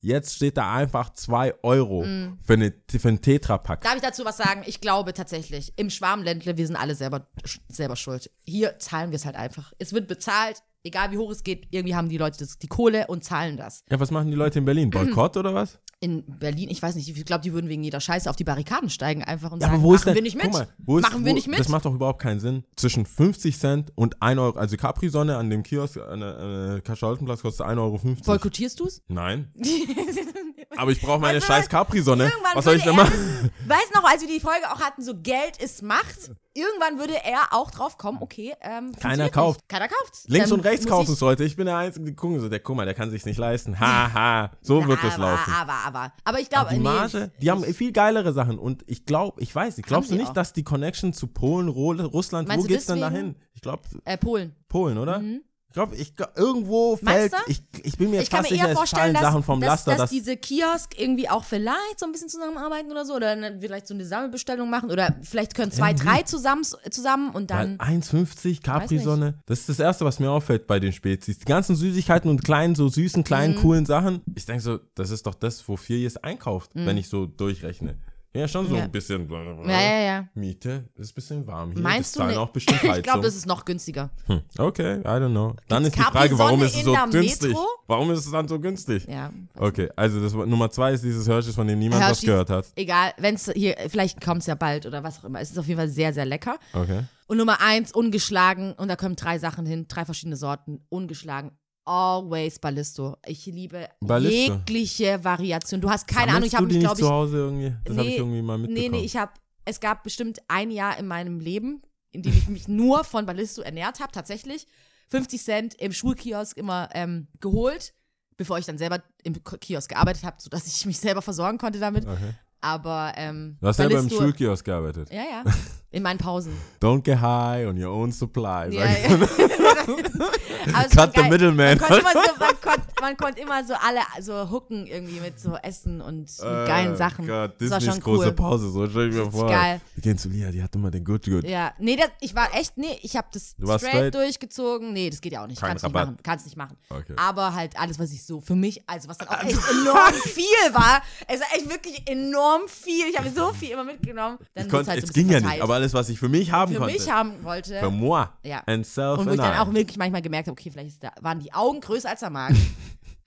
[0.00, 2.38] Jetzt steht da einfach 2 Euro Mm.
[2.44, 3.80] für, eine, für einen Tetrapack.
[3.80, 4.62] Darf ich dazu was sagen?
[4.66, 7.26] Ich glaube tatsächlich, im Schwarmländle, wir sind alle selber,
[7.68, 8.30] selber schuld.
[8.44, 9.72] Hier zahlen wir es halt einfach.
[9.78, 13.08] Es wird bezahlt, egal wie hoch es geht, irgendwie haben die Leute das, die Kohle
[13.08, 13.82] und zahlen das.
[13.90, 14.90] Ja, was machen die Leute in Berlin?
[14.90, 15.80] Boykott oder was?
[16.00, 18.90] In Berlin, ich weiß nicht, ich glaube, die würden wegen jeder Scheiße auf die Barrikaden
[18.90, 20.52] steigen einfach und Ja, sagen, aber wo ist machen denn, wir nicht mit.
[20.52, 21.58] Mal, wo ist, machen wir wo, nicht mit.
[21.58, 22.64] Das macht doch überhaupt keinen Sinn.
[22.76, 27.40] Zwischen 50 Cent und 1 Euro, also Capri-Sonne an dem Kiosk, an der äh, Karl-Scholten-Platz
[27.40, 28.00] kostet 1,50 Euro.
[28.26, 29.02] Boykottierst du es?
[29.08, 29.50] Nein.
[30.76, 31.68] Aber ich brauche meine du scheiß?
[31.68, 32.30] Capri-Sonne.
[32.54, 33.50] Was soll ich denn machen?
[33.66, 36.30] Weißt noch, als wir die Folge auch hatten, so Geld ist Macht.
[36.54, 39.60] Irgendwann würde er auch drauf kommen, okay, ähm, funktioniert kauft.
[39.60, 39.68] Nicht.
[39.68, 40.24] Keiner kauft.
[40.26, 41.44] Links Dann und rechts kaufen ich- es Leute.
[41.44, 43.78] Ich bin der Einzige, die gucken so, der guck mal, der kann sich's nicht leisten.
[43.78, 45.52] Haha, so wird es laufen.
[45.52, 49.40] Aber, aber, aber ich glaube, die Marge, die haben viel geilere Sachen und ich glaube,
[49.42, 50.34] ich weiß nicht, glaubst du nicht, auch.
[50.34, 53.36] dass die Connection zu Polen, Russland, Meinst wo geht's denn dahin?
[53.52, 54.54] Ich glaube, äh, Polen.
[54.68, 55.20] Polen, oder?
[55.20, 55.42] Ich
[55.76, 57.50] glaube, ich, irgendwo Meinst fällt, du?
[57.50, 59.68] ich, ich bin mir Ich fast mir sicher, eher es fallen dass, Sachen vom dass,
[59.68, 63.14] Laster, dass dass, diese Kiosk irgendwie auch vielleicht so ein bisschen zusammenarbeiten oder so.
[63.14, 64.90] Oder ne- vielleicht so eine Sammelbestellung machen.
[64.90, 66.06] Oder vielleicht können zwei, Irgendwie.
[66.06, 67.76] drei zusammen, zusammen und dann.
[67.78, 71.38] 1,50 Capri-Sonne, das ist das Erste, was mir auffällt bei den Spezies.
[71.38, 73.60] Die ganzen Süßigkeiten und kleinen, so süßen, kleinen, Mhm.
[73.60, 74.22] coolen Sachen.
[74.34, 77.96] Ich denke so, das ist doch das, wofür ihr es einkauft, wenn ich so durchrechne.
[78.36, 78.76] Ja, schon so.
[78.76, 78.84] Ja.
[78.84, 80.28] ein bisschen Ja, ja, ja.
[80.34, 81.82] Miete, ist ein bisschen warm hier.
[81.82, 84.10] Meinst du ne- auch bestimmt Ich glaube, das ist noch günstiger.
[84.26, 85.54] Hm, Okay, I don't know.
[85.68, 87.48] Dann ist die Frage, warum ist es so günstig?
[87.50, 87.66] Metro?
[87.86, 89.06] Warum ist es dann so günstig?
[89.08, 89.30] Ja.
[89.58, 92.66] Okay, also das Nummer zwei ist dieses Hershey's, von dem niemand was Hershey's, gehört hat.
[92.76, 95.40] Egal, wenn es hier, vielleicht kommt es ja bald oder was auch immer.
[95.40, 96.58] Es ist auf jeden Fall sehr, sehr lecker.
[96.72, 97.04] Okay.
[97.28, 98.72] Und Nummer eins, ungeschlagen.
[98.74, 100.84] Und da kommen drei Sachen hin, drei verschiedene Sorten.
[100.88, 101.50] Ungeschlagen.
[101.86, 103.16] Always Ballisto.
[103.24, 104.54] Ich liebe Ballisto.
[104.54, 105.80] jegliche Variation.
[105.80, 107.06] Du hast keine Ahnung, Sammelst ich habe mich, nicht glaube ich.
[107.06, 107.74] zu Hause irgendwie?
[107.84, 108.90] Das habe ich Nee, irgendwie mal mitbekommen.
[108.92, 109.32] Nee, nee, ich habe,
[109.64, 113.62] es gab bestimmt ein Jahr in meinem Leben, in dem ich mich nur von Ballisto
[113.62, 114.66] ernährt habe, tatsächlich.
[115.08, 117.94] 50 Cent im Schulkiosk immer ähm, geholt,
[118.36, 122.04] bevor ich dann selber im Kiosk gearbeitet habe, sodass ich mich selber versorgen konnte damit.
[122.04, 122.32] Okay.
[122.60, 125.08] Aber ähm, Du hast selber im Schulkiosk gearbeitet.
[125.12, 125.44] Ja, ja.
[125.92, 126.52] In meinen Pausen.
[126.80, 128.68] Don't get high on your own supply.
[128.70, 129.20] Ja, ja.
[129.20, 129.28] War
[130.94, 131.78] Cut the middleman.
[131.78, 135.56] Man konnte, immer so, man, man konnte immer so alle so hooken irgendwie mit so
[135.56, 137.24] Essen und mit geilen Sachen.
[137.24, 138.32] Oh Gott, das war schon große cool.
[138.32, 139.48] Pause, so stell ich mir vor.
[139.48, 139.80] geil.
[139.94, 141.44] Wir gehen zu Lia, die hat immer den Good Good.
[141.44, 144.14] Ja, nee, das, ich war echt, nee, ich habe das straight, straight?
[144.14, 144.92] durchgezogen.
[144.92, 145.60] Nee, das geht ja auch nicht.
[145.60, 146.16] Kein Kannst nicht machen.
[146.22, 146.76] Kannst nicht machen.
[146.90, 147.14] Okay.
[147.16, 150.44] Aber halt alles, was ich so für mich, also was dann auch echt enorm viel
[150.72, 151.02] war.
[151.28, 153.06] Es war echt wirklich enorm viel.
[153.10, 154.38] Ich habe so viel immer mitgenommen.
[154.54, 156.52] Dann Ich konnte, halt so es ging ja nicht, aber alles, was ich für mich
[156.52, 156.94] haben für konnte.
[156.94, 157.78] mich haben wollte.
[157.80, 158.62] für moi Ja.
[158.66, 161.40] and self Und wo ich dann auch wirklich manchmal gemerkt habe, okay, vielleicht da, waren
[161.40, 162.56] die Augen größer als der Magen.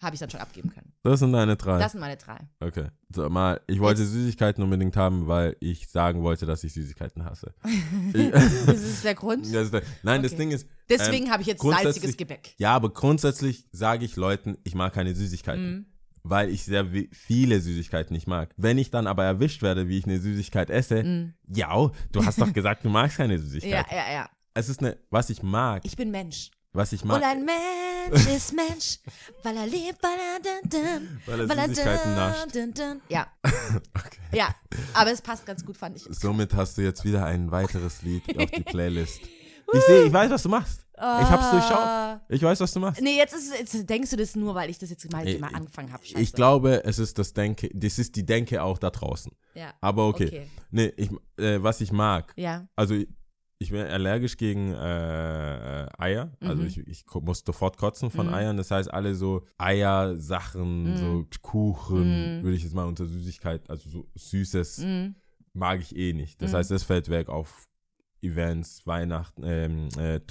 [0.01, 0.93] habe ich dann schon abgeben können.
[1.03, 1.77] Das sind deine drei.
[1.77, 2.37] Das sind meine drei.
[2.61, 2.85] okay.
[3.13, 7.25] So, mal, ich wollte Jetzt- Süßigkeiten unbedingt haben, weil ich sagen wollte, dass ich Süßigkeiten
[7.25, 7.53] hasse.
[8.13, 8.31] ich,
[8.65, 9.45] Das ist der Grund.
[9.53, 10.41] das ist der, nein, das Okay.
[10.43, 10.67] Ding ist.
[10.89, 12.53] Deswegen ähm, habe ich jetzt salziges Gebäck.
[12.57, 15.69] Ja, aber grundsätzlich sage ich Leuten, ich mag keine Süßigkeiten.
[15.69, 15.85] Mhm.
[16.29, 18.53] Weil ich sehr viele Süßigkeiten nicht mag.
[18.57, 22.53] Wenn ich dann aber erwischt werde, wie ich eine Süßigkeit esse, ja, du hast doch
[22.53, 23.43] gesagt, du magst keine Mhm.
[23.43, 23.85] Ja, Süßigkeit.
[23.91, 24.29] ja, ja.
[24.53, 26.51] Es ist eine, was ich mag, Ich bin Mensch.
[26.73, 27.17] was ich mag.
[27.17, 28.99] Und ein Mensch ist Mensch,
[29.43, 32.55] weil er lebt, weil er dun, dun, Weil er Süßigkeiten nascht.
[32.55, 33.01] dun, dun.
[33.09, 33.27] Ja,
[33.95, 34.19] Okay.
[34.33, 34.53] ja.
[34.93, 36.03] Aber es passt ganz gut, fand ich.
[36.09, 39.21] Somit hast du jetzt wieder ein weiteres Lied auf die Playlist.
[39.73, 40.85] Ich sehe, ich weiß, was du machst.
[40.95, 42.19] Ich hab's durchschaut.
[42.27, 43.01] Ich weiß, was du machst.
[43.01, 45.93] Nee, jetzt, ist, jetzt denkst du das nur, weil ich das jetzt mal, mal angefangen
[45.93, 46.03] habe.
[46.05, 49.31] Ich glaube, es ist das Denke, das ist die Denke auch da draußen.
[49.55, 49.73] Ja.
[49.79, 50.27] Aber okay.
[50.27, 50.47] Okay.
[50.71, 52.67] Nee, ich, äh, was ich mag, Ja.
[52.75, 52.95] also
[53.61, 56.31] ich, bin allergisch gegen äh, Eier.
[56.41, 56.67] Also Mhm.
[56.67, 58.33] ich, ich muss sofort kotzen von Mhm.
[58.33, 58.57] Eiern.
[58.57, 60.97] Das heißt, alle so Eiersachen, Mhm.
[60.97, 62.43] so Kuchen, Mhm.
[62.43, 65.15] würde ich jetzt mal unter Süßigkeit, also so Süßes, Mhm.
[65.53, 66.41] mag ich eh nicht.
[66.41, 66.57] Das Mhm.
[66.57, 67.65] heißt, das fällt weg auf
[68.21, 70.21] Events, Weihnachten, ähm, äh, äh,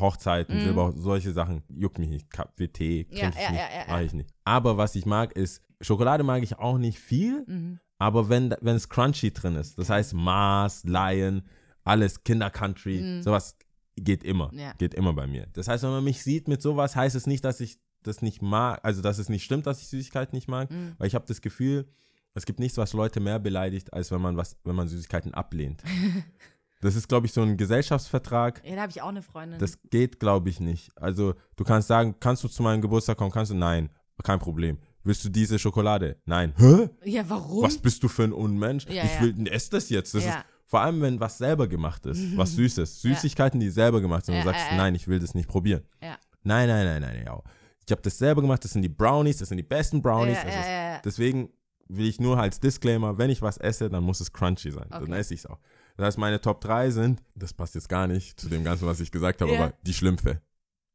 [0.00, 0.60] Hochzeiten, Mhm.
[0.60, 2.30] Silber, solche Sachen juckt mich nicht.
[2.30, 4.30] Kaffee, Tee, Ja, ja, nicht, ja, mach ich nicht.
[4.44, 7.78] Aber was ich mag ist, Schokolade mag ich auch nicht viel, Mhm.
[7.98, 11.42] aber wenn wenn es crunchy drin ist, das heißt Mars, Lion,
[11.84, 13.22] alles Kinder Country, Mhm.
[13.22, 13.56] sowas
[13.96, 15.46] geht immer, geht immer bei mir.
[15.52, 18.42] Das heißt, wenn man mich sieht mit sowas, heißt es nicht, dass ich das nicht
[18.42, 20.94] mag, also dass es nicht stimmt, dass ich Süßigkeiten nicht mag, Mhm.
[20.98, 21.88] weil ich habe das Gefühl,
[22.34, 25.82] es gibt nichts, was Leute mehr beleidigt, als wenn man was, wenn man Süßigkeiten ablehnt.
[26.80, 28.62] das ist, glaube ich, so ein Gesellschaftsvertrag.
[28.64, 29.58] Ja, da habe ich auch eine Freundin.
[29.58, 30.90] Das geht, glaube ich, nicht.
[30.96, 33.30] Also, du kannst sagen, kannst du zu meinem Geburtstag kommen?
[33.30, 33.56] Kannst du?
[33.56, 33.90] Nein,
[34.22, 34.78] kein Problem.
[35.04, 36.16] Willst du diese Schokolade?
[36.26, 36.52] Nein.
[36.56, 36.88] Hä?
[37.04, 37.62] ja, warum?
[37.64, 38.84] Was bist du für ein Unmensch?
[38.86, 39.20] Ja, ich ja.
[39.22, 40.14] will, ess das jetzt.
[40.14, 40.30] Das Ja.
[40.30, 43.00] ist, vor allem, wenn was selber gemacht ist, was Süßes.
[43.00, 44.34] Süßigkeiten, die selber gemacht sind.
[44.34, 45.82] Und du sagst, nein, ich will das nicht probieren.
[46.02, 46.18] Ja.
[46.42, 47.40] Nein, nein, nein, nein, ja.
[47.86, 48.62] Ich habe das selber gemacht.
[48.64, 50.36] Das sind die Brownies, das sind die besten Brownies.
[50.36, 51.04] Ja, ja, ist.
[51.06, 51.48] Deswegen
[51.88, 54.86] will ich nur als Disclaimer, wenn ich was esse, dann muss es crunchy sein.
[54.90, 55.18] Dann Okay.
[55.18, 55.58] esse ich es auch.
[55.98, 59.00] Das heißt, meine Top 3 sind, das passt jetzt gar nicht zu dem Ganzen, was
[59.00, 59.64] ich gesagt habe, Ja.
[59.64, 60.40] aber die Schlümpfe.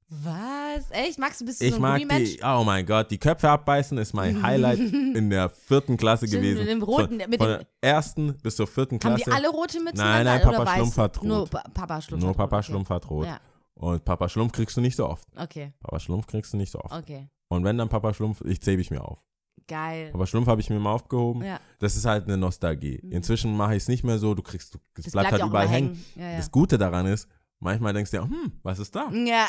[0.09, 0.91] Was?
[0.91, 1.17] Echt?
[1.17, 2.37] Magst du bist du Ich so ein mag Gummimensch?
[2.37, 4.79] die, oh mein Gott, die Köpfe abbeißen ist mein Highlight
[5.15, 6.59] in der vierten Klasse Stimmt, gewesen.
[6.59, 9.23] mit dem roten- von, mit von der ersten bis zur vierten Haben Klasse.
[9.25, 9.97] die alle rote Mützen?
[9.97, 10.75] Nein, nein, Papa?
[10.75, 11.25] Schlumpf hat rot.
[11.25, 13.25] Nur pa Papa Schlumpf Nur hat Papa rot, Schlumpf hat rot.
[13.25, 13.39] Ja,
[13.75, 15.27] Und Papa Schlumpf kriegst du nicht so oft.
[15.35, 16.93] okay, Papa Schlumpf kriegst du nicht so oft.
[16.93, 17.27] okay.
[17.49, 19.19] Und wenn dann Papa Schlumpf, ich zähle ich mir auf.
[19.67, 20.11] Geil.
[20.11, 21.43] Papa Schlumpf habe ich mir mal aufgehoben.
[21.43, 21.59] Ja.
[21.79, 22.95] Das ist halt eine Nostalgie.
[23.09, 24.33] Inzwischen mache ich es nicht mehr so.
[24.35, 26.05] Du kriegst, du, es Das bleibt halt ja auch überall immer hängen.
[26.15, 26.37] Ja, ja.
[26.37, 27.27] Das Gute daran ist,
[27.59, 29.09] manchmal denkst du dir, hm, was ist da?
[29.11, 29.47] ja.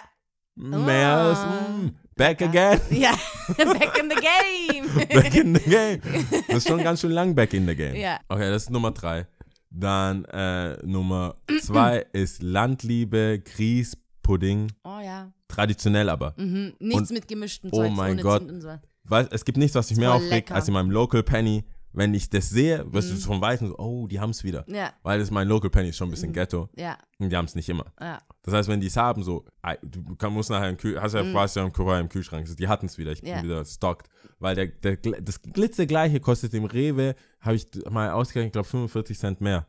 [0.57, 2.81] Mehr ist, hm, back again.
[2.91, 3.11] ja,
[3.57, 5.09] back in the game.
[5.09, 6.01] Back in the game.
[6.47, 7.97] Das ist schon ganz schön lang back in the game.
[7.97, 8.21] Ja.
[8.29, 9.27] Okay, das ist Nummer drei.
[9.71, 14.71] Dann äh, Nummer zwei ist Landliebe, Grieß, Pudding.
[14.85, 15.33] oh ja.
[15.49, 16.35] Traditionell aber.
[16.37, 16.75] Mhm.
[16.79, 18.43] Nichts Und- mit gemischten oh Zeugs mein ohne Gott.
[18.62, 18.79] So.
[19.05, 20.55] Weil es gibt nichts, was mich mehr aufregt, lecker.
[20.55, 24.07] als in meinem Local Penny, wenn ich das sehe, wirst du von Weitem so, oh,
[24.09, 24.64] die haben es wieder.
[24.66, 26.12] Ja, Weil das mein Local Penny ist schon ein Mhm.
[26.14, 27.84] bisschen Ghetto ja, und die haben es nicht immer.
[28.00, 28.20] ja.
[28.42, 29.44] Das heißt, wenn die es haben, so,
[29.82, 32.86] du musst nachher im Kühl, hast ja, warst ja im Kühl, im Kühlschrank, die hatten
[32.86, 33.36] es wieder, ich bin Mhm.
[33.36, 33.42] Ja.
[33.44, 34.09] wieder stockt.
[34.38, 39.18] Weil der, der, das glitzegleiche kostet im Rewe, habe ich mal ausgerechnet, ich glaube 45
[39.18, 39.66] Cent mehr.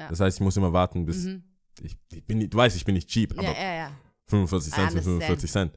[0.00, 0.08] Ja.
[0.08, 1.42] Das heißt, ich muss immer warten, bis, Mhm.
[1.82, 3.90] ich, ich bin du weißt, ich bin nicht cheap, aber Ja, ja, ja.
[4.28, 5.22] 45 I Cent sind understand.
[5.38, 5.72] 45 Cent.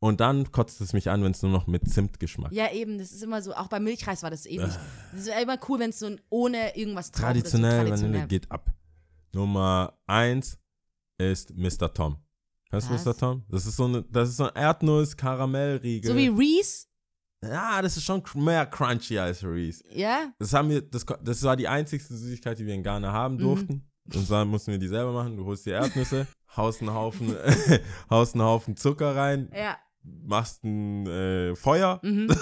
[0.00, 2.52] Und dann kotzt es mich an, wenn es nur noch mit Zimtgeschmack.
[2.52, 4.72] Ja, eben, das ist immer so, auch beim Milchreis war das ähnlich.
[5.12, 8.00] Das ist immer cool, wenn es so ohne irgendwas drauf Traditionell, ist.
[8.00, 8.70] So Vanille geht ab.
[9.32, 10.56] Nummer eins
[11.18, 11.92] ist Mr.
[11.92, 12.16] Tom.
[12.70, 13.04] Kennst du Was?
[13.04, 13.16] Mr.
[13.16, 13.44] Tom?
[13.48, 16.10] Das ist so eine, das ist so ein Erdnuss-Karamellriegel.
[16.10, 16.86] So wie Reese,
[17.42, 19.82] Ja, das ist schon mehr crunchy als Reese.
[19.90, 20.32] ja?
[20.38, 23.38] Das haben wir, das, das war die einzigste Süßigkeit, die wir in Ghana haben Mhm.
[23.40, 23.90] durften.
[24.14, 25.36] Und dann mussten wir die selber machen.
[25.36, 26.26] Du holst die Erdnüsse,
[26.56, 27.34] haust einen Haufen,
[28.10, 29.76] haust einen Haufen Zucker rein, Ja.
[30.24, 32.00] Machst ein äh, Feuer.
[32.02, 32.28] Mhm.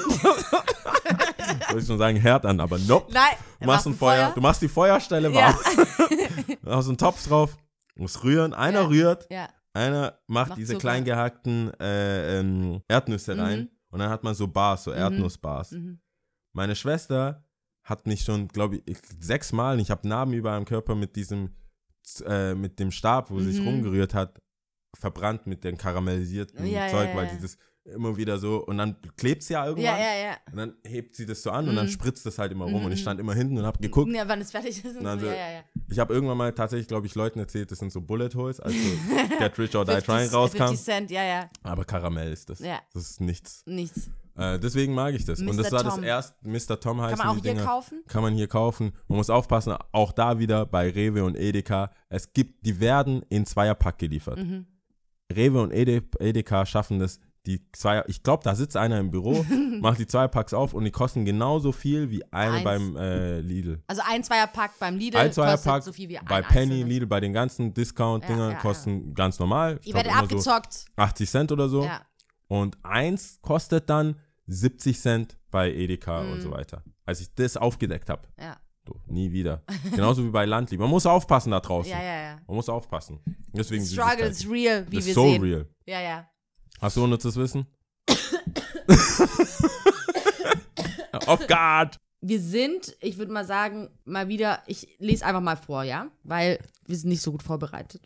[1.68, 3.12] Wollte ich schon sagen, Herd an, aber nope.
[3.12, 5.54] Nein, Du machst ein Feuer, du machst die Feuerstelle Ja.
[5.54, 5.56] warm.
[6.62, 7.56] Du hast einen Topf drauf,
[7.96, 8.52] musst rühren.
[8.54, 8.86] Einer Ja.
[8.86, 10.80] rührt, Ja, einer macht, Macht diese Zucker.
[10.80, 13.40] klein gehackten äh, ähm, Erdnüsse Mhm.
[13.40, 13.68] rein.
[13.90, 15.72] Und dann hat man so Bars, so Erdnussbars.
[15.72, 16.00] mhm.
[16.52, 17.44] Meine Schwester
[17.84, 21.54] hat mich schon, glaube ich, sechsmal, ich habe Narben überall am Körper mit diesem,
[22.26, 23.68] äh, mit dem Stab, wo sie sich Mhm.
[23.68, 24.40] rumgerührt hat,
[24.94, 27.58] verbrannt mit dem karamellisierten Ja, Zeug, weil dieses
[27.94, 29.84] immer wieder so, und dann klebt es ja irgendwann.
[29.84, 30.36] ja, ja, ja.
[30.50, 31.90] Und dann hebt sie das so an und dann Mhm.
[31.90, 32.84] spritzt das halt immer rum.
[32.84, 33.02] Und ich Mhm.
[33.02, 34.10] stand immer hinten und habe geguckt.
[34.12, 34.96] Ja, wann es fertig ist.
[34.98, 35.60] Und also- ja, ja, ja.
[35.88, 38.74] Ich habe irgendwann mal tatsächlich, glaube ich, Leuten erzählt, das sind so Bullet Holes, als
[38.74, 38.78] so
[39.38, 40.58] Get Rich or Die 50 Trying rauskam.
[40.66, 41.50] 50 Cent, ja, ja.
[41.62, 42.58] Aber Karamell ist das.
[42.58, 42.80] Ja.
[42.92, 43.62] Das ist nichts.
[43.66, 44.10] Nichts.
[44.36, 45.38] Äh, deswegen mag ich das.
[45.38, 45.56] Und Mr.
[45.62, 46.02] das war das Tom.
[46.02, 46.80] erste, Mr.
[46.80, 47.64] Tom heißen Kann man auch die hier Dinger.
[47.66, 48.02] kaufen?
[48.08, 48.92] Kann man hier kaufen.
[49.06, 51.90] Man muss aufpassen, auch da wieder bei Rewe und Edeka.
[52.08, 54.38] Es gibt, die werden in Zweierpack geliefert.
[54.38, 54.66] Mhm.
[55.34, 59.44] Rewe und Ede, Edeka schaffen das, die Zweier, ich glaube, da sitzt einer im Büro,
[59.80, 62.64] macht die Zweierpacks auf und die kosten genauso viel wie eine Eins.
[62.64, 63.82] beim äh, Lidl.
[63.86, 66.88] Also ein Zweierpack beim Lidl Ein kostet Zweierpack so viel wie bei ein Penny, einzelnes.
[66.88, 69.78] Lidl, bei den ganzen Discount-Dingern Ja, ja, kosten ganz normal.
[69.82, 70.86] Ich Ihr glaub, werdet immer so abgezockt.
[70.96, 71.84] 80 Cent oder so.
[71.84, 72.00] Ja.
[72.48, 74.16] Und eins kostet dann
[74.46, 76.32] 70 Cent bei Edeka Mhm.
[76.32, 76.82] und so weiter.
[77.04, 78.56] Als ich das aufgedeckt habe, Ja.
[78.86, 79.62] So, nie wieder.
[79.90, 80.80] Genauso wie bei Landlieb.
[80.80, 81.90] Man muss aufpassen da draußen.
[81.90, 82.40] ja, ja, ja.
[82.46, 83.20] Man muss aufpassen.
[83.52, 85.42] Deswegen Struggle is real, wie Das wir so sehen.
[85.42, 85.66] real.
[85.86, 86.28] Ja, ja.
[86.80, 87.66] Hast du unnützes Wissen?
[91.26, 91.96] Auf guard!
[92.20, 96.10] Wir sind, ich würde mal sagen, mal wieder, ich lese einfach mal vor, ja?
[96.24, 98.02] Weil wir sind nicht so gut vorbereitet.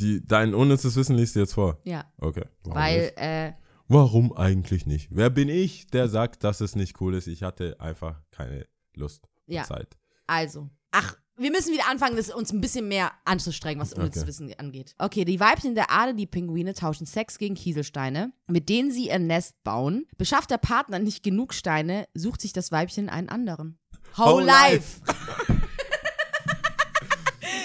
[0.00, 1.78] Die, dein unnützes Wissen liest du jetzt vor.
[1.84, 2.04] Ja.
[2.18, 2.44] Okay.
[2.64, 3.18] Warum Weil, nicht?
[3.18, 3.52] äh,
[3.88, 5.08] Warum eigentlich nicht?
[5.10, 7.26] Wer bin ich, der sagt, dass es nicht cool ist?
[7.26, 9.64] Ich hatte einfach keine Lust Ja.
[9.64, 9.96] Zeit.
[10.30, 10.70] Also.
[10.92, 14.28] Ach, wir müssen wieder anfangen, das uns ein bisschen mehr anzustrengen, was unnützes Okay.
[14.28, 14.94] Wissen angeht.
[14.98, 19.18] Okay, die Weibchen der Aale, die Pinguine, tauschen Sex gegen Kieselsteine, mit denen sie ihr
[19.18, 20.06] Nest bauen.
[20.18, 23.78] Beschafft der Partner nicht genug Steine, sucht sich das Weibchen einen anderen.
[24.16, 25.00] Whole, Whole life.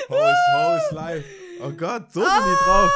[0.09, 1.25] How is life?
[1.61, 2.91] Oh Gott, so sind die drauf.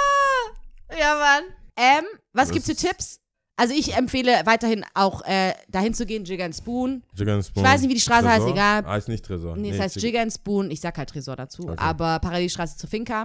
[0.97, 1.43] Ja, Mann.
[1.75, 3.19] Ähm, was Das gibt's für Tipps?
[3.59, 7.03] Also ich empfehle weiterhin auch äh, dahin zu gehen, Jigger and Spoon.
[7.13, 7.63] Jigger Spoon.
[7.65, 8.51] Ich weiß nicht, wie die Straße heißt, Tresor?
[8.53, 8.85] egal.
[8.85, 9.57] Heißt nicht Tresor.
[9.57, 10.71] Nee, es heißt Jig- Jigger and Spoon.
[10.71, 11.63] Ich sag halt Tresor dazu.
[11.63, 11.75] Okay.
[11.77, 13.23] Aber Parallelstraße zur Finca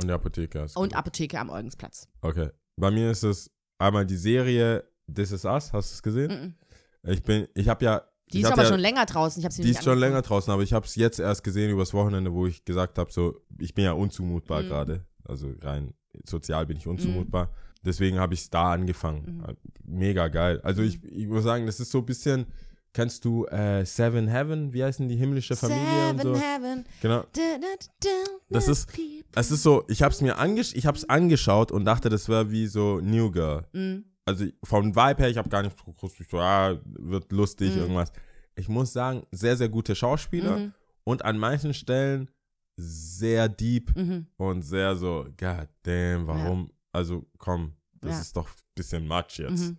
[0.00, 0.60] Und die Apotheke.
[0.60, 0.98] Ist und gut.
[0.98, 2.08] Apotheke am Eugensplatz.
[2.22, 2.48] Okay.
[2.76, 5.72] Bei mir ist es einmal die Serie This Is Us.
[5.72, 6.54] Hast du es gesehen?
[7.02, 7.10] Mhm.
[7.12, 8.02] Ich bin, ich habe ja.
[8.32, 9.40] Die ist hab aber ja, schon länger draußen.
[9.40, 10.00] Ich habe sie Die ist schon angeguckt.
[10.10, 13.10] länger draußen, aber ich habe es jetzt erst gesehen übers Wochenende, wo ich gesagt habe,
[13.12, 14.66] so, ich bin ja unzumutbar Mhm.
[14.68, 15.06] gerade.
[15.24, 15.94] Also rein
[16.26, 17.50] sozial bin ich unzumutbar.
[17.84, 19.42] Deswegen habe ich es da angefangen.
[19.46, 19.98] Mhm.
[19.98, 20.60] Mega geil.
[20.62, 22.46] Also ich, ich muss sagen, das ist so ein bisschen,
[22.92, 24.72] kennst du äh, Seven Heaven?
[24.72, 26.40] Wie heißen die himmlische Familie und Seven so?
[26.40, 26.84] Heaven.
[27.00, 27.20] Genau.
[27.32, 27.66] Da, da,
[28.00, 28.08] da,
[28.50, 28.88] Das da, ist-.
[29.34, 32.50] Es ist so, ich habe es mir angesch ich hab's angeschaut und dachte, das wäre
[32.50, 33.66] wie so New Girl.
[33.72, 34.04] Mhm.
[34.24, 37.80] Also vom Vibe her, ich habe gar nicht groß so, ah, wird lustig, Mhm.
[37.82, 38.12] irgendwas.
[38.56, 40.72] Ich muss sagen, sehr, sehr gute Schauspieler Mhm.
[41.04, 42.28] und an manchen Stellen
[42.76, 44.26] sehr deep Mhm.
[44.36, 46.70] und sehr so, god damn, warum?
[46.92, 48.20] Also komm, das Ja.
[48.20, 49.70] ist doch ein bisschen Matsch jetzt.
[49.70, 49.78] Mhm.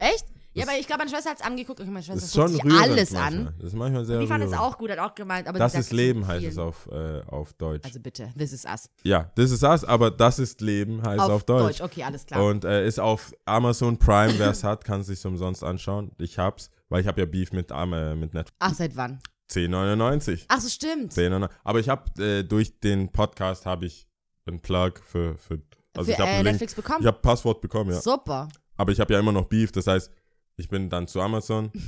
[0.00, 0.24] Echt?
[0.56, 2.48] Ja, Das- aber ich glaube, meine Schwester hat es angeguckt und meine Schwester ist guckt
[2.50, 3.46] sich alles manchmal.
[3.48, 3.54] an.
[3.58, 5.92] Das ist manchmal sehr Die fand es auch gut, hat auch gemeint, aber Das ist
[5.92, 7.84] Leben, heißt es auf, äh, auf Deutsch.
[7.84, 8.88] Also bitte, this is us.
[9.02, 11.80] ja, das ist das, aber das ist Leben, heißt auf, Deutsch.
[11.80, 12.44] okay, alles klar.
[12.44, 16.12] Und äh, ist auf Amazon Prime, wer es hat, kann es sich umsonst anschauen.
[16.18, 18.56] Ich hab's, weil ich habe ja Beef mit, äh, mit Netflix.
[18.60, 19.18] Ach, seit wann?
[19.50, 20.44] 10,99.
[20.48, 21.12] Ach so, stimmt.
[21.12, 21.50] 10,99.
[21.64, 24.06] Aber ich habe äh, durch den Podcast habe ich
[24.46, 25.60] einen Plug für, für
[25.96, 26.42] also Für ich habe äh.
[26.42, 27.00] Netflix bekommen?
[27.00, 28.00] Ich habe Passwort bekommen, ja.
[28.00, 28.48] Super.
[28.76, 30.10] Aber ich habe ja immer noch Beef, das heißt,
[30.56, 31.70] ich bin dann zu Amazon.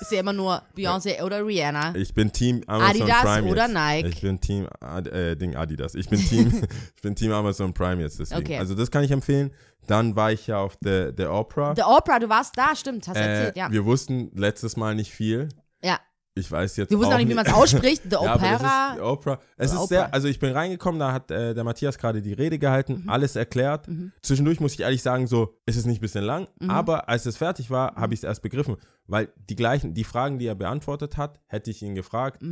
[0.00, 1.94] Ist ja immer nur Beyoncé oder Rihanna.
[1.94, 3.74] Ich bin Team Amazon Adidas Prime oder jetzt.
[3.74, 4.08] Nike.
[4.08, 5.94] Ich bin Team Ad, äh, Ding Adidas.
[5.94, 6.62] Ich bin Team
[6.96, 8.40] ich bin Team Amazon Prime jetzt deswegen.
[8.40, 8.58] Okay.
[8.58, 9.52] Also das kann ich empfehlen.
[9.86, 11.74] Dann war ich ja auf der der Opera.
[11.76, 13.70] The Oprah, du warst da, stimmt, hast Äh, erzählt, ja.
[13.70, 15.48] Wir wussten letztes Mal nicht viel.
[15.82, 15.98] Ja.
[16.36, 18.02] Ich weiß jetzt Wir wussten auch nicht, wie man es ausspricht.
[18.10, 18.94] The Ja, Opera.
[18.94, 19.38] ist Opera.
[19.56, 19.86] Es The ist Opera.
[19.86, 23.08] sehr, also ich bin reingekommen, da hat äh, der Matthias gerade die Rede gehalten, Mhm.
[23.08, 23.86] alles erklärt.
[24.20, 26.70] Zwischendurch muss ich ehrlich sagen, so, ist es nicht ein bisschen lang, Mhm.
[26.70, 28.76] aber als es fertig war, habe ich es erst begriffen,
[29.06, 32.42] weil die gleichen, die Fragen, die er beantwortet hat, hätte ich ihn gefragt,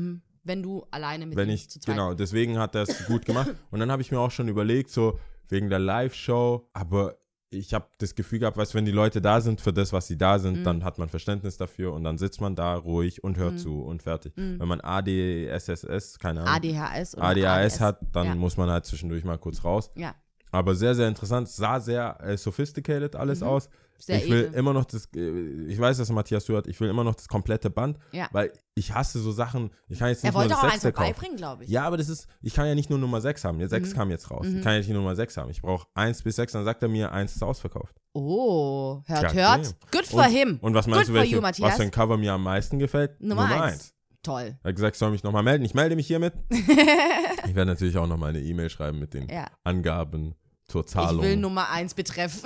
[0.44, 1.96] wenn du alleine mit wenn ihm ich, zu zweit.
[1.96, 3.50] genau, deswegen hat er es gut gemacht.
[3.72, 5.18] Und dann habe ich mir auch schon überlegt, so,
[5.48, 7.16] wegen der Live-Show, aber
[7.52, 10.16] ich habe das Gefühl gehabt, weißt, wenn die Leute da sind für das, was sie
[10.18, 10.64] da sind, Mhm.
[10.64, 14.02] dann hat man Verständnis dafür und dann sitzt man da ruhig und hört zu und
[14.02, 14.36] fertig.
[14.36, 14.58] Mhm.
[14.60, 18.34] Wenn man ADSSS, keine Ahnung, ADHS oder ADHS hat, dann Ja.
[18.34, 19.90] muss man halt zwischendurch mal kurz raus.
[19.96, 20.14] Ja,
[20.52, 21.48] Aber sehr, sehr interessant.
[21.48, 23.68] Sah sehr äh, sophisticated alles aus.
[23.68, 23.72] Mhm.
[23.98, 24.54] sehr ich will edel.
[24.54, 25.30] immer noch das, äh,
[25.68, 28.28] ich weiß, dass Matthias hört, ich will immer noch das komplette Band, Ja.
[28.32, 30.72] weil ich hasse so Sachen, ich kann jetzt Er nicht nur wollte das auch eins
[30.74, 31.06] sechste kaufen.
[31.14, 31.70] vorbeibringen, glaube ich.
[31.70, 33.60] Ja, aber das ist, ich kann ja nicht nur Nummer 6 haben.
[33.60, 34.46] Jetzt 6 kam jetzt raus.
[34.46, 35.50] Ich kann ja nicht nur Nummer 6 haben.
[35.50, 37.94] Ich brauche 1 bis 6, dann sagt er mir, 1 ist ausverkauft.
[38.12, 39.66] Oh, hört, Ja, hört.
[39.66, 39.72] damn.
[39.90, 40.58] Good for und, him.
[40.60, 43.20] Und was meinst Good du, welche, you, was für ein Cover mir am meisten gefällt?
[43.22, 43.62] Nummer eins.
[43.72, 43.94] eins.
[44.22, 44.56] Toll.
[44.62, 45.64] Er hat gesagt, ich soll mich nochmal melden.
[45.64, 46.32] Ich melde mich hiermit.
[46.50, 49.46] ich werde natürlich auch nochmal eine E-Mail schreiben mit den Ja.
[49.64, 50.34] Angaben
[50.72, 51.22] zur Ich Zahlung.
[51.22, 52.42] will Nummer eins betreff.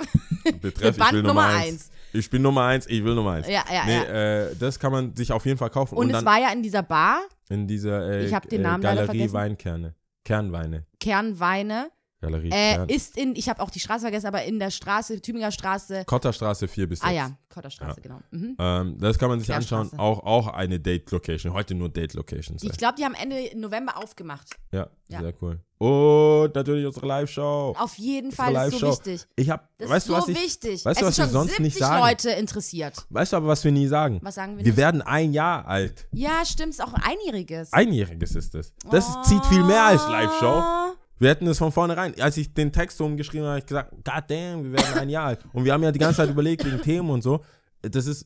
[0.61, 1.67] Betreff, Band ich will Nummer eins.
[1.67, 1.91] 1.
[2.13, 3.47] Ich bin Nummer 1, ich will Nummer 1.
[3.47, 4.03] Ja, ja, nee, ja.
[4.47, 5.95] Äh, das kann man sich auf jeden Fall kaufen.
[5.95, 7.19] Und, Und, es war ja in dieser Bar,
[7.49, 9.31] in dieser äh, Ich hab den äh, Namen leider Galerie.
[9.33, 9.93] Weinkerne.
[10.23, 10.85] Kernweine.
[10.99, 15.21] Kernweine, Galerie äh, ist in, ich habe auch die Straße vergessen, aber in der Straße,
[15.21, 16.03] Tübinger Straße.
[16.05, 17.09] Kotterstraße 4 bis 6.
[17.09, 18.19] Ah ja, Kotterstraße, genau.
[18.31, 18.55] Mhm.
[18.57, 19.91] Ähm, das kann man sich anschauen.
[19.97, 21.53] Auch, auch eine Date-Location.
[21.53, 22.63] Heute nur Date-Locations.
[22.63, 24.47] Ich glaube, die haben Ende November aufgemacht.
[24.71, 25.21] Ja, Ja.
[25.21, 25.59] sehr cool.
[25.79, 27.75] Und natürlich unsere Live-Show.
[27.77, 29.27] Auf jeden Fall, das ist so wichtig.
[29.35, 30.85] Ich hab, Das weißt ist du, so was ich, wichtig.
[30.85, 32.03] weißt du, was wir sonst 70 nicht sagen?
[32.03, 33.05] Leute interessiert.
[33.11, 34.19] weißt du aber, was wir nie sagen?
[34.23, 34.77] Was sagen wir Wir nicht?
[34.77, 36.07] werden ein Jahr alt.
[36.13, 37.71] Ja, stimmt, ist auch ein einjähriges.
[37.73, 38.73] Einjähriges ist es.
[38.89, 40.86] Das ist, zieht viel mehr als Live-Show.
[41.19, 44.23] Wir hätten es von vornherein, als ich den Text umgeschrieben habe, habe ich gesagt, God
[44.27, 45.39] damn, wir werden ein Jahr alt.
[45.53, 47.43] Und wir haben ja die ganze Zeit überlegt wegen Themen und so.
[47.81, 48.25] Das ist,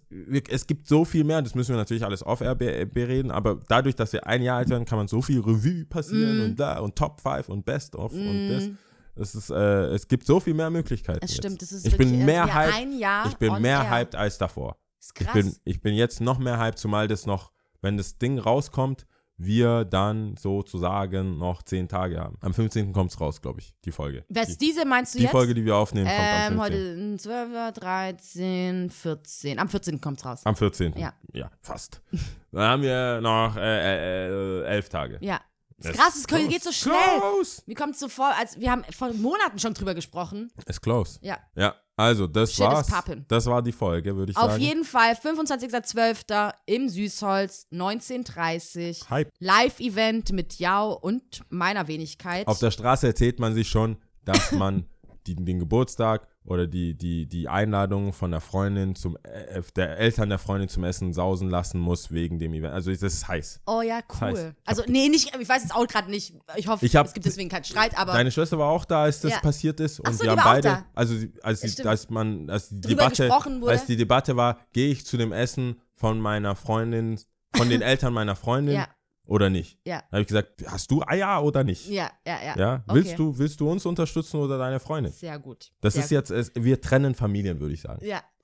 [0.49, 3.95] es gibt so viel mehr, das müssen wir natürlich alles off-air be- bereden, aber dadurch,
[3.95, 6.45] dass wir ein Jahr alt werden, kann man so viel Revue passieren Mm.
[6.45, 8.69] und da und Top 5 und Best of und das.
[9.13, 11.19] Es, ist, äh, es gibt so viel mehr Möglichkeiten.
[11.23, 12.73] Es stimmt, das ist ich bin mehr hyped.
[12.75, 13.89] ein Jahr Ich bin mehr air.
[13.91, 14.77] hyped als davor.
[15.01, 15.33] Ist Ich krass.
[15.33, 19.05] bin, ich bin jetzt noch mehr hyped, zumal das noch, wenn das Ding rauskommt,
[19.43, 22.37] wir dann sozusagen noch zehn Tage haben.
[22.41, 22.93] Am 15.
[22.93, 24.23] kommt es raus, glaube ich, die Folge.
[24.29, 25.31] Was, die, diese meinst du die jetzt?
[25.31, 27.11] Folge, die wir aufnehmen, kommt ähm, am 15.
[27.11, 29.59] heute 12, 13, 14.
[29.59, 30.01] Am 14.
[30.01, 30.41] kommt's raus.
[30.45, 30.93] Am 14.
[30.97, 31.13] Ja.
[31.33, 32.01] Ja, fast.
[32.51, 35.17] Dann haben wir noch äh, äh, äh, elf Tage.
[35.21, 35.39] Ja.
[35.77, 36.47] Das ist krass, es close.
[36.47, 36.93] geht so schnell.
[37.19, 37.63] Close.
[37.65, 40.51] Mir kommt so vor, als wir haben vor Monaten schon drüber gesprochen.
[40.67, 41.17] Ist close.
[41.23, 41.39] Ja.
[41.55, 42.87] Ja, also das Shit war's.
[43.27, 44.61] Das war die Folge, würde ich Auf sagen.
[44.61, 46.53] jeden Fall 25.12.
[46.65, 49.29] im Süßholz, 19.30 Hype.
[49.39, 52.47] Live-Event mit Jau und meiner Wenigkeit.
[52.47, 54.85] Auf der Straße erzählt man sich schon, dass man
[55.27, 60.29] die, den Geburtstag oder die, die, die Einladung von der Freundin zum äh, der Eltern
[60.29, 62.73] der Freundin zum Essen sausen lassen muss wegen dem Event.
[62.73, 63.61] Also das ist heiß.
[63.67, 64.55] oh ja, cool.
[64.65, 66.33] also, nee, nicht, ich weiß jetzt auch gerade nicht.
[66.55, 69.03] Ich hoffe, Ich hab- es gibt deswegen keinen Streit, aber Deine Schwester war auch da,
[69.03, 69.39] als das Ja.
[69.39, 69.99] passiert ist.
[69.99, 70.85] Und Ach so, die haben beide, da.
[70.95, 73.31] also als, die, als man, als die Drüber Debatte,
[73.67, 77.19] als die Debatte war, gehe ich zu dem Essen von meiner Freundin,
[77.55, 78.87] von den Eltern meiner Freundin Ja.
[79.25, 79.77] Oder nicht?
[79.85, 81.87] ja, Da habe ich gesagt, hast du Eier oder nicht?
[81.87, 82.57] ja, ja, ja.
[82.57, 82.95] Ja, Okay.
[82.95, 85.11] willst du, willst du uns unterstützen oder deine Freundin?
[85.13, 85.71] Sehr gut.
[85.81, 88.03] Das Sehr ist jetzt, es, wir trennen Familien, würde ich sagen.
[88.05, 88.21] Ja.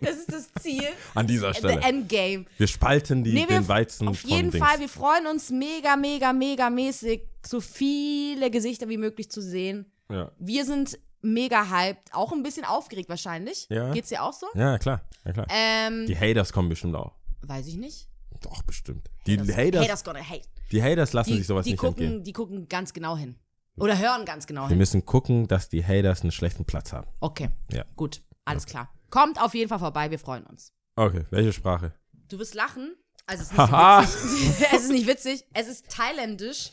[0.00, 0.84] das ist das Ziel.
[1.14, 1.80] An dieser The Stelle.
[1.82, 2.44] Endgame.
[2.56, 4.64] Wir spalten die, Nee, wir- den Weizen Auf jeden Dings.
[4.64, 9.90] Fall, wir freuen uns mega, mega, mega mäßig, so viele Gesichter wie möglich zu sehen.
[10.10, 10.30] Ja.
[10.38, 13.66] Wir sind mega hyped, auch ein bisschen aufgeregt wahrscheinlich.
[13.70, 13.92] Ja.
[13.92, 14.46] Geht's dir auch so?
[14.54, 15.02] ja, klar.
[15.24, 15.46] Ja, klar.
[15.50, 17.12] Ähm, Die Haters kommen bestimmt auch.
[17.42, 18.08] weiß ich nicht.
[18.40, 19.10] Doch, bestimmt.
[19.26, 20.48] Die Haters, Haters, Haters gonna hate.
[20.72, 22.24] die Haters lassen Die, sich sowas die, nicht gucken, entgehen.
[22.24, 23.36] die gucken ganz genau hin.
[23.76, 24.78] Oder hören ganz genau Wir hin.
[24.78, 27.06] müssen gucken, dass die Haters einen schlechten Platz haben.
[27.20, 27.84] Okay, Ja.
[27.96, 28.90] gut, alles klar.
[29.10, 30.72] Kommt auf jeden Fall vorbei, wir freuen uns.
[30.96, 31.92] Okay, welche Sprache?
[32.28, 32.94] Du wirst lachen.
[33.26, 34.66] Also es ist nicht witzig.
[34.72, 35.44] es ist nicht witzig.
[35.54, 36.70] Es ist thailändisch.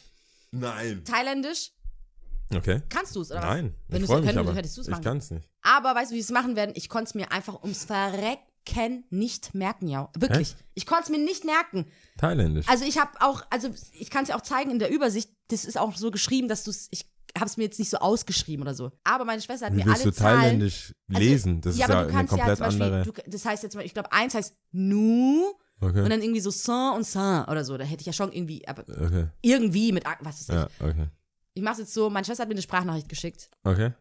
[0.52, 1.04] Nein.
[1.04, 1.72] Thailändisch.
[2.56, 2.82] Okay.
[2.90, 3.46] Kannst du es, oder was?
[3.50, 4.56] Nein, Wenn ich freue mich können, aber.
[4.56, 5.50] hättest du es Ich machen kann es nicht.
[5.62, 6.72] Aber weißt du, wie wir es machen werden?
[6.76, 8.42] Ich konnte es mir einfach ums Verrecken
[9.10, 10.10] nicht merken, ja.
[10.18, 10.56] Wirklich.
[10.74, 11.86] Ich konnte es mir nicht merken.
[12.18, 12.68] Thailändisch.
[12.68, 15.66] Also ich habe auch, also ich kann es ja auch zeigen in der Übersicht, das
[15.66, 18.64] ist auch so geschrieben, dass du es, ich habe es mir jetzt nicht so ausgeschrieben
[18.64, 18.92] oder so.
[19.04, 20.40] Aber meine Schwester hat Wie mir alle du Zahlen...
[20.40, 21.62] Thailändisch Also, lesen?
[21.62, 23.04] Das ist ja aber du eine komplett zum Beispiel, andere.
[23.04, 26.02] Du, das heißt jetzt mal, ich glaube, eins heißt nu Okay.
[26.02, 27.78] und dann irgendwie so Saint und Saint oder so.
[27.78, 29.28] Da hätte ich ja schon irgendwie, aber okay.
[29.42, 30.56] irgendwie mit, was ist ich.
[30.56, 31.08] Ja, okay.
[31.54, 33.52] Ich mache jetzt so, meine Schwester hat mir eine Sprachnachricht geschickt.
[33.64, 33.94] Okay.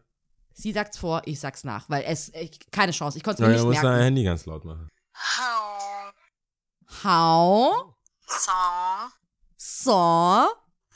[0.59, 3.47] Sie sagt's vor, ich sag's nach, weil es, ich, keine Chance, ich konnte es Ja,
[3.47, 4.03] mir du nicht musst dein merken.
[4.05, 4.89] Handy ganz laut machen.
[5.13, 6.11] How
[7.03, 7.93] How,
[8.27, 9.11] song
[9.55, 10.47] so,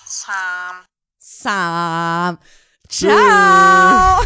[0.03, 0.85] Sam
[1.19, 2.37] Sam.
[2.89, 4.21] Ciao.